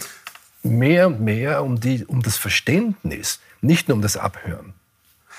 mehr 0.64 1.08
und 1.08 1.22
mehr 1.22 1.64
um, 1.64 1.80
die, 1.80 2.04
um 2.06 2.22
das 2.24 2.38
Verständnis, 2.38 3.40
nicht 3.62 3.88
nur 3.88 3.96
um 3.96 4.02
das 4.02 4.18
Abhören. 4.18 4.74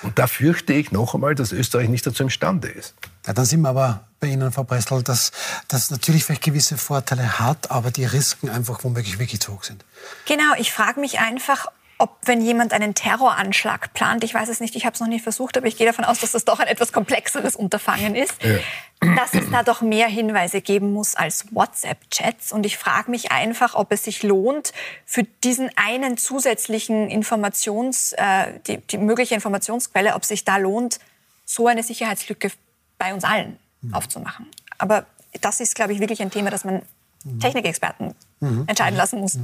Und 0.03 0.19
da 0.19 0.27
fürchte 0.27 0.73
ich 0.73 0.93
noch 0.93 1.15
einmal, 1.15 1.35
dass 1.35 1.53
Österreich 1.53 1.89
nicht 1.89 2.07
dazu 2.07 2.23
imstande 2.23 2.69
ist. 2.69 2.95
Ja, 3.27 3.33
dann 3.33 3.45
sind 3.45 3.61
wir 3.61 3.69
aber 3.69 4.05
bei 4.19 4.29
Ihnen, 4.29 4.53
Frau 4.53 4.65
Bressel, 4.65 5.03
dass 5.03 5.33
das 5.69 5.91
natürlich 5.91 6.25
vielleicht 6.25 6.43
gewisse 6.43 6.77
Vorteile 6.77 7.39
hat, 7.39 7.71
aber 7.71 7.91
die 7.91 8.05
Risiken 8.05 8.51
einfach 8.51 8.85
womöglich 8.85 9.19
wirklich 9.19 9.41
zu 9.41 9.53
hoch 9.53 9.65
sind. 9.65 9.85
Genau, 10.27 10.55
ich 10.59 10.73
frage 10.73 11.01
mich 11.01 11.19
einfach, 11.19 11.67
ob 12.01 12.17
wenn 12.25 12.41
jemand 12.41 12.73
einen 12.73 12.95
Terroranschlag 12.95 13.93
plant, 13.93 14.25
ich 14.25 14.33
weiß 14.33 14.49
es 14.49 14.61
nicht, 14.61 14.75
ich 14.75 14.87
habe 14.87 14.95
es 14.95 15.01
noch 15.01 15.07
nie 15.07 15.21
versucht, 15.21 15.59
aber 15.59 15.67
ich 15.67 15.77
gehe 15.77 15.87
davon 15.87 16.05
aus, 16.05 16.19
dass 16.21 16.33
das 16.33 16.47
doch 16.47 16.59
ein 16.59 16.67
etwas 16.67 16.93
komplexeres 16.93 17.55
Unterfangen 17.55 18.15
ist, 18.15 18.35
ja. 18.43 19.15
dass 19.17 19.35
es 19.35 19.51
da 19.51 19.63
doch 19.63 19.83
mehr 19.83 20.09
Hinweise 20.09 20.63
geben 20.63 20.95
muss 20.95 21.15
als 21.15 21.55
WhatsApp-Chats. 21.55 22.53
Und 22.53 22.65
ich 22.65 22.79
frage 22.79 23.11
mich 23.11 23.33
einfach, 23.33 23.75
ob 23.75 23.93
es 23.93 24.05
sich 24.05 24.23
lohnt, 24.23 24.73
für 25.05 25.25
diesen 25.45 25.71
einen 25.77 26.17
zusätzlichen 26.17 27.11
Informations, 27.11 28.13
äh, 28.13 28.59
die, 28.67 28.79
die 28.79 28.97
mögliche 28.97 29.35
Informationsquelle, 29.35 30.15
ob 30.15 30.25
sich 30.25 30.45
da 30.45 30.57
lohnt, 30.57 31.01
so 31.45 31.67
eine 31.67 31.83
Sicherheitslücke 31.83 32.51
bei 32.97 33.13
uns 33.13 33.25
allen 33.25 33.59
mhm. 33.83 33.93
aufzumachen. 33.93 34.47
Aber 34.79 35.05
das 35.43 35.61
ist, 35.61 35.75
glaube 35.75 35.93
ich, 35.93 36.01
wirklich 36.01 36.23
ein 36.23 36.31
Thema, 36.31 36.49
das 36.49 36.65
man 36.65 36.81
mhm. 37.25 37.41
Technikexperten 37.41 38.15
mhm. 38.41 38.65
entscheiden 38.67 38.97
lassen 38.97 39.21
muss. 39.21 39.39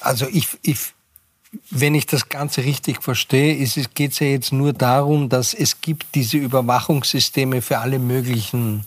Also 0.00 0.26
ich, 0.30 0.58
ich 0.60 0.92
wenn 1.70 1.94
ich 1.94 2.06
das 2.06 2.28
Ganze 2.28 2.64
richtig 2.64 3.02
verstehe, 3.02 3.54
geht 3.94 4.12
es 4.12 4.18
ja 4.18 4.26
jetzt 4.26 4.52
nur 4.52 4.72
darum, 4.72 5.28
dass 5.28 5.54
es 5.54 5.80
gibt 5.80 6.06
diese 6.14 6.36
Überwachungssysteme 6.36 7.62
für 7.62 7.78
alle 7.78 7.98
möglichen 7.98 8.84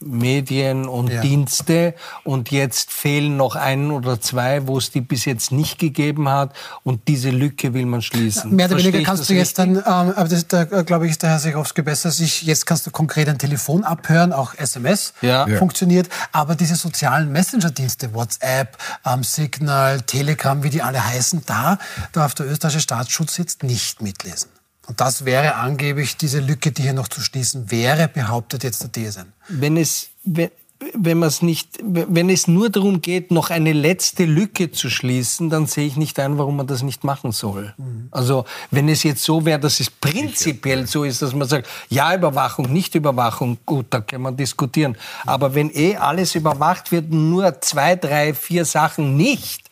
Medien 0.00 0.86
und 0.86 1.10
ja. 1.10 1.20
Dienste 1.20 1.94
und 2.24 2.50
jetzt 2.50 2.92
fehlen 2.92 3.36
noch 3.36 3.56
ein 3.56 3.90
oder 3.90 4.20
zwei, 4.20 4.66
wo 4.66 4.78
es 4.78 4.90
die 4.90 5.00
bis 5.00 5.24
jetzt 5.24 5.52
nicht 5.52 5.78
gegeben 5.78 6.28
hat 6.28 6.54
und 6.82 7.08
diese 7.08 7.30
Lücke 7.30 7.72
will 7.74 7.86
man 7.86 8.02
schließen. 8.02 8.54
Mehr 8.54 8.66
oder 8.66 8.78
weniger 8.78 9.02
kannst 9.02 9.28
du 9.28 9.34
jetzt 9.34 9.58
richtig? 9.58 9.82
dann, 9.84 10.08
ähm, 10.08 10.14
aber 10.16 10.28
das, 10.28 10.46
da 10.46 10.64
glaube 10.64 11.06
ich, 11.06 11.12
ist 11.12 11.22
der 11.22 11.30
Herr 11.30 11.38
Sichowski 11.38 11.82
besser, 11.82 12.10
sich, 12.10 12.42
jetzt 12.42 12.66
kannst 12.66 12.86
du 12.86 12.90
konkret 12.90 13.28
ein 13.28 13.38
Telefon 13.38 13.84
abhören, 13.84 14.32
auch 14.32 14.54
SMS 14.54 15.14
ja. 15.22 15.46
funktioniert, 15.46 16.08
aber 16.32 16.54
diese 16.54 16.76
sozialen 16.76 17.32
Messenger-Dienste, 17.32 18.14
WhatsApp, 18.14 18.76
ähm, 19.06 19.22
Signal, 19.22 20.02
Telegram, 20.02 20.62
wie 20.62 20.70
die 20.70 20.82
alle 20.82 21.04
heißen, 21.04 21.42
da 21.46 21.78
darf 22.12 22.34
der 22.34 22.46
österreichische 22.46 22.82
Staatsschutz 22.82 23.38
jetzt 23.38 23.62
nicht 23.62 24.02
mitlesen. 24.02 24.55
Und 24.86 25.00
das 25.00 25.24
wäre 25.24 25.56
angeblich 25.56 26.16
diese 26.16 26.40
Lücke, 26.40 26.72
die 26.72 26.82
hier 26.82 26.92
noch 26.92 27.08
zu 27.08 27.20
schließen 27.20 27.70
wäre, 27.70 28.08
behauptet 28.08 28.64
jetzt 28.64 28.82
der 28.82 28.92
DSN. 28.92 29.32
Wenn 29.48 29.76
es, 29.76 30.08
wenn, 30.24 30.50
wenn 30.94 31.18
man 31.18 31.28
es 31.28 31.42
nicht, 31.42 31.78
wenn 31.82 32.28
es 32.28 32.48
nur 32.48 32.68
darum 32.70 33.00
geht, 33.00 33.30
noch 33.30 33.50
eine 33.50 33.72
letzte 33.72 34.24
Lücke 34.24 34.70
zu 34.70 34.90
schließen, 34.90 35.48
dann 35.48 35.66
sehe 35.66 35.86
ich 35.86 35.96
nicht 35.96 36.18
ein, 36.20 36.38
warum 36.38 36.56
man 36.56 36.66
das 36.66 36.82
nicht 36.82 37.02
machen 37.02 37.32
soll. 37.32 37.74
Mhm. 37.78 38.08
Also, 38.10 38.44
wenn 38.70 38.88
es 38.88 39.02
jetzt 39.02 39.24
so 39.24 39.44
wäre, 39.44 39.58
dass 39.58 39.80
es 39.80 39.90
prinzipiell 39.90 40.86
so 40.86 41.04
ist, 41.04 41.22
dass 41.22 41.34
man 41.34 41.48
sagt, 41.48 41.66
ja, 41.88 42.14
Überwachung, 42.14 42.72
nicht 42.72 42.94
Überwachung, 42.94 43.58
gut, 43.64 43.86
da 43.90 44.00
kann 44.00 44.22
man 44.22 44.36
diskutieren. 44.36 44.96
Aber 45.24 45.54
wenn 45.54 45.70
eh 45.74 45.96
alles 45.96 46.34
überwacht 46.34 46.92
wird, 46.92 47.10
nur 47.10 47.60
zwei, 47.60 47.96
drei, 47.96 48.34
vier 48.34 48.64
Sachen 48.64 49.16
nicht, 49.16 49.62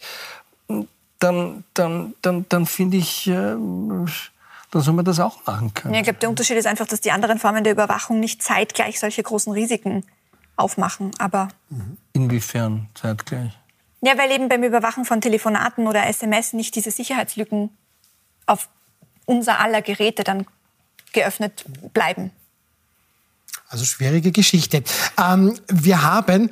dann, 1.19 1.65
dann, 1.75 2.15
dann, 2.23 2.47
dann 2.49 2.67
finde 2.67 2.97
ich, 2.97 3.27
äh, 3.29 3.57
dann 4.75 4.83
soll 4.83 4.95
man 4.95 5.05
das 5.05 5.21
auch 5.21 5.47
machen 5.47 5.73
können. 5.73 5.95
Ja, 5.95 6.01
ich 6.01 6.05
glaube, 6.05 6.19
der 6.19 6.29
Unterschied 6.29 6.57
ist 6.57 6.67
einfach, 6.67 6.87
dass 6.87 7.01
die 7.01 7.13
anderen 7.13 7.39
Formen 7.39 7.63
der 7.63 7.73
Überwachung 7.73 8.19
nicht 8.19 8.43
zeitgleich 8.43 8.99
solche 8.99 9.23
großen 9.23 9.53
Risiken 9.53 10.05
aufmachen. 10.57 11.13
Aber 11.19 11.49
Inwiefern 12.13 12.89
zeitgleich? 12.95 13.53
Ja, 14.03 14.19
weil 14.19 14.33
eben 14.33 14.49
beim 14.49 14.65
Überwachen 14.65 15.05
von 15.05 15.21
Telefonaten 15.21 15.87
oder 15.87 16.07
SMS 16.07 16.53
nicht 16.53 16.75
diese 16.75 16.91
Sicherheitslücken 16.91 17.71
auf 18.47 18.69
unser 19.27 19.61
aller 19.61 19.81
Geräte 19.81 20.25
dann 20.25 20.45
geöffnet 21.13 21.65
bleiben. 21.95 22.33
Also 23.69 23.85
schwierige 23.85 24.33
Geschichte. 24.33 24.83
Ähm, 25.17 25.59
wir 25.69 26.03
haben 26.03 26.51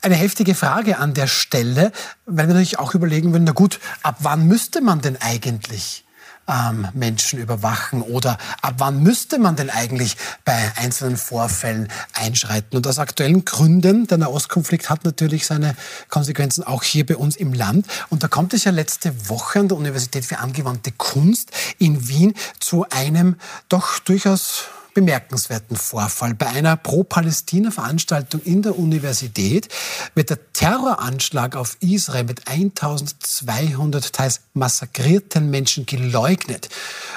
eine 0.00 0.14
heftige 0.14 0.54
Frage 0.54 0.98
an 0.98 1.12
der 1.12 1.26
Stelle, 1.26 1.92
weil 2.24 2.46
wir 2.46 2.54
natürlich 2.54 2.78
auch 2.78 2.94
überlegen 2.94 3.32
würden, 3.32 3.44
na 3.44 3.52
gut, 3.52 3.78
ab 4.02 4.16
wann 4.20 4.46
müsste 4.48 4.80
man 4.80 5.02
denn 5.02 5.18
eigentlich 5.20 6.04
ähm, 6.50 6.88
Menschen 6.94 7.38
überwachen 7.38 8.02
oder 8.02 8.38
ab 8.62 8.74
wann 8.78 9.02
müsste 9.02 9.38
man 9.38 9.56
denn 9.56 9.70
eigentlich 9.70 10.16
bei 10.44 10.72
einzelnen 10.76 11.16
Vorfällen 11.16 11.88
einschreiten? 12.12 12.76
Und 12.76 12.86
aus 12.86 12.98
aktuellen 12.98 13.44
Gründen, 13.44 14.06
der 14.06 14.18
Nahostkonflikt 14.18 14.90
hat 14.90 15.04
natürlich 15.04 15.46
seine 15.46 15.76
Konsequenzen 16.08 16.64
auch 16.64 16.82
hier 16.82 17.06
bei 17.06 17.16
uns 17.16 17.36
im 17.36 17.52
Land. 17.52 17.86
Und 18.08 18.22
da 18.22 18.28
kommt 18.28 18.54
es 18.54 18.64
ja 18.64 18.72
letzte 18.72 19.28
Woche 19.28 19.60
an 19.60 19.68
der 19.68 19.76
Universität 19.76 20.24
für 20.24 20.38
angewandte 20.38 20.92
Kunst 20.92 21.50
in 21.78 22.08
Wien 22.08 22.34
zu 22.58 22.86
einem 22.90 23.36
doch 23.68 23.98
durchaus 24.00 24.64
bemerkenswerten 24.94 25.76
Vorfall. 25.76 26.34
Bei 26.34 26.46
einer 26.46 26.76
Pro-Palästina-Veranstaltung 26.76 28.40
in 28.42 28.62
der 28.62 28.78
Universität 28.78 29.68
wird 30.14 30.30
der 30.30 30.52
Terroranschlag 30.52 31.56
auf 31.56 31.76
Israel 31.80 32.24
mit 32.24 32.48
1200 32.48 34.12
teils 34.12 34.40
massakrierten 34.54 35.50
Menschen 35.50 35.86
geleugnet. 35.86 36.68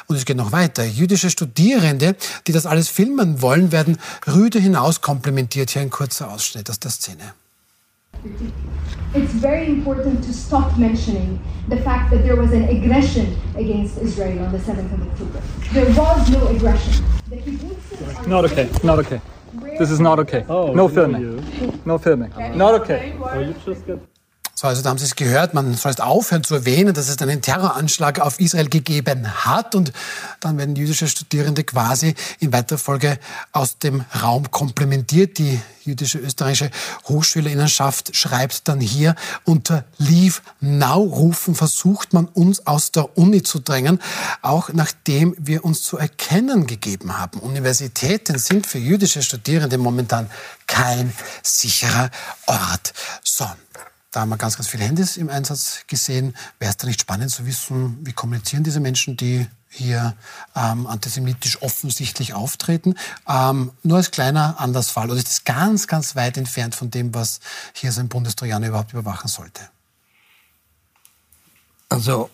Und 0.07 0.15
es 0.15 0.25
geht 0.25 0.37
noch 0.37 0.51
weiter. 0.51 0.83
Jüdische 0.83 1.29
Studierende, 1.29 2.15
die 2.47 2.51
das 2.51 2.65
alles 2.65 2.89
filmen 2.89 3.41
wollen, 3.41 3.71
werden 3.71 3.97
rüde 4.27 4.59
hinaus 4.59 5.01
komplimentiert. 5.01 5.71
Hier 5.71 5.81
ein 5.81 5.89
kurzer 5.89 6.29
Ausschnitt 6.29 6.69
aus 6.69 6.79
der 6.79 6.91
Szene. 6.91 7.33
It's 9.15 9.33
very 9.33 9.67
important 9.67 10.23
to 10.23 10.33
stop 10.33 10.77
mentioning 10.77 11.39
the 11.67 11.77
fact 11.77 12.09
that 12.11 12.23
there 12.23 12.35
was 12.35 12.53
an 12.53 12.63
aggression 12.69 13.37
against 13.55 13.97
Israel 13.97 14.45
on 14.45 14.51
the 14.51 14.59
7th 14.59 14.93
of 14.93 15.01
October. 15.07 15.41
There 15.73 15.85
was 15.93 16.29
no 16.29 16.47
aggression. 16.47 17.03
Not 18.27 18.45
okay. 18.45 18.69
Not 18.83 18.99
okay. 18.99 19.21
This 19.77 19.91
is 19.91 19.99
not 19.99 20.19
okay. 20.19 20.45
Oh, 20.47 20.73
no 20.73 20.87
filming. 20.87 21.83
No 21.85 21.97
filming. 21.97 22.31
Not 22.55 22.75
okay. 22.81 23.13
So, 24.63 24.69
also 24.69 24.81
da 24.81 24.91
haben 24.91 24.97
Sie 24.97 25.03
es 25.03 25.17
gehört, 25.17 25.53
man 25.53 25.73
soll 25.73 25.93
aufhören 25.99 26.45
zu 26.45 26.55
erwähnen, 26.55 26.93
dass 26.93 27.09
es 27.09 27.21
einen 27.21 27.41
Terroranschlag 27.41 28.21
auf 28.21 28.39
Israel 28.39 28.69
gegeben 28.69 29.27
hat 29.43 29.75
und 29.75 29.91
dann 30.39 30.57
werden 30.57 30.77
jüdische 30.77 31.09
Studierende 31.09 31.65
quasi 31.65 32.15
in 32.39 32.53
weiterer 32.53 32.77
Folge 32.77 33.19
aus 33.51 33.77
dem 33.79 34.05
Raum 34.21 34.51
komplementiert. 34.51 35.37
Die 35.37 35.59
jüdische 35.83 36.17
österreichische 36.19 36.71
Hochschülerinnenschaft 37.09 38.15
schreibt 38.15 38.69
dann 38.69 38.79
hier, 38.79 39.15
unter 39.43 39.83
Leave 39.97 40.39
Now 40.61 41.01
rufen 41.01 41.55
versucht 41.55 42.13
man 42.13 42.27
uns 42.27 42.65
aus 42.65 42.93
der 42.93 43.17
Uni 43.17 43.43
zu 43.43 43.59
drängen, 43.59 43.99
auch 44.41 44.69
nachdem 44.71 45.35
wir 45.37 45.65
uns 45.65 45.83
zu 45.83 45.97
erkennen 45.97 46.67
gegeben 46.67 47.19
haben. 47.19 47.39
Universitäten 47.39 48.39
sind 48.39 48.65
für 48.65 48.79
jüdische 48.79 49.23
Studierende 49.23 49.77
momentan 49.77 50.29
kein 50.67 51.11
sicherer 51.43 52.09
Ort. 52.45 52.93
So, 53.25 53.45
da 54.13 54.21
haben 54.21 54.29
wir 54.29 54.37
ganz, 54.37 54.57
ganz 54.57 54.69
viele 54.69 54.85
Handys 54.85 55.17
im 55.17 55.29
Einsatz 55.29 55.85
gesehen. 55.87 56.35
Wäre 56.59 56.69
es 56.69 56.77
da 56.77 56.85
nicht 56.85 57.01
spannend 57.01 57.31
zu 57.31 57.47
wissen, 57.47 57.97
wie 58.01 58.13
kommunizieren 58.13 58.63
diese 58.63 58.79
Menschen, 58.79 59.17
die 59.17 59.47
hier 59.69 60.15
ähm, 60.55 60.85
antisemitisch 60.85 61.61
offensichtlich 61.63 62.35
auftreten. 62.35 62.93
Ähm, 63.27 63.71
nur 63.81 63.97
als 63.97 64.11
kleiner 64.11 64.59
Andersfall. 64.59 65.09
Oder 65.09 65.17
ist 65.17 65.27
das 65.29 65.43
ganz, 65.45 65.87
ganz 65.87 66.15
weit 66.15 66.37
entfernt 66.37 66.75
von 66.75 66.91
dem, 66.91 67.13
was 67.15 67.39
hier 67.73 67.91
so 67.91 68.01
ein 68.01 68.07
Bundestrojaner 68.07 68.67
überhaupt 68.67 68.93
überwachen 68.93 69.27
sollte? 69.27 69.67
Also 71.89 72.29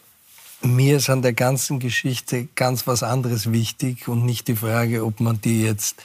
mir 0.62 0.98
ist 0.98 1.10
an 1.10 1.22
der 1.22 1.34
ganzen 1.34 1.80
Geschichte 1.80 2.50
ganz 2.56 2.88
was 2.88 3.04
anderes 3.04 3.54
wichtig 3.54 4.10
und 4.10 4.26
nicht 4.26 4.50
die 4.50 4.58
Frage, 4.58 5.06
ob 5.06 5.22
man 5.22 5.40
die 5.40 5.64
jetzt 5.64 5.96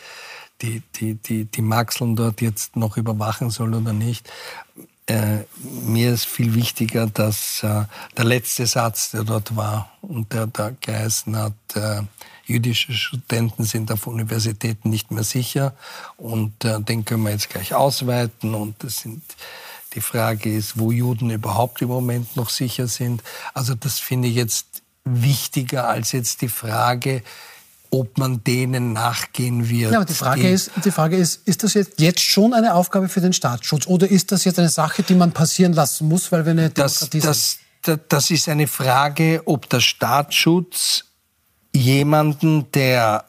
die, 0.63 0.83
die, 0.95 1.17
die, 1.17 1.47
die 1.47 1.63
Maxeln 1.63 2.15
dort 2.15 2.41
jetzt 2.41 2.77
noch 2.77 2.97
überwachen 2.97 3.51
soll 3.51 3.75
oder 3.75 3.93
nicht 3.93 4.31
äh, 5.07 5.45
mir 5.87 6.13
ist 6.15 6.27
viel 6.27 6.55
wichtiger, 6.55 7.07
dass 7.07 7.63
äh, 7.63 7.85
der 8.17 8.25
letzte 8.25 8.67
Satz, 8.67 9.11
der 9.11 9.25
dort 9.25 9.55
war 9.57 9.91
und 10.01 10.33
der 10.33 10.47
da 10.47 10.73
geheißen 10.81 11.37
hat, 11.37 11.53
äh, 11.75 12.03
jüdische 12.47 12.93
Studenten 12.93 13.65
sind 13.65 13.91
auf 13.91 14.07
Universitäten 14.07 14.91
nicht 14.91 15.11
mehr 15.11 15.25
sicher 15.25 15.75
und 16.17 16.65
äh, 16.65 16.81
den 16.81 17.05
können 17.05 17.23
wir 17.23 17.31
jetzt 17.31 17.51
gleich 17.51 17.75
ausweiten 17.75 18.55
und 18.55 18.83
das 18.83 18.99
sind 18.99 19.23
die 19.95 20.01
Frage 20.01 20.53
ist, 20.53 20.79
wo 20.79 20.91
Juden 20.91 21.31
überhaupt 21.31 21.81
im 21.81 21.89
Moment 21.89 22.37
noch 22.37 22.51
sicher 22.51 22.89
sind. 22.89 23.23
Also 23.55 23.75
das 23.75 24.01
finde 24.01 24.29
ich 24.29 24.35
jetzt 24.35 24.83
wichtiger 25.05 25.89
als 25.89 26.13
jetzt 26.13 26.43
die 26.43 26.49
Frage, 26.49 27.23
ob 27.95 28.19
man 28.19 28.43
denen 28.43 28.93
nachgehen 28.93 29.69
wird. 29.69 29.93
Ja, 29.93 29.99
aber 29.99 30.05
die 30.05 30.15
Frage, 30.15 30.51
ist, 30.51 30.73
die 30.85 30.91
Frage 30.91 31.17
ist, 31.17 31.47
ist 31.47 31.63
das 31.63 31.75
jetzt, 31.75 32.01
jetzt 32.01 32.21
schon 32.21 32.53
eine 32.53 32.75
Aufgabe 32.75 33.09
für 33.09 33.21
den 33.21 33.33
Staatsschutz 33.33 33.87
oder 33.87 34.11
ist 34.11 34.33
das 34.33 34.45
jetzt 34.45 34.59
eine 34.59 34.69
Sache, 34.69 35.05
die 35.05 35.15
man 35.15 35.31
passieren 35.31 35.73
lassen 35.73 36.09
muss, 36.09 36.33
weil 36.33 36.45
wir 36.45 36.51
eine 36.51 36.71
Demokratie 36.71 37.21
das? 37.21 37.59
Das, 37.83 37.99
das 38.09 38.31
ist 38.31 38.49
eine 38.49 38.67
Frage, 38.67 39.43
ob 39.45 39.69
der 39.69 39.79
Staatsschutz 39.79 41.05
jemanden, 41.73 42.71
der 42.73 43.27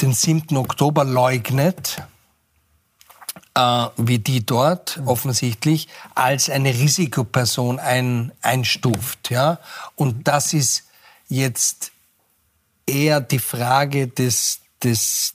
den 0.00 0.14
7. 0.14 0.56
Oktober 0.56 1.04
leugnet, 1.04 2.02
äh, 3.54 3.86
wie 3.98 4.20
die 4.20 4.46
dort 4.46 5.02
offensichtlich, 5.04 5.88
als 6.14 6.48
eine 6.48 6.70
Risikoperson 6.70 7.78
ein, 7.78 8.32
einstuft. 8.40 9.30
Ja? 9.30 9.58
Und 9.96 10.28
das 10.28 10.54
ist 10.54 10.84
jetzt 11.28 11.92
eher 12.88 13.20
die 13.20 13.38
Frage 13.38 14.08
des, 14.08 14.60
des, 14.82 15.34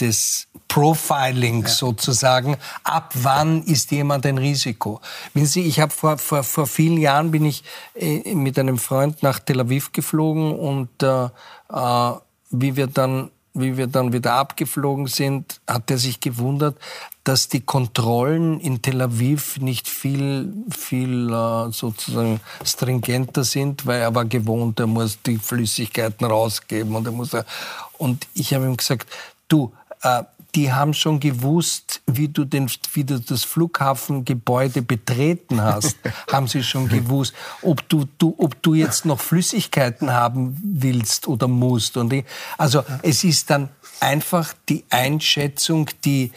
des 0.00 0.46
Profilings 0.68 1.70
ja. 1.70 1.76
sozusagen. 1.76 2.56
Ab 2.82 3.12
wann 3.14 3.62
ist 3.62 3.90
jemand 3.92 4.26
ein 4.26 4.38
Risiko? 4.38 5.00
Wissen 5.34 5.46
Sie, 5.46 5.62
ich 5.62 5.78
habe 5.80 5.92
vor, 5.92 6.18
vor, 6.18 6.42
vor 6.42 6.66
vielen 6.66 6.98
Jahren 6.98 7.30
bin 7.30 7.44
ich 7.44 7.62
äh, 7.94 8.34
mit 8.34 8.58
einem 8.58 8.78
Freund 8.78 9.22
nach 9.22 9.38
Tel 9.38 9.60
Aviv 9.60 9.92
geflogen 9.92 10.58
und 10.58 11.02
äh, 11.02 11.26
äh, 11.26 12.12
wie 12.50 12.76
wir 12.76 12.86
dann 12.86 13.30
wie 13.54 13.76
wir 13.76 13.86
dann 13.86 14.12
wieder 14.12 14.34
abgeflogen 14.34 15.06
sind, 15.06 15.60
hat 15.66 15.90
er 15.90 15.98
sich 15.98 16.20
gewundert, 16.20 16.76
dass 17.22 17.48
die 17.48 17.60
Kontrollen 17.60 18.60
in 18.60 18.82
Tel 18.82 19.00
Aviv 19.00 19.58
nicht 19.58 19.88
viel, 19.88 20.52
viel 20.70 21.32
äh, 21.32 21.70
sozusagen 21.70 22.40
stringenter 22.64 23.44
sind, 23.44 23.86
weil 23.86 24.00
er 24.00 24.14
war 24.14 24.24
gewohnt, 24.24 24.80
er 24.80 24.88
muss 24.88 25.22
die 25.22 25.38
Flüssigkeiten 25.38 26.26
rausgeben 26.26 26.94
und 26.96 27.06
er 27.06 27.12
muss. 27.12 27.30
Und 27.96 28.26
ich 28.34 28.52
habe 28.52 28.66
ihm 28.66 28.76
gesagt, 28.76 29.08
du, 29.48 29.72
äh, 30.02 30.24
die 30.54 30.72
haben 30.72 30.94
schon 30.94 31.18
gewusst, 31.18 32.00
wie 32.06 32.28
du, 32.28 32.44
den, 32.44 32.70
wie 32.92 33.04
du 33.04 33.18
das 33.18 33.44
Flughafengebäude 33.44 34.82
betreten 34.82 35.60
hast, 35.60 35.96
haben 36.32 36.46
sie 36.46 36.62
schon 36.62 36.88
gewusst, 36.88 37.34
ob 37.62 37.88
du, 37.88 38.06
du, 38.18 38.34
ob 38.38 38.62
du 38.62 38.74
jetzt 38.74 39.04
noch 39.04 39.20
Flüssigkeiten 39.20 40.12
haben 40.12 40.56
willst 40.62 41.26
oder 41.26 41.48
musst. 41.48 41.96
Und 41.96 42.12
ich, 42.12 42.24
also 42.56 42.84
es 43.02 43.24
ist 43.24 43.50
dann 43.50 43.68
einfach 44.00 44.54
die 44.68 44.84
Einschätzung, 44.90 45.90
die, 46.04 46.30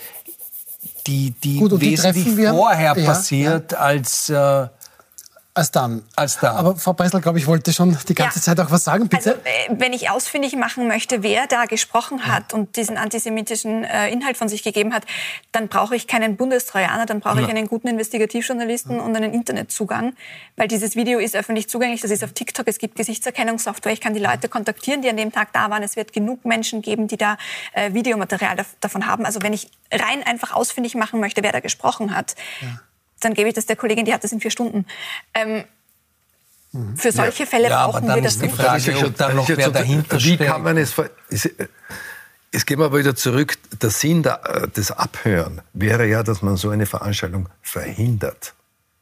die, 1.05 1.31
die 1.31 1.57
Gut, 1.57 1.79
wesentlich 1.79 2.49
vorher 2.49 2.97
ja, 2.97 3.05
passiert, 3.05 3.71
ja. 3.71 3.77
als 3.77 4.29
äh, 4.29 4.67
als 5.57 5.71
dann. 5.71 6.03
Als 6.15 6.39
dann. 6.39 6.55
Aber 6.55 6.75
Frau 6.75 6.93
Preisler, 6.93 7.19
glaube 7.19 7.39
ich, 7.39 7.47
wollte 7.47 7.73
schon 7.73 7.97
die 8.07 8.13
ganze 8.13 8.39
ja. 8.39 8.43
Zeit 8.43 8.59
auch 8.59 8.69
was 8.69 8.83
sagen, 8.83 9.07
bitte. 9.07 9.31
Also, 9.31 9.41
äh, 9.43 9.79
wenn 9.79 9.91
ich 9.91 10.09
ausfindig 10.09 10.55
machen 10.55 10.87
möchte, 10.87 11.23
wer 11.23 11.47
da 11.47 11.65
gesprochen 11.65 12.27
hat 12.27 12.51
ja. 12.51 12.57
und 12.59 12.75
diesen 12.75 12.97
antisemitischen 12.97 13.83
äh, 13.83 14.09
Inhalt 14.09 14.37
von 14.37 14.49
sich 14.49 14.61
gegeben 14.61 14.93
hat, 14.93 15.05
dann 15.51 15.67
brauche 15.67 15.95
ich 15.95 16.07
keinen 16.07 16.37
Bundestrojaner, 16.37 17.07
dann 17.07 17.19
brauche 17.19 17.39
ja. 17.39 17.43
ich 17.43 17.49
einen 17.49 17.67
guten 17.67 17.87
Investigativjournalisten 17.87 18.99
und 18.99 19.15
einen 19.15 19.33
Internetzugang, 19.33 20.13
weil 20.55 20.67
dieses 20.67 20.95
Video 20.95 21.19
ist 21.19 21.35
öffentlich 21.35 21.67
zugänglich, 21.69 22.01
das 22.01 22.11
ist 22.11 22.23
auf 22.23 22.33
TikTok, 22.33 22.67
es 22.67 22.77
gibt 22.77 22.95
Gesichtserkennungssoftware, 22.95 23.93
ich 23.93 24.01
kann 24.01 24.13
die 24.13 24.19
Leute 24.19 24.49
kontaktieren, 24.49 25.01
die 25.01 25.09
an 25.09 25.17
dem 25.17 25.31
Tag 25.31 25.53
da 25.53 25.71
waren, 25.71 25.81
es 25.81 25.95
wird 25.95 26.13
genug 26.13 26.45
Menschen 26.45 26.83
geben, 26.83 27.07
die 27.07 27.17
da 27.17 27.37
äh, 27.73 27.93
Videomaterial 27.93 28.57
davon 28.79 29.07
haben. 29.07 29.25
Also 29.25 29.41
wenn 29.41 29.53
ich 29.53 29.71
rein 29.91 30.21
einfach 30.23 30.53
ausfindig 30.53 30.93
machen 30.95 31.19
möchte, 31.19 31.41
wer 31.41 31.51
da 31.51 31.61
gesprochen 31.61 32.15
hat, 32.15 32.35
dann 33.19 33.33
gebe 33.33 33.49
ich 33.49 33.55
das 33.55 33.65
der 33.65 33.75
Kollegin, 33.75 34.05
die 34.05 34.13
hat 34.13 34.23
das 34.23 34.31
in 34.31 34.39
vier 34.39 34.51
Stunden. 34.51 34.85
Ähm, 35.33 35.63
für 36.95 37.11
solche 37.11 37.43
ja. 37.43 37.49
Fälle 37.49 37.69
ja, 37.69 37.87
brauchen 37.87 38.07
wir 38.07 38.21
das 38.21 38.37
nicht. 38.37 38.55
Frage, 38.55 38.97
ob 38.97 39.15
da 39.15 39.33
noch 39.33 39.47
wer 39.47 39.69
dahinter 39.69 40.21
Wie 40.21 40.37
kann 40.37 40.61
man 40.63 40.77
es... 40.77 40.93
Es 42.49 42.65
geht 42.65 42.79
aber 42.79 42.97
wieder 42.97 43.15
zurück. 43.15 43.57
Der 43.81 43.89
Sinn 43.89 44.23
des 44.75 44.91
Abhören 44.91 45.61
wäre 45.73 46.07
ja, 46.07 46.23
dass 46.23 46.41
man 46.41 46.55
so 46.55 46.69
eine 46.69 46.85
Veranstaltung 46.85 47.49
verhindert. 47.61 48.53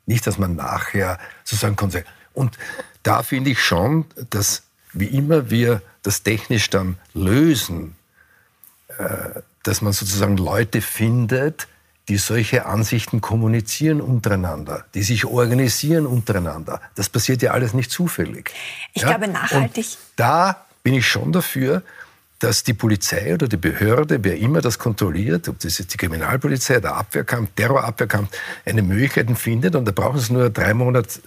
Nicht, 0.07 0.26
dass 0.26 0.38
man 0.38 0.55
nachher 0.55 1.20
sozusagen 1.43 1.76
konnte. 1.76 2.05
Und 2.34 2.57
da 3.03 3.24
finde 3.24 3.51
ich 3.51 3.63
schon, 3.63 4.05
dass 4.32 4.63
wie 4.93 5.05
immer 5.05 5.49
wir 5.49 5.82
das 6.01 6.24
technisch 6.24 6.70
dann 6.70 6.97
lösen, 7.13 7.95
äh, 8.97 9.41
dass 9.63 9.82
man 9.82 9.93
sozusagen 9.93 10.38
Leute 10.38 10.82
findet, 10.82 11.68
die 12.08 12.18
solche 12.18 12.66
Ansichten 12.66 13.22
kommunizieren 13.22 13.99
untereinander, 13.99 14.86
die 14.93 15.01
sich 15.01 15.26
organisieren 15.26 16.06
untereinander. 16.06 16.82
Das 16.95 17.10
passiert 17.10 17.41
ja 17.41 17.51
alles 17.51 17.74
nicht 17.74 17.89
zufällig. 17.89 18.51
Ich 18.93 19.01
ja? 19.01 19.10
glaube 19.10 19.32
nachhaltig. 19.32 19.86
Und 19.86 19.97
da 20.16 20.66
bin 20.84 20.93
ich 20.93 21.08
schon 21.08 21.32
dafür, 21.32 21.82
dass 22.39 22.64
die 22.64 22.74
Polizei 22.74 23.34
oder 23.34 23.47
die 23.47 23.58
Behörde, 23.58 24.24
wer 24.24 24.38
immer 24.38 24.62
das 24.62 24.78
kontrolliert, 24.78 25.47
ob 25.47 25.60
das 25.60 25.80
jetzt 25.80 25.93
die 25.93 25.97
Kriminalpolizei, 25.97 26.80
der 26.80 26.95
Abwehrkampf, 26.95 27.49
Terrorabwehrkampf, 27.56 28.30
eine 28.66 28.82
Möglichkeit 28.84 29.28
findet. 29.38 29.76
Und 29.76 29.86
da 29.86 29.91
brauchen 29.91 30.20
sie 30.20 30.34
nur 30.34 30.49
drei 30.49 30.74
Monate, 30.74 31.22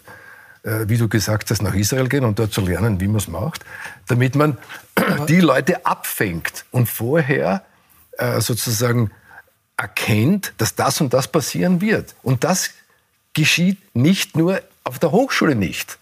äh, 0.62 0.85
wie 0.87 0.99
du 0.99 1.09
gesagt 1.09 1.51
hast, 1.51 1.62
nach 1.62 1.74
Israel 1.74 2.09
gehen 2.09 2.24
und 2.24 2.39
dort 2.39 2.53
zu 2.53 2.61
lernen, 2.61 3.01
wie 3.01 3.09
man 3.09 3.16
es 3.16 3.26
macht, 3.26 3.64
damit 4.07 4.37
man 4.37 4.59
die 5.29 5.41
Leute 5.41 5.85
abfängt 5.87 6.66
und 6.70 6.89
vorher 6.89 7.64
äh, 8.18 8.41
sozusagen 8.41 9.11
erkennt, 9.79 10.53
dass 10.59 10.74
das 10.74 11.01
und 11.01 11.14
das 11.14 11.29
passieren 11.29 11.81
wird. 11.81 12.14
Und 12.22 12.45
das 12.45 12.70
geschieht 13.33 13.79
nicht 13.95 14.37
nur 14.37 14.61
auf 14.85 14.99
der 14.99 15.12
Hochschule 15.12 15.55
nicht. 15.55 15.99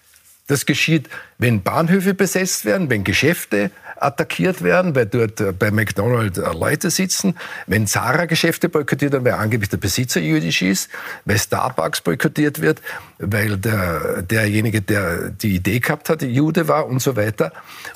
Das 0.48 0.64
geschieht, 0.64 1.08
wenn 1.38 1.62
Bahnhöfe 1.62 2.14
besetzt 2.14 2.64
werden, 2.64 2.88
wenn 2.88 3.02
Geschäfte 3.02 3.70
attackiert 3.98 4.62
werden, 4.62 4.94
weil 4.94 5.06
dort 5.06 5.40
äh, 5.40 5.52
bei 5.52 5.70
McDonald's 5.70 6.38
äh, 6.38 6.52
Leute 6.52 6.90
sitzen, 6.90 7.34
wenn 7.66 7.86
Zara 7.86 8.26
Geschäfte 8.26 8.68
boykottiert 8.68 9.12
werden, 9.12 9.24
weil 9.24 9.32
angeblich 9.32 9.70
der 9.70 9.78
Besitzer 9.78 10.20
jüdisch 10.20 10.60
ist, 10.62 10.90
weil 11.24 11.38
Starbucks 11.38 12.02
boykottiert 12.02 12.60
wird, 12.60 12.82
weil 13.18 13.56
der, 13.56 14.22
derjenige, 14.22 14.82
der 14.82 15.30
die 15.30 15.54
Idee 15.56 15.80
gehabt 15.80 16.10
hat, 16.10 16.20
Jude 16.22 16.68
war 16.68 16.86
und 16.86 17.00
so 17.00 17.16
weiter. 17.16 17.52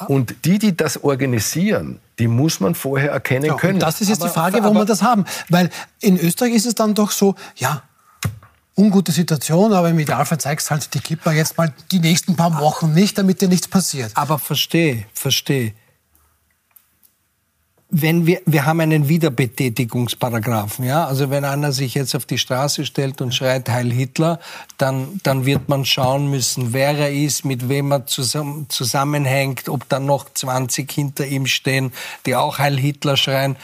Und 0.09 0.35
die, 0.47 0.59
die 0.59 0.75
das 0.75 1.05
organisieren, 1.05 2.01
die 2.19 2.29
muss 2.29 2.61
man 2.61 2.75
vorher 2.75 3.11
erkennen 3.13 3.45
Ja, 3.45 3.57
können. 3.57 3.75
und 3.75 3.81
das 3.83 4.01
ist 4.01 4.09
jetzt 4.09 4.23
Aber- 4.23 4.29
die 4.31 4.35
Frage, 4.35 4.63
warum 4.63 4.79
wir 4.79 4.87
das 4.87 5.03
haben. 5.03 5.27
Weil 5.51 5.69
in 6.01 6.19
Österreich 6.19 6.55
ist 6.55 6.67
es 6.67 6.75
dann 6.75 6.95
doch 6.95 7.11
so, 7.11 7.35
ja, 7.57 7.83
ungute 8.81 9.13
Situation, 9.13 9.73
aber 9.73 9.91
im 9.91 9.99
Idealfall 9.99 10.39
zeigst 10.39 10.71
halt 10.71 10.93
die 10.95 11.01
Kipper 11.01 11.33
jetzt 11.33 11.59
mal 11.59 11.73
die 11.93 12.01
nächsten 12.01 12.35
paar 12.35 12.59
Wochen 12.61 12.93
nicht, 12.93 13.19
damit 13.19 13.41
dir 13.41 13.49
nichts 13.49 13.69
passiert. 13.69 14.13
Aber 14.15 14.39
verstehe, 14.39 15.05
verstehe. 15.13 15.75
Wenn 17.93 18.25
wir, 18.25 18.41
wir 18.47 18.67
haben 18.67 18.81
einen 18.81 19.09
Wiederbetätigungsparagraphen, 19.09 20.85
ja. 20.85 21.07
Also 21.07 21.29
wenn 21.31 21.45
einer 21.45 21.73
sich 21.73 21.95
jetzt 21.95 22.15
auf 22.15 22.25
die 22.25 22.39
Straße 22.39 22.87
stellt 22.87 23.21
und 23.21 23.35
schreit 23.35 23.69
Heil 23.69 23.91
Hitler, 23.91 24.39
dann, 24.79 25.21
dann 25.25 25.45
wird 25.45 25.69
man 25.69 25.85
schauen 25.85 26.31
müssen, 26.31 26.73
wer 26.73 26.97
er 26.97 27.13
ist, 27.13 27.45
mit 27.45 27.69
wem 27.69 27.91
er 27.91 28.07
zusammen, 28.07 28.67
zusammenhängt, 28.69 29.69
ob 29.69 29.89
da 29.89 29.99
noch 29.99 30.33
20 30.33 30.91
hinter 30.91 31.27
ihm 31.27 31.47
stehen, 31.47 31.93
die 32.27 32.37
auch 32.37 32.59
Heil 32.59 32.79
Hitler 32.79 33.17
schreien. 33.17 33.57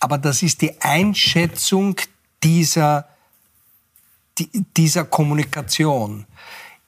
Aber 0.00 0.18
das 0.18 0.42
ist 0.42 0.60
die 0.60 0.80
Einschätzung 0.80 1.94
dieser, 2.42 3.04
die, 3.04 3.12
dieser 4.76 5.04
Kommunikation. 5.04 6.26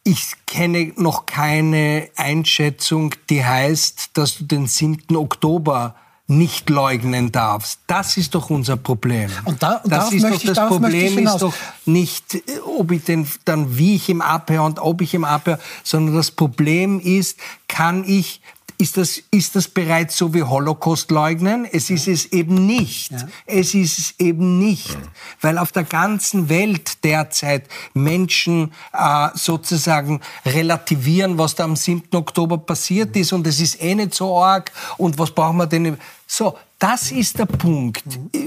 Ich 0.03 0.33
kenne 0.47 0.93
noch 0.97 1.27
keine 1.27 2.09
Einschätzung, 2.17 3.15
die 3.31 3.45
heißt, 3.45 4.11
dass 4.15 4.37
du 4.39 4.45
den 4.45 4.67
7. 4.67 5.17
Oktober 5.17 5.95
nicht 6.27 6.71
leugnen 6.71 7.33
darfst. 7.33 7.81
Das 7.87 8.17
ist 8.17 8.35
doch 8.35 8.49
unser 8.49 8.77
Problem. 8.79 9.31
Und 9.45 9.63
da- 9.63 9.77
und 9.85 9.91
das 9.91 10.11
ist 10.13 10.25
doch 10.25 10.31
ich- 10.37 10.43
das 10.45 10.69
Problem 10.69 11.19
ist 11.19 11.39
doch 11.43 11.55
nicht, 11.85 12.35
äh, 12.35 12.41
ob 12.79 12.91
ich 12.93 13.05
den 13.05 13.29
dann 13.45 13.77
wie 13.77 13.97
ich 13.97 14.09
ihm 14.09 14.23
abhöre 14.23 14.63
und 14.63 14.79
ob 14.79 15.03
ich 15.03 15.13
ihm 15.13 15.25
abhöre, 15.25 15.59
sondern 15.83 16.15
das 16.15 16.31
Problem 16.31 16.99
ist, 17.01 17.39
kann 17.69 18.05
ich 18.07 18.41
ist 18.85 18.99
das, 18.99 19.22
ist 19.30 19.57
das 19.57 19.66
bereits 19.66 20.14
so 20.14 20.35
wie 20.35 20.43
Holocaust 20.43 21.11
leugnen? 21.11 21.64
Es 21.64 21.89
ist 21.89 22.07
es 22.07 22.26
eben 22.32 22.66
nicht. 22.66 23.12
Es 23.47 23.72
ist 23.72 23.99
es 23.99 24.14
eben 24.18 24.59
nicht. 24.59 24.99
Weil 25.41 25.57
auf 25.57 25.72
der 25.72 25.85
ganzen 25.85 26.51
Welt 26.51 27.03
derzeit 27.03 27.66
Menschen 27.95 28.72
äh, 28.93 29.28
sozusagen 29.32 30.20
relativieren, 30.45 31.39
was 31.39 31.55
da 31.55 31.64
am 31.64 31.76
7. 31.76 32.14
Oktober 32.14 32.59
passiert 32.59 33.16
ist 33.16 33.32
und 33.32 33.47
es 33.47 33.59
ist 33.59 33.82
eh 33.82 33.95
nicht 33.95 34.14
so 34.14 34.39
arg 34.39 34.70
und 34.99 35.18
was 35.18 35.30
brauchen 35.30 35.57
wir 35.57 35.66
denn? 35.66 35.97
So, 36.37 36.59
das 36.80 37.12
ist 37.12 37.39
der 37.39 37.47
Punkt. 37.47 38.03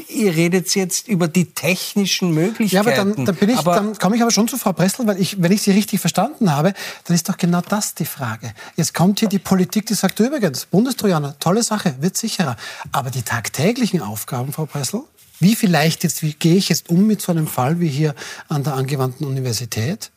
Ihr 0.09 0.35
redet 0.35 0.75
jetzt 0.75 1.07
über 1.07 1.29
die 1.29 1.45
technischen 1.45 2.33
Ja, 2.33 2.41
Möglichkeiten. 2.41 2.85
aber 2.89 2.95
dann, 3.15 3.25
dann, 3.25 3.35
bin 3.35 3.47
ich, 3.49 3.57
Aber 3.57 3.75
dann 3.75 3.97
komme 3.97 4.17
ich 4.17 4.21
aber 4.21 4.29
schon 4.31 4.49
zu 4.49 4.57
Frau 4.57 4.73
Pressel, 4.73 5.07
weil 5.07 5.21
ich, 5.21 5.41
wenn 5.41 5.53
ich 5.53 5.61
Sie 5.61 5.71
richtig 5.71 6.01
verstanden 6.01 6.51
habe, 6.51 6.73
dann 7.05 7.15
ist 7.15 7.29
doch 7.29 7.37
genau 7.37 7.61
das 7.61 7.95
die 7.95 8.03
Frage. 8.03 8.53
Jetzt 8.75 8.93
kommt 8.93 9.19
hier 9.21 9.29
die 9.29 9.39
Politik, 9.39 9.85
die 9.85 9.93
sagt, 9.93 10.19
übrigens, 10.19 10.65
Bundestrojaner, 10.65 11.39
tolle 11.39 11.63
Sache, 11.63 11.95
wird 12.01 12.17
sicherer. 12.17 12.57
Aber 12.91 13.09
die 13.09 13.21
tagtäglichen 13.21 14.01
Aufgaben, 14.01 14.51
Frau 14.51 14.65
Pressel, 14.65 15.03
wie 15.39 15.55
vielleicht 15.55 16.03
jetzt, 16.03 16.23
wie 16.23 16.33
gehe 16.33 16.55
ich 16.57 16.67
jetzt 16.67 16.89
um 16.89 17.07
mit 17.07 17.21
so 17.21 17.31
einem 17.31 17.47
Fall 17.47 17.79
wie 17.79 17.87
hier 17.87 18.15
an 18.49 18.65
der 18.65 18.73
angewandten 18.73 19.25
Universität? 19.25 20.11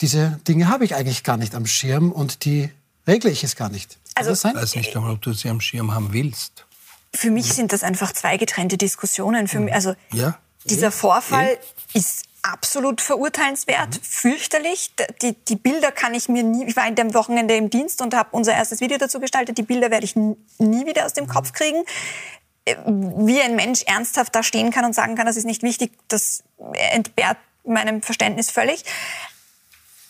Diese 0.00 0.40
Dinge 0.48 0.66
habe 0.68 0.84
ich 0.84 0.96
eigentlich 0.96 1.22
gar 1.22 1.36
nicht 1.36 1.54
am 1.54 1.66
Schirm 1.66 2.10
und 2.10 2.44
die 2.44 2.70
regle 3.06 3.30
ich 3.30 3.44
es 3.44 3.54
gar 3.54 3.68
nicht. 3.68 3.98
Kann 4.16 4.26
Also- 4.26 4.48
ich 4.48 4.54
weiß 4.56 4.74
nicht 4.74 4.96
einmal, 4.96 5.12
ob 5.12 5.22
du 5.22 5.32
sie 5.32 5.48
am 5.48 5.60
Schirm 5.60 5.94
haben 5.94 6.12
willst. 6.12 6.66
Für 7.14 7.30
mich 7.30 7.52
sind 7.52 7.72
das 7.72 7.82
einfach 7.82 8.12
zwei 8.12 8.36
getrennte 8.36 8.78
Diskussionen. 8.78 9.48
Für 9.48 9.60
mich, 9.60 9.74
also 9.74 9.94
Ja. 10.12 10.38
dieser 10.64 10.90
Vorfall 10.90 11.58
ist 11.92 12.24
absolut 12.42 13.00
verurteilenswert, 13.00 14.00
fürchterlich. 14.02 14.94
D- 14.96 15.06
Die, 15.22 15.32
die 15.44 15.56
Bilder 15.56 15.92
kann 15.92 16.14
ich 16.14 16.28
mir 16.28 16.42
nie, 16.42 16.64
ich 16.66 16.74
war 16.74 16.86
in 16.88 16.94
dem 16.96 17.14
Wochenende 17.14 17.54
im 17.54 17.70
Dienst 17.70 18.00
und 18.02 18.14
habe 18.14 18.30
unser 18.32 18.54
erstes 18.54 18.80
Video 18.80 18.98
dazu 18.98 19.20
gestaltet. 19.20 19.58
Die 19.58 19.62
Bilder 19.62 19.90
werde 19.90 20.04
ich 20.04 20.16
nie 20.16 20.86
wieder 20.86 21.06
aus 21.06 21.12
dem 21.12 21.28
Kopf 21.28 21.52
kriegen. 21.52 21.84
Äh, 22.64 22.76
Wie 22.86 23.40
ein 23.40 23.54
Mensch 23.56 23.82
ernsthaft 23.86 24.34
da 24.34 24.42
stehen 24.42 24.70
kann 24.72 24.84
und 24.84 24.94
sagen 24.94 25.14
kann, 25.14 25.26
das 25.26 25.36
ist 25.36 25.44
nicht 25.44 25.62
wichtig, 25.62 25.92
das 26.08 26.42
entbehrt 26.92 27.36
meinem 27.64 28.02
Verständnis 28.02 28.50
völlig. 28.50 28.84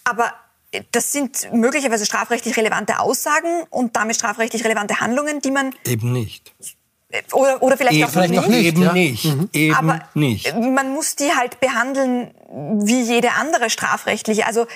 Aber 0.05 0.33
äh, 0.71 0.83
das 0.93 1.13
sind 1.13 1.53
möglicherweise 1.53 2.07
strafrechtlich 2.07 2.57
relevante 2.57 2.99
Aussagen 3.01 3.65
und 3.71 3.97
damit 3.97 4.17
strafrechtlich 4.17 4.65
relevante 4.65 5.01
Handlungen, 5.01 5.41
die 5.43 5.51
man 5.51 5.75
Eben 5.85 6.13
nicht. 6.13 6.55
Oder, 7.33 7.63
oder 7.63 7.77
vielleicht, 7.77 8.05
auch 8.05 8.25
Eben 8.25 8.35
noch 8.35 8.47
nicht. 8.47 8.49
nicht. 8.49 8.67
Eben 8.67 8.83
ja. 8.83 8.93
nicht. 8.93 9.25
Eben 9.53 9.75
Aber 9.75 10.01
nicht. 10.15 10.55
man 10.55 10.93
muss 10.93 11.17
die 11.17 11.33
halt 11.33 11.61
behandeln 11.61 12.31
wie 12.85 13.03
jede 13.03 13.33
andere 13.33 13.71
strafrechtliche. 13.71 14.47
Also 14.47 14.67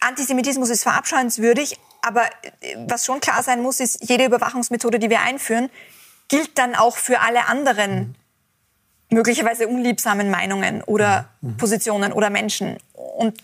Antisemitismus 0.00 0.70
ist 0.70 0.82
verabscheuenswürdig, 0.82 1.78
aber 2.02 2.24
äh, 2.60 2.76
was 2.88 3.04
schon 3.04 3.20
klar 3.20 3.42
sein 3.42 3.62
muss, 3.62 3.80
ist, 3.80 4.08
jede 4.08 4.24
Überwachungsmethode, 4.24 4.98
die 4.98 5.10
wir 5.10 5.20
einführen, 5.20 5.70
gilt 6.28 6.58
dann 6.58 6.74
auch 6.74 6.96
für 6.96 7.20
alle 7.20 7.46
anderen 7.46 8.16
möglicherweise 9.10 9.66
unliebsamen 9.66 10.30
Meinungen 10.30 10.82
oder 10.82 11.28
Positionen 11.58 12.12
oder 12.12 12.30
Menschen. 12.30 12.78
Und 12.92 13.36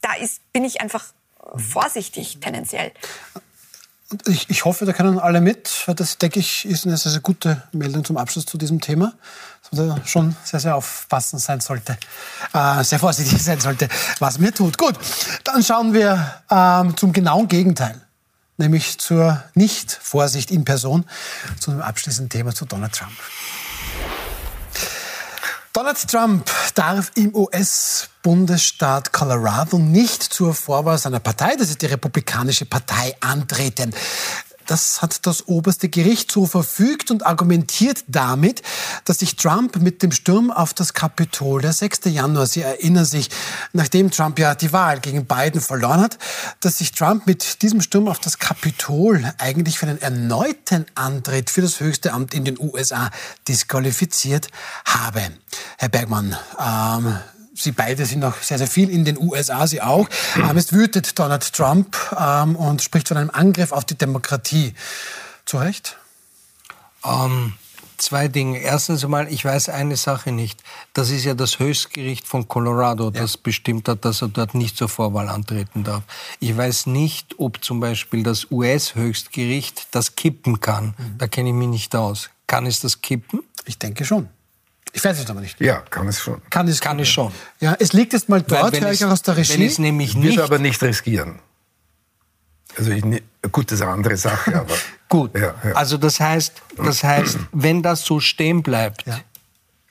da 0.00 0.14
ist, 0.14 0.40
bin 0.52 0.64
ich 0.64 0.80
einfach 0.80 1.04
vorsichtig 1.56 2.40
tendenziell. 2.40 2.92
Ich, 4.26 4.50
ich 4.50 4.64
hoffe, 4.64 4.84
da 4.86 4.92
können 4.92 5.20
alle 5.20 5.40
mit, 5.40 5.84
das, 5.94 6.18
denke 6.18 6.40
ich, 6.40 6.64
ist 6.66 6.84
eine 6.84 6.96
sehr, 6.96 7.12
sehr 7.12 7.20
gute 7.20 7.62
Meldung 7.72 8.04
zum 8.04 8.16
Abschluss 8.16 8.44
zu 8.44 8.58
diesem 8.58 8.80
Thema. 8.80 9.12
Dass 9.62 9.78
man 9.78 9.88
da 9.88 10.06
schon 10.06 10.36
sehr, 10.42 10.58
sehr 10.58 10.74
aufpassen 10.74 11.38
sein 11.38 11.60
sollte, 11.60 11.96
äh, 12.52 12.82
sehr 12.82 12.98
vorsichtig 12.98 13.42
sein 13.42 13.60
sollte, 13.60 13.88
was 14.18 14.38
mir 14.38 14.52
tut. 14.52 14.78
Gut, 14.78 14.96
dann 15.44 15.62
schauen 15.62 15.92
wir 15.92 16.42
ähm, 16.50 16.96
zum 16.96 17.12
genauen 17.12 17.46
Gegenteil, 17.46 18.00
nämlich 18.56 18.98
zur 18.98 19.42
Nicht-Vorsicht 19.54 20.50
in 20.50 20.64
Person, 20.64 21.04
zu 21.60 21.70
einem 21.70 21.82
abschließenden 21.82 22.30
Thema 22.30 22.52
zu 22.52 22.64
Donald 22.64 22.92
Trump. 22.92 23.12
Donald 25.72 26.08
Trump 26.08 26.50
darf 26.74 27.12
im 27.14 27.32
US-Bundesstaat 27.32 29.12
Colorado 29.12 29.78
nicht 29.78 30.20
zur 30.20 30.52
Vorwahl 30.52 30.98
seiner 30.98 31.20
Partei, 31.20 31.54
das 31.56 31.70
ist 31.70 31.80
die 31.80 31.86
Republikanische 31.86 32.66
Partei, 32.66 33.14
antreten. 33.20 33.94
Das 34.70 35.02
hat 35.02 35.26
das 35.26 35.48
oberste 35.48 35.88
Gericht 35.88 36.30
so 36.30 36.46
verfügt 36.46 37.10
und 37.10 37.26
argumentiert 37.26 38.04
damit, 38.06 38.62
dass 39.04 39.18
sich 39.18 39.34
Trump 39.34 39.74
mit 39.82 40.00
dem 40.00 40.12
Sturm 40.12 40.52
auf 40.52 40.74
das 40.74 40.94
Kapitol, 40.94 41.60
der 41.60 41.72
6. 41.72 42.02
Januar, 42.04 42.46
Sie 42.46 42.62
erinnern 42.62 43.04
sich, 43.04 43.30
nachdem 43.72 44.12
Trump 44.12 44.38
ja 44.38 44.54
die 44.54 44.72
Wahl 44.72 45.00
gegen 45.00 45.26
Biden 45.26 45.60
verloren 45.60 46.00
hat, 46.00 46.18
dass 46.60 46.78
sich 46.78 46.92
Trump 46.92 47.26
mit 47.26 47.62
diesem 47.62 47.80
Sturm 47.80 48.06
auf 48.06 48.20
das 48.20 48.38
Kapitol 48.38 49.34
eigentlich 49.38 49.76
für 49.76 49.88
einen 49.88 50.00
erneuten 50.00 50.86
Antritt 50.94 51.50
für 51.50 51.62
das 51.62 51.80
höchste 51.80 52.12
Amt 52.12 52.32
in 52.32 52.44
den 52.44 52.56
USA 52.56 53.10
disqualifiziert 53.48 54.46
habe. 54.84 55.32
Herr 55.78 55.88
Bergmann, 55.88 56.36
ähm, 56.60 57.18
Sie 57.60 57.72
beide 57.72 58.06
sind 58.06 58.20
noch 58.20 58.42
sehr, 58.42 58.58
sehr 58.58 58.66
viel 58.66 58.88
in 58.88 59.04
den 59.04 59.18
USA, 59.18 59.66
Sie 59.66 59.82
auch. 59.82 60.08
Ähm, 60.36 60.56
es 60.56 60.72
wütet 60.72 61.18
Donald 61.18 61.52
Trump 61.52 61.96
ähm, 62.18 62.56
und 62.56 62.82
spricht 62.82 63.08
von 63.08 63.16
einem 63.16 63.30
Angriff 63.30 63.72
auf 63.72 63.84
die 63.84 63.96
Demokratie. 63.96 64.74
Zu 65.44 65.58
Recht? 65.58 65.98
Ähm, 67.04 67.54
zwei 67.98 68.28
Dinge. 68.28 68.58
Erstens 68.58 69.04
einmal, 69.04 69.30
ich 69.32 69.44
weiß 69.44 69.68
eine 69.68 69.96
Sache 69.96 70.32
nicht. 70.32 70.62
Das 70.94 71.10
ist 71.10 71.24
ja 71.24 71.34
das 71.34 71.58
Höchstgericht 71.58 72.26
von 72.26 72.48
Colorado, 72.48 73.10
das 73.10 73.36
bestimmt 73.36 73.88
hat, 73.88 74.04
dass 74.04 74.22
er 74.22 74.28
dort 74.28 74.54
nicht 74.54 74.76
zur 74.76 74.88
Vorwahl 74.88 75.28
antreten 75.28 75.84
darf. 75.84 76.02
Ich 76.40 76.56
weiß 76.56 76.86
nicht, 76.86 77.38
ob 77.38 77.62
zum 77.62 77.80
Beispiel 77.80 78.22
das 78.22 78.50
US-Höchstgericht 78.50 79.88
das 79.90 80.16
kippen 80.16 80.60
kann. 80.60 80.94
Da 81.18 81.28
kenne 81.28 81.50
ich 81.50 81.54
mich 81.54 81.68
nicht 81.68 81.94
aus. 81.94 82.30
Kann 82.46 82.66
es 82.66 82.80
das 82.80 83.02
kippen? 83.02 83.40
Ich 83.66 83.78
denke 83.78 84.04
schon. 84.04 84.28
Ich 84.92 85.04
weiß 85.04 85.18
es 85.20 85.30
aber 85.30 85.40
nicht. 85.40 85.60
Ja, 85.60 85.76
kann 85.90 86.08
es 86.08 86.20
schon. 86.20 86.40
Kann 86.50 86.66
es, 86.68 86.80
Kann 86.80 86.98
es 86.98 87.08
schon. 87.08 87.32
Ja, 87.60 87.76
es 87.78 87.92
liegt 87.92 88.12
jetzt 88.12 88.28
mal 88.28 88.42
dort, 88.42 88.72
wenn 88.72 88.82
höre 88.84 88.92
ich 88.92 89.04
auch 89.04 89.10
aus 89.10 89.22
der 89.22 89.36
Wenn 89.36 89.44
Regie. 89.44 89.66
es 89.66 89.78
nämlich 89.78 90.14
Wird 90.14 90.24
nicht 90.24 90.38
aber 90.40 90.58
nicht 90.58 90.82
riskieren. 90.82 91.38
Also 92.76 92.90
ich, 92.92 93.04
ne- 93.04 93.22
gut, 93.52 93.70
das 93.70 93.78
ist 93.78 93.82
eine 93.82 93.92
andere 93.92 94.16
Sache, 94.16 94.54
aber 94.58 94.74
Gut. 95.08 95.36
Ja, 95.36 95.54
ja. 95.64 95.72
Also 95.72 95.96
das 95.96 96.20
heißt, 96.20 96.52
das 96.76 97.02
heißt, 97.02 97.38
wenn 97.52 97.82
das 97.82 98.04
so 98.04 98.20
stehen 98.20 98.62
bleibt 98.62 99.06
Ja. 99.06 99.20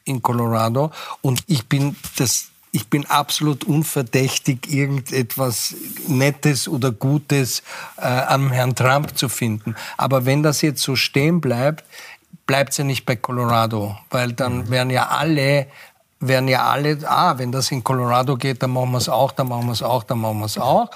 in 0.05 0.21
Colorado 0.21 0.91
und 1.21 1.43
ich 1.47 1.67
bin 1.67 1.95
das 2.17 2.45
ich 2.71 2.87
bin 2.87 3.05
absolut 3.07 3.63
unverdächtig, 3.63 4.71
irgendetwas 4.71 5.73
Nettes 6.07 6.67
oder 6.67 6.91
Gutes 6.91 7.63
äh, 7.97 8.01
am 8.05 8.51
Herrn 8.51 8.75
Trump 8.75 9.17
zu 9.17 9.27
finden. 9.27 9.75
Aber 9.97 10.25
wenn 10.25 10.43
das 10.43 10.61
jetzt 10.61 10.83
so 10.83 10.95
stehen 10.95 11.41
bleibt, 11.41 11.83
bleibt 12.49 12.71
es 12.71 12.77
ja 12.77 12.83
nicht 12.83 13.05
bei 13.05 13.15
Colorado, 13.15 13.95
weil 14.09 14.33
dann 14.33 14.71
werden 14.71 14.89
ja 14.89 15.09
alle 15.09 15.67
werden 16.19 16.47
ja 16.47 16.65
alle, 16.65 16.97
ah, 17.05 17.37
wenn 17.37 17.51
das 17.51 17.71
in 17.71 17.83
Colorado 17.83 18.35
geht, 18.35 18.63
dann 18.63 18.71
machen 18.71 18.91
wir 18.91 18.97
es 18.97 19.07
auch, 19.07 19.31
dann 19.31 19.49
machen 19.49 19.67
wir 19.67 19.73
es 19.73 19.83
auch, 19.83 20.03
dann 20.03 20.19
machen 20.19 20.39
wir 20.39 20.47
es 20.47 20.57
auch. 20.57 20.89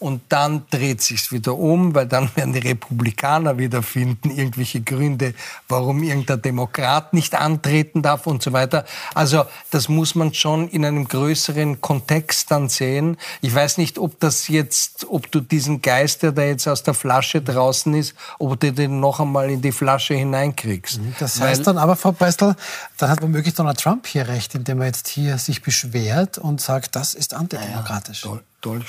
Und 0.00 0.22
dann 0.28 0.62
dreht 0.70 1.02
sich's 1.02 1.32
wieder 1.32 1.56
um, 1.56 1.94
weil 1.94 2.06
dann 2.06 2.30
werden 2.36 2.52
die 2.52 2.60
Republikaner 2.60 3.58
wieder 3.58 3.82
finden 3.82 4.30
irgendwelche 4.30 4.80
Gründe, 4.80 5.34
warum 5.68 6.02
irgendein 6.02 6.40
Demokrat 6.40 7.12
nicht 7.14 7.34
antreten 7.34 8.02
darf 8.02 8.26
und 8.26 8.42
so 8.42 8.52
weiter. 8.52 8.84
Also 9.14 9.44
das 9.70 9.88
muss 9.88 10.14
man 10.14 10.32
schon 10.34 10.68
in 10.68 10.84
einem 10.84 11.08
größeren 11.08 11.80
Kontext 11.80 12.50
dann 12.50 12.68
sehen. 12.68 13.16
Ich 13.40 13.54
weiß 13.54 13.78
nicht, 13.78 13.98
ob 13.98 14.20
das 14.20 14.48
jetzt, 14.48 15.06
ob 15.08 15.30
du 15.32 15.40
diesen 15.40 15.82
Geist, 15.82 16.22
der 16.22 16.32
da 16.32 16.42
jetzt 16.42 16.68
aus 16.68 16.82
der 16.82 16.94
Flasche 16.94 17.42
draußen 17.42 17.92
ist, 17.94 18.14
ob 18.38 18.60
du 18.60 18.72
den 18.72 19.00
noch 19.00 19.18
einmal 19.20 19.50
in 19.50 19.62
die 19.62 19.72
Flasche 19.72 20.14
hineinkriegst. 20.14 21.00
Das 21.18 21.40
Weil- 21.40 21.48
heißt 21.48 21.66
dann 21.66 21.78
aber, 21.78 21.96
Frau 21.96 22.12
Beistel, 22.12 22.54
dann 22.98 23.10
hat 23.10 23.20
womöglich 23.22 23.54
Donald 23.54 23.80
Trump 23.80 24.06
hier 24.06 24.28
recht, 24.28 24.54
indem 24.54 24.80
er 24.80 24.86
jetzt 24.88 25.08
hier 25.08 25.38
sich 25.38 25.62
beschwert 25.62 26.38
und 26.38 26.60
sagt, 26.60 26.94
das 26.94 27.14
ist 27.14 27.34
antidemokratisch. 27.34 28.22
Toll. 28.22 28.42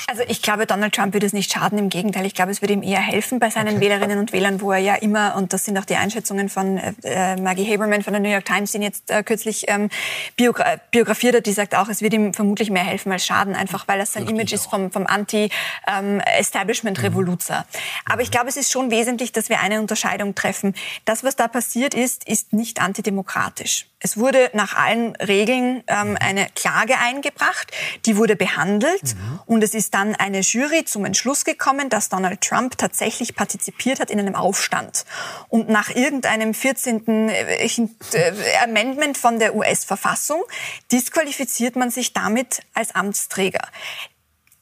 Also 0.07 0.23
ich 0.27 0.41
glaube, 0.41 0.65
Donald 0.65 0.95
Trump 0.95 1.13
würde 1.13 1.27
es 1.27 1.33
nicht 1.33 1.53
schaden. 1.53 1.77
Im 1.77 1.89
Gegenteil, 1.89 2.25
ich 2.25 2.33
glaube, 2.33 2.49
es 2.51 2.61
würde 2.61 2.73
ihm 2.73 2.81
eher 2.81 3.01
helfen 3.01 3.39
bei 3.39 3.51
seinen 3.51 3.79
Wählerinnen 3.79 4.17
und 4.17 4.33
Wählern, 4.33 4.61
wo 4.61 4.71
er 4.71 4.79
ja 4.79 4.95
immer, 4.95 5.35
und 5.35 5.53
das 5.53 5.65
sind 5.65 5.77
auch 5.77 5.85
die 5.85 5.95
Einschätzungen 5.95 6.49
von 6.49 6.77
äh, 6.77 7.35
Maggie 7.35 7.71
Haberman 7.71 8.01
von 8.01 8.13
der 8.13 8.21
New 8.21 8.29
York 8.29 8.45
Times, 8.45 8.71
die 8.71 8.77
ihn 8.77 8.83
jetzt 8.83 9.11
äh, 9.11 9.21
kürzlich 9.21 9.65
ähm, 9.67 9.89
biogra 10.35 10.77
biografiert 10.91 11.35
hat, 11.35 11.45
die 11.45 11.51
sagt 11.51 11.75
auch, 11.75 11.87
es 11.87 12.01
wird 12.01 12.13
ihm 12.13 12.33
vermutlich 12.33 12.71
mehr 12.71 12.83
helfen 12.83 13.11
als 13.11 13.23
schaden, 13.25 13.55
einfach 13.55 13.87
weil 13.87 13.99
das 13.99 14.13
sein 14.13 14.27
Image 14.27 14.53
ist 14.53 14.65
vom, 14.65 14.89
vom 14.91 15.05
Anti-Establishment-Revoluzer. 15.05 17.67
Aber 18.05 18.23
ich 18.23 18.31
glaube, 18.31 18.49
es 18.49 18.57
ist 18.57 18.71
schon 18.71 18.89
wesentlich, 18.89 19.33
dass 19.33 19.49
wir 19.49 19.59
eine 19.59 19.81
Unterscheidung 19.81 20.33
treffen. 20.33 20.73
Das, 21.05 21.23
was 21.23 21.35
da 21.35 21.47
passiert 21.47 21.93
ist, 21.93 22.27
ist 22.27 22.53
nicht 22.53 22.81
antidemokratisch. 22.81 23.85
Es 24.01 24.17
wurde 24.17 24.49
nach 24.53 24.75
allen 24.75 25.15
Regeln 25.17 25.83
ähm, 25.87 26.17
eine 26.19 26.47
Klage 26.55 26.97
eingebracht, 26.97 27.71
die 28.05 28.15
wurde 28.15 28.37
behandelt 28.37 29.15
und 29.45 29.61
es 29.61 29.73
ist 29.73 29.93
dann 29.93 30.15
eine 30.15 30.39
Jury 30.39 30.85
zum 30.85 31.03
Entschluss 31.03 31.43
gekommen, 31.43 31.89
dass 31.89 32.07
Donald 32.07 32.41
Trump 32.41 32.77
tatsächlich 32.77 33.35
partizipiert 33.35 33.99
hat 33.99 34.09
in 34.09 34.19
einem 34.19 34.35
Aufstand. 34.35 35.05
Und 35.49 35.67
nach 35.67 35.89
irgendeinem 35.89 36.53
14. 36.53 37.29
äh, 37.29 37.65
äh, 37.65 38.31
Amendment 38.63 39.17
von 39.17 39.37
der 39.37 39.55
US-Verfassung 39.55 40.43
disqualifiziert 40.91 41.75
man 41.75 41.91
sich 41.91 42.13
damit 42.13 42.61
als 42.73 42.95
Amtsträger 42.95 43.67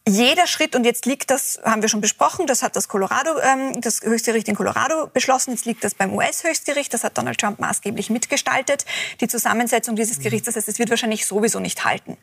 jeder 0.07 0.47
Schritt, 0.47 0.75
und 0.75 0.85
jetzt 0.85 1.05
liegt 1.05 1.29
das, 1.29 1.59
haben 1.63 1.81
wir 1.81 1.89
schon 1.89 2.01
besprochen, 2.01 2.47
das 2.47 2.63
hat 2.63 2.75
das 2.75 2.87
Colorado, 2.87 3.39
ähm, 3.39 3.79
das 3.81 4.01
Höchstgericht 4.01 4.47
in 4.47 4.55
Colorado 4.55 5.07
beschlossen, 5.07 5.51
jetzt 5.51 5.65
liegt 5.65 5.83
das 5.83 5.95
beim 5.95 6.13
US-Höchstgericht, 6.13 6.93
das 6.93 7.03
hat 7.03 7.17
Donald 7.17 7.39
Trump 7.39 7.59
maßgeblich 7.59 8.09
mitgestaltet, 8.09 8.85
die 9.21 9.27
Zusammensetzung 9.27 9.95
dieses 9.95 10.19
Gerichts, 10.19 10.45
das 10.45 10.55
heißt, 10.55 10.67
es 10.67 10.79
wird 10.79 10.89
wahrscheinlich 10.89 11.25
sowieso 11.25 11.59
nicht 11.59 11.85
halten. 11.85 12.17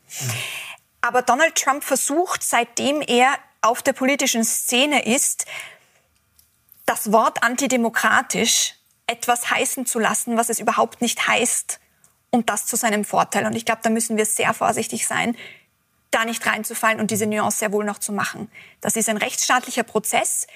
Aber 1.01 1.23
Donald 1.23 1.55
Trump 1.55 1.85
versucht, 1.85 2.43
seitdem 2.43 3.03
er 3.03 3.37
auf 3.61 3.83
der 3.83 3.93
politischen 3.93 4.45
Szene 4.45 5.05
ist, 5.05 5.47
das 6.87 7.13
Wort 7.13 7.43
antidemokratisch 7.43 8.75
etwas 9.07 9.51
heißen 9.51 9.87
zu 9.87 9.99
lassen, 9.99 10.37
was 10.37 10.49
es 10.49 10.59
überhaupt 10.59 11.03
nicht 11.03 11.29
heißt, 11.29 11.81
und 12.35 12.51
das 12.51 12.67
zu 12.67 12.75
seinem 12.77 13.05
Vorteil. 13.05 13.47
Und 13.47 13.55
ich 13.55 13.65
glaube, 13.65 13.81
da 13.85 13.91
müssen 13.91 14.17
wir 14.17 14.27
sehr 14.27 14.55
vorsichtig 14.55 15.07
sein, 15.07 15.37
da 16.15 16.25
nicht 16.25 16.47
reinzufallen 16.47 17.01
und 17.01 17.11
diese 17.11 17.27
Nuance 17.27 17.59
sehr 17.59 17.73
wohl 17.73 17.85
noch 17.85 17.99
zu 17.99 18.13
machen. 18.13 18.49
Das 18.81 18.97
ist 18.97 19.09
ein 19.09 19.17
rechtsstaatlicher 19.17 19.83
Prozess. 19.83 20.47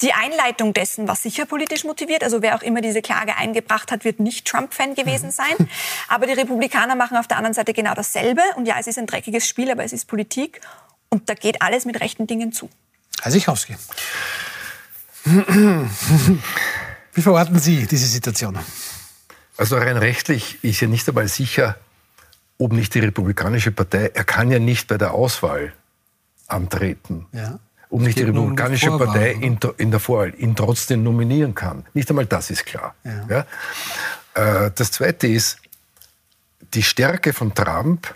Die 0.00 0.12
Einleitung 0.12 0.72
dessen 0.72 1.08
war 1.08 1.16
sicher 1.16 1.44
politisch 1.44 1.84
motiviert. 1.84 2.22
Also 2.22 2.40
wer 2.40 2.54
auch 2.54 2.62
immer 2.62 2.80
diese 2.80 3.02
Klage 3.02 3.36
eingebracht 3.36 3.90
hat, 3.90 4.04
wird 4.04 4.20
nicht 4.20 4.46
Trump-Fan 4.46 4.94
gewesen 4.94 5.30
sein. 5.30 5.54
Aber 6.08 6.26
die 6.26 6.34
Republikaner 6.34 6.94
machen 6.94 7.16
auf 7.16 7.26
der 7.26 7.36
anderen 7.36 7.54
Seite 7.54 7.72
genau 7.72 7.94
dasselbe. 7.94 8.42
Und 8.56 8.66
ja, 8.66 8.76
es 8.78 8.86
ist 8.86 8.98
ein 8.98 9.06
dreckiges 9.06 9.48
Spiel, 9.48 9.70
aber 9.70 9.84
es 9.84 9.92
ist 9.92 10.06
Politik. 10.06 10.60
Und 11.08 11.28
da 11.28 11.34
geht 11.34 11.62
alles 11.62 11.84
mit 11.84 12.00
rechten 12.00 12.26
Dingen 12.26 12.52
zu. 12.52 12.70
Herr 13.20 13.32
Sichowski. 13.32 13.76
Wie 17.12 17.22
verorten 17.22 17.58
Sie 17.58 17.86
diese 17.86 18.06
Situation? 18.06 18.58
Also 19.56 19.76
rein 19.76 19.96
rechtlich 19.96 20.62
ist 20.62 20.80
ja 20.80 20.86
nicht 20.86 21.08
einmal 21.08 21.26
sicher, 21.26 21.76
ob 22.58 22.72
nicht 22.72 22.94
die 22.94 23.00
Republikanische 23.00 23.70
Partei, 23.70 24.10
er 24.14 24.24
kann 24.24 24.50
ja 24.50 24.58
nicht 24.58 24.88
bei 24.88 24.98
der 24.98 25.12
Auswahl 25.14 25.72
antreten. 26.46 27.26
Ja. 27.32 27.58
Ob 27.90 28.02
nicht 28.02 28.18
die 28.18 28.24
Republikanische 28.24 28.88
Vorwahl, 28.88 29.06
Partei 29.06 29.32
in, 29.32 29.58
in 29.78 29.90
der 29.90 30.00
Vorwahl 30.00 30.34
ihn 30.36 30.54
trotzdem 30.54 31.02
nominieren 31.02 31.54
kann. 31.54 31.86
Nicht 31.94 32.10
einmal 32.10 32.26
das 32.26 32.50
ist 32.50 32.66
klar. 32.66 32.94
Ja. 33.28 33.46
Äh, 34.34 34.70
Das 34.74 34.90
Zweite 34.90 35.26
ist, 35.26 35.58
die 36.74 36.82
Stärke 36.82 37.32
von 37.32 37.54
Trump 37.54 38.14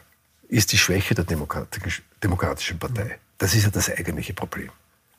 ist 0.48 0.72
die 0.72 0.78
Schwäche 0.78 1.14
der 1.14 1.24
Demokratisch- 1.24 2.02
Demokratischen 2.22 2.78
Partei. 2.78 3.18
Das 3.38 3.54
ist 3.54 3.64
ja 3.64 3.70
das 3.70 3.88
eigentliche 3.88 4.34
Problem. 4.34 4.70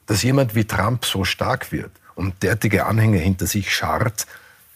Dass 0.06 0.22
jemand 0.22 0.54
wie 0.54 0.66
Trump 0.66 1.06
so 1.06 1.24
stark 1.26 1.72
wird 1.72 1.92
und 2.14 2.44
derartige 2.44 2.86
Anhänger 2.86 3.18
hinter 3.20 3.48
sich 3.48 3.74
scharrt, 3.74 4.28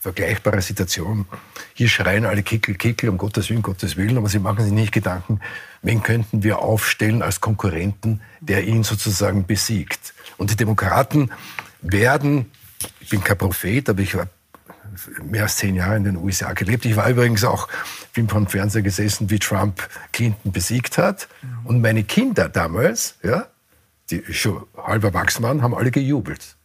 vergleichbare 0.07 0.61
Situation. 0.61 1.25
Hier 1.73 1.89
schreien 1.89 2.25
alle 2.25 2.41
Kickel, 2.41 2.75
Kickel, 2.75 3.09
um 3.09 3.17
Gottes 3.17 3.49
Willen, 3.49 3.61
Gottes 3.61 3.97
Willen, 3.97 4.17
aber 4.17 4.29
sie 4.29 4.39
machen 4.39 4.63
sich 4.63 4.71
nicht 4.71 4.93
Gedanken, 4.93 5.41
wen 5.81 6.01
könnten 6.01 6.43
wir 6.43 6.59
aufstellen 6.59 7.21
als 7.21 7.41
Konkurrenten, 7.41 8.21
der 8.39 8.63
ihn 8.63 8.83
sozusagen 8.83 9.45
besiegt. 9.45 10.13
Und 10.37 10.49
die 10.49 10.55
Demokraten 10.55 11.29
werden, 11.81 12.49
ich 13.01 13.09
bin 13.09 13.21
kein 13.21 13.37
Prophet, 13.37 13.89
aber 13.89 14.01
ich 14.01 14.13
habe 14.13 14.29
mehr 15.21 15.43
als 15.43 15.57
zehn 15.57 15.75
Jahre 15.75 15.97
in 15.97 16.05
den 16.05 16.15
USA 16.15 16.53
gelebt. 16.53 16.85
Ich 16.85 16.95
war 16.95 17.09
übrigens 17.09 17.43
auch, 17.43 17.67
bin 18.13 18.29
vom 18.29 18.47
Fernseher 18.47 18.83
gesessen, 18.83 19.29
wie 19.29 19.39
Trump 19.39 19.89
Clinton 20.13 20.53
besiegt 20.53 20.97
hat. 20.97 21.27
Und 21.65 21.81
meine 21.81 22.05
Kinder 22.05 22.47
damals, 22.47 23.15
ja, 23.23 23.47
die 24.09 24.23
schon 24.31 24.65
halb 24.77 25.03
erwachsen 25.03 25.43
waren, 25.43 25.61
haben 25.61 25.75
alle 25.75 25.91
gejubelt. 25.91 26.55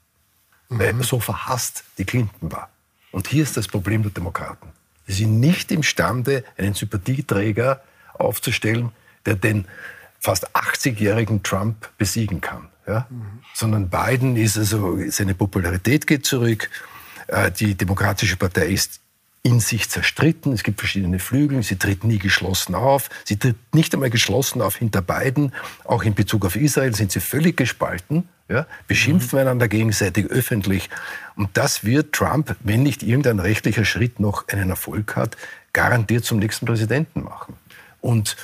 Weil 0.68 1.02
so 1.02 1.18
verhasst 1.18 1.82
die 1.98 2.04
Clinton 2.04 2.52
war. 2.52 2.70
Und 3.12 3.28
hier 3.28 3.42
ist 3.42 3.56
das 3.56 3.68
Problem 3.68 4.02
der 4.02 4.10
Demokraten. 4.10 4.68
Sie 5.06 5.12
sind 5.14 5.38
nicht 5.38 5.70
imstande, 5.70 6.44
einen 6.56 6.74
Sympathieträger 6.74 7.82
aufzustellen, 8.14 8.90
der 9.26 9.36
den 9.36 9.66
fast 10.18 10.54
80-jährigen 10.56 11.42
Trump 11.42 11.90
besiegen 11.98 12.40
kann. 12.40 12.68
Ja? 12.86 13.06
Sondern 13.54 13.90
Biden 13.90 14.36
ist 14.36 14.56
also, 14.56 14.98
seine 15.08 15.34
Popularität 15.34 16.06
geht 16.06 16.24
zurück. 16.24 16.70
Äh, 17.28 17.50
Die 17.52 17.74
Demokratische 17.74 18.36
Partei 18.36 18.68
ist 18.68 19.01
in 19.42 19.60
sich 19.60 19.90
zerstritten. 19.90 20.52
Es 20.52 20.62
gibt 20.62 20.80
verschiedene 20.80 21.18
Flügel. 21.18 21.62
Sie 21.62 21.76
tritt 21.76 22.04
nie 22.04 22.18
geschlossen 22.18 22.74
auf. 22.74 23.10
Sie 23.24 23.36
tritt 23.36 23.56
nicht 23.74 23.92
einmal 23.92 24.10
geschlossen 24.10 24.62
auf 24.62 24.76
hinter 24.76 25.02
beiden. 25.02 25.52
Auch 25.84 26.04
in 26.04 26.14
Bezug 26.14 26.44
auf 26.44 26.54
Israel 26.54 26.94
sind 26.94 27.10
sie 27.10 27.20
völlig 27.20 27.56
gespalten. 27.56 28.28
Ja, 28.48 28.66
beschimpfen 28.86 29.38
einander 29.38 29.66
gegenseitig 29.66 30.26
öffentlich. 30.26 30.90
Und 31.36 31.50
das 31.54 31.84
wird 31.84 32.12
Trump, 32.12 32.54
wenn 32.60 32.82
nicht 32.82 33.02
irgendein 33.02 33.38
rechtlicher 33.38 33.84
Schritt 33.84 34.20
noch 34.20 34.48
einen 34.48 34.68
Erfolg 34.68 35.16
hat, 35.16 35.36
garantiert 35.72 36.24
zum 36.24 36.38
nächsten 36.38 36.66
Präsidenten 36.66 37.22
machen. 37.22 37.54
Und 38.00 38.36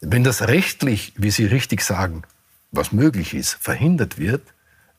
wenn 0.00 0.24
das 0.24 0.48
rechtlich, 0.48 1.14
wie 1.16 1.30
Sie 1.30 1.46
richtig 1.46 1.82
sagen, 1.82 2.22
was 2.70 2.92
möglich 2.92 3.34
ist, 3.34 3.54
verhindert 3.54 4.18
wird, 4.18 4.42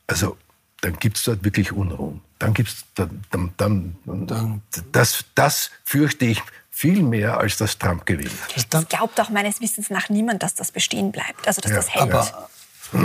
also 0.06 0.36
dann 0.82 0.98
gibt 0.98 1.16
es 1.16 1.24
dort 1.24 1.42
wirklich 1.44 1.72
Unruhen. 1.72 2.20
Dann 2.38 2.52
gibt's 2.54 2.84
dann, 2.96 3.22
dann, 3.30 3.52
dann, 3.56 4.62
das, 4.92 5.24
das 5.34 5.70
fürchte 5.84 6.26
ich 6.26 6.42
viel 6.70 7.02
mehr, 7.02 7.38
als 7.38 7.56
dass 7.56 7.78
Trump 7.78 8.04
gewinnt. 8.04 8.32
Es 8.56 8.66
glaubt 8.88 9.20
auch 9.20 9.30
meines 9.30 9.60
Wissens 9.60 9.90
nach 9.90 10.08
niemand, 10.08 10.42
dass 10.42 10.54
das 10.54 10.70
bestehen 10.72 11.12
bleibt. 11.12 11.46
Also 11.46 11.60
dass 11.60 11.70
Ja, 11.70 11.76
das 11.76 11.90
hält. 11.90 12.12
aber- 12.12 12.48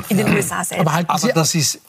in 0.10 0.18
den 0.18 0.28
USA 0.34 0.66
selbst. 0.66 0.82
Aber 0.82 0.92
halten 0.94 1.18
Sie 1.18 1.26
Aber 1.32 1.34
das 1.34 1.56
ist, 1.56 1.80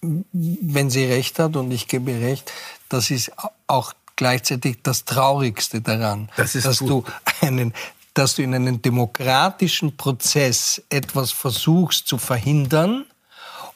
wenn 0.00 0.90
sie 0.90 1.04
recht 1.04 1.38
hat 1.38 1.54
und 1.56 1.70
ich 1.70 1.86
gebe 1.86 2.10
ihr 2.10 2.20
recht, 2.26 2.50
das 2.88 3.10
ist 3.10 3.30
auch 3.68 3.92
gleichzeitig 4.16 4.78
das 4.82 5.04
Traurigste 5.04 5.80
daran, 5.80 6.28
Das 6.36 6.54
ist 6.56 6.64
dass 6.66 6.78
gut. 6.78 6.88
du 6.88 7.04
einen 7.46 7.72
dass 8.14 8.34
du 8.34 8.42
in 8.42 8.54
einem 8.54 8.82
demokratischen 8.82 9.96
Prozess 9.96 10.82
etwas 10.90 11.32
versuchst 11.32 12.06
zu 12.06 12.18
verhindern 12.18 13.06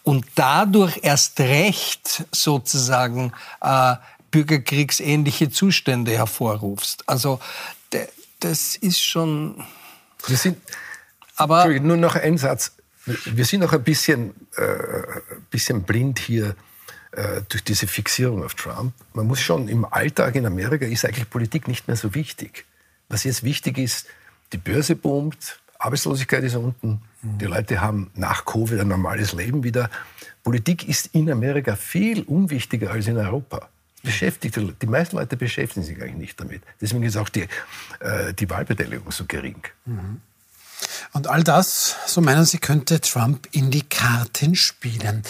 und 0.06 0.24
dadurch 0.36 1.00
erst 1.02 1.40
recht 1.40 2.24
sozusagen 2.30 3.32
äh, 3.60 3.96
bürgerkriegsähnliche 4.30 5.50
Zustände 5.50 6.12
hervorrufst. 6.12 7.02
Also 7.08 7.40
das 8.38 8.76
ist 8.76 9.02
schon. 9.02 9.64
Wir 10.28 10.36
sind, 10.36 10.58
Aber 11.34 11.56
Entschuldigung, 11.56 11.88
nur 11.88 11.96
noch 11.96 12.14
ein 12.14 12.38
Satz. 12.38 12.72
wir 13.04 13.44
sind 13.44 13.64
auch 13.64 13.72
ein 13.72 13.82
bisschen, 13.82 14.32
äh, 14.56 15.20
bisschen 15.50 15.82
blind 15.82 16.20
hier 16.20 16.54
äh, 17.10 17.42
durch 17.48 17.64
diese 17.64 17.88
Fixierung 17.88 18.44
auf 18.44 18.54
Trump. 18.54 18.92
Man 19.12 19.26
muss 19.26 19.40
schon, 19.40 19.66
im 19.66 19.84
Alltag 19.84 20.36
in 20.36 20.46
Amerika 20.46 20.86
ist 20.86 21.04
eigentlich 21.04 21.28
Politik 21.28 21.66
nicht 21.66 21.88
mehr 21.88 21.96
so 21.96 22.14
wichtig. 22.14 22.64
Was 23.08 23.24
jetzt 23.24 23.42
wichtig 23.42 23.76
ist, 23.76 24.06
die 24.52 24.58
Börse 24.58 24.94
boomt, 24.94 25.58
Arbeitslosigkeit 25.80 26.44
ist 26.44 26.54
unten. 26.54 27.02
Die 27.40 27.46
Leute 27.46 27.80
haben 27.80 28.10
nach 28.14 28.44
Covid 28.44 28.80
ein 28.80 28.88
normales 28.88 29.32
Leben 29.32 29.64
wieder. 29.64 29.90
Politik 30.42 30.88
ist 30.88 31.10
in 31.12 31.30
Amerika 31.30 31.76
viel 31.76 32.22
unwichtiger 32.22 32.90
als 32.90 33.06
in 33.06 33.16
Europa. 33.16 33.68
Beschäftigte, 34.02 34.74
die 34.80 34.86
meisten 34.86 35.16
Leute 35.16 35.36
beschäftigen 35.36 35.84
sich 35.84 36.00
eigentlich 36.00 36.16
nicht 36.16 36.40
damit. 36.40 36.62
Deswegen 36.80 37.02
ist 37.02 37.16
auch 37.16 37.28
die, 37.28 37.48
äh, 38.00 38.32
die 38.38 38.48
Wahlbeteiligung 38.48 39.10
so 39.10 39.24
gering. 39.24 39.62
Und 41.12 41.26
all 41.26 41.42
das, 41.42 41.96
so 42.06 42.20
meinen 42.20 42.44
Sie, 42.44 42.58
könnte 42.58 43.00
Trump 43.00 43.48
in 43.52 43.70
die 43.70 43.82
Karten 43.82 44.54
spielen. 44.54 45.22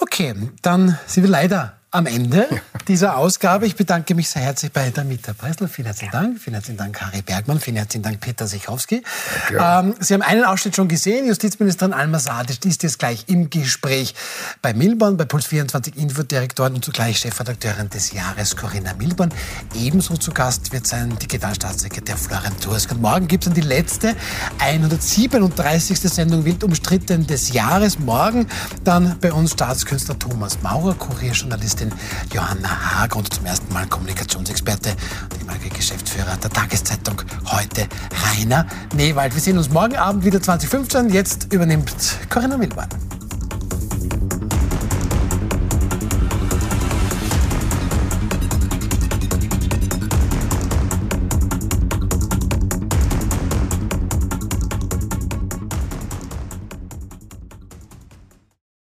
Okay, 0.00 0.34
dann 0.62 0.98
sind 1.06 1.24
wir 1.24 1.30
leider 1.30 1.76
am 1.92 2.06
Ende 2.06 2.48
dieser 2.88 3.18
Ausgabe. 3.18 3.66
Ich 3.66 3.76
bedanke 3.76 4.14
mich 4.14 4.30
sehr 4.30 4.42
herzlich 4.42 4.72
bei 4.72 4.90
Damita 4.90 5.34
Pressel. 5.34 5.68
Vielen 5.68 5.86
herzlichen 5.86 6.10
Dank. 6.10 6.40
Vielen 6.40 6.54
herzlichen 6.54 6.78
Dank, 6.78 7.00
Harry 7.00 7.20
Bergmann. 7.20 7.60
Vielen 7.60 7.76
herzlichen 7.76 8.02
Dank, 8.02 8.18
Peter 8.20 8.46
Sichowski. 8.46 9.02
Ähm, 9.50 9.94
Sie 10.00 10.14
haben 10.14 10.22
einen 10.22 10.44
Ausschnitt 10.44 10.74
schon 10.74 10.88
gesehen. 10.88 11.26
Justizministerin 11.26 11.92
Alma 11.92 12.18
Sadic 12.18 12.64
ist 12.64 12.82
jetzt 12.82 12.98
gleich 12.98 13.24
im 13.28 13.50
Gespräch 13.50 14.14
bei 14.62 14.72
Milborn, 14.72 15.18
bei 15.18 15.26
Puls 15.26 15.44
24 15.46 15.96
Infodirektorin 15.96 16.74
und 16.74 16.84
zugleich 16.84 17.18
Chefredakteurin 17.18 17.90
des 17.90 18.12
Jahres, 18.12 18.56
Corinna 18.56 18.94
Milborn. 18.94 19.28
Ebenso 19.74 20.16
zu 20.16 20.32
Gast 20.32 20.72
wird 20.72 20.86
sein 20.86 21.16
Digitalstaatssekretär 21.18 22.16
Florian 22.16 22.58
Tursk. 22.58 22.90
Und 22.92 23.02
morgen 23.02 23.28
gibt 23.28 23.44
es 23.44 23.50
dann 23.50 23.54
die 23.54 23.68
letzte, 23.68 24.16
137. 24.60 26.00
Sendung 26.00 26.46
Wild 26.46 26.64
umstritten 26.64 27.26
des 27.26 27.52
Jahres. 27.52 27.98
Morgen 27.98 28.46
dann 28.82 29.18
bei 29.20 29.30
uns 29.30 29.52
Staatskünstler 29.52 30.18
Thomas 30.18 30.62
Maurer, 30.62 30.94
Kurierjournalist 30.94 31.81
Journalistin 31.82 31.92
Johanna 32.32 32.68
Haag 32.68 33.16
und 33.16 33.32
zum 33.32 33.46
ersten 33.46 33.72
Mal 33.72 33.86
Kommunikationsexperte 33.86 34.90
und 35.30 35.40
ehemaliger 35.40 35.74
Geschäftsführer 35.74 36.36
der 36.42 36.50
Tageszeitung 36.50 37.22
heute 37.46 37.86
Rainer 38.24 38.66
Newald. 38.94 39.34
Wir 39.34 39.40
sehen 39.40 39.58
uns 39.58 39.70
morgen 39.70 39.96
Abend 39.96 40.24
wieder 40.24 40.40
2015. 40.40 41.10
Jetzt 41.10 41.52
übernimmt 41.52 41.94
Corinna 42.30 42.56
Milborn. 42.56 42.88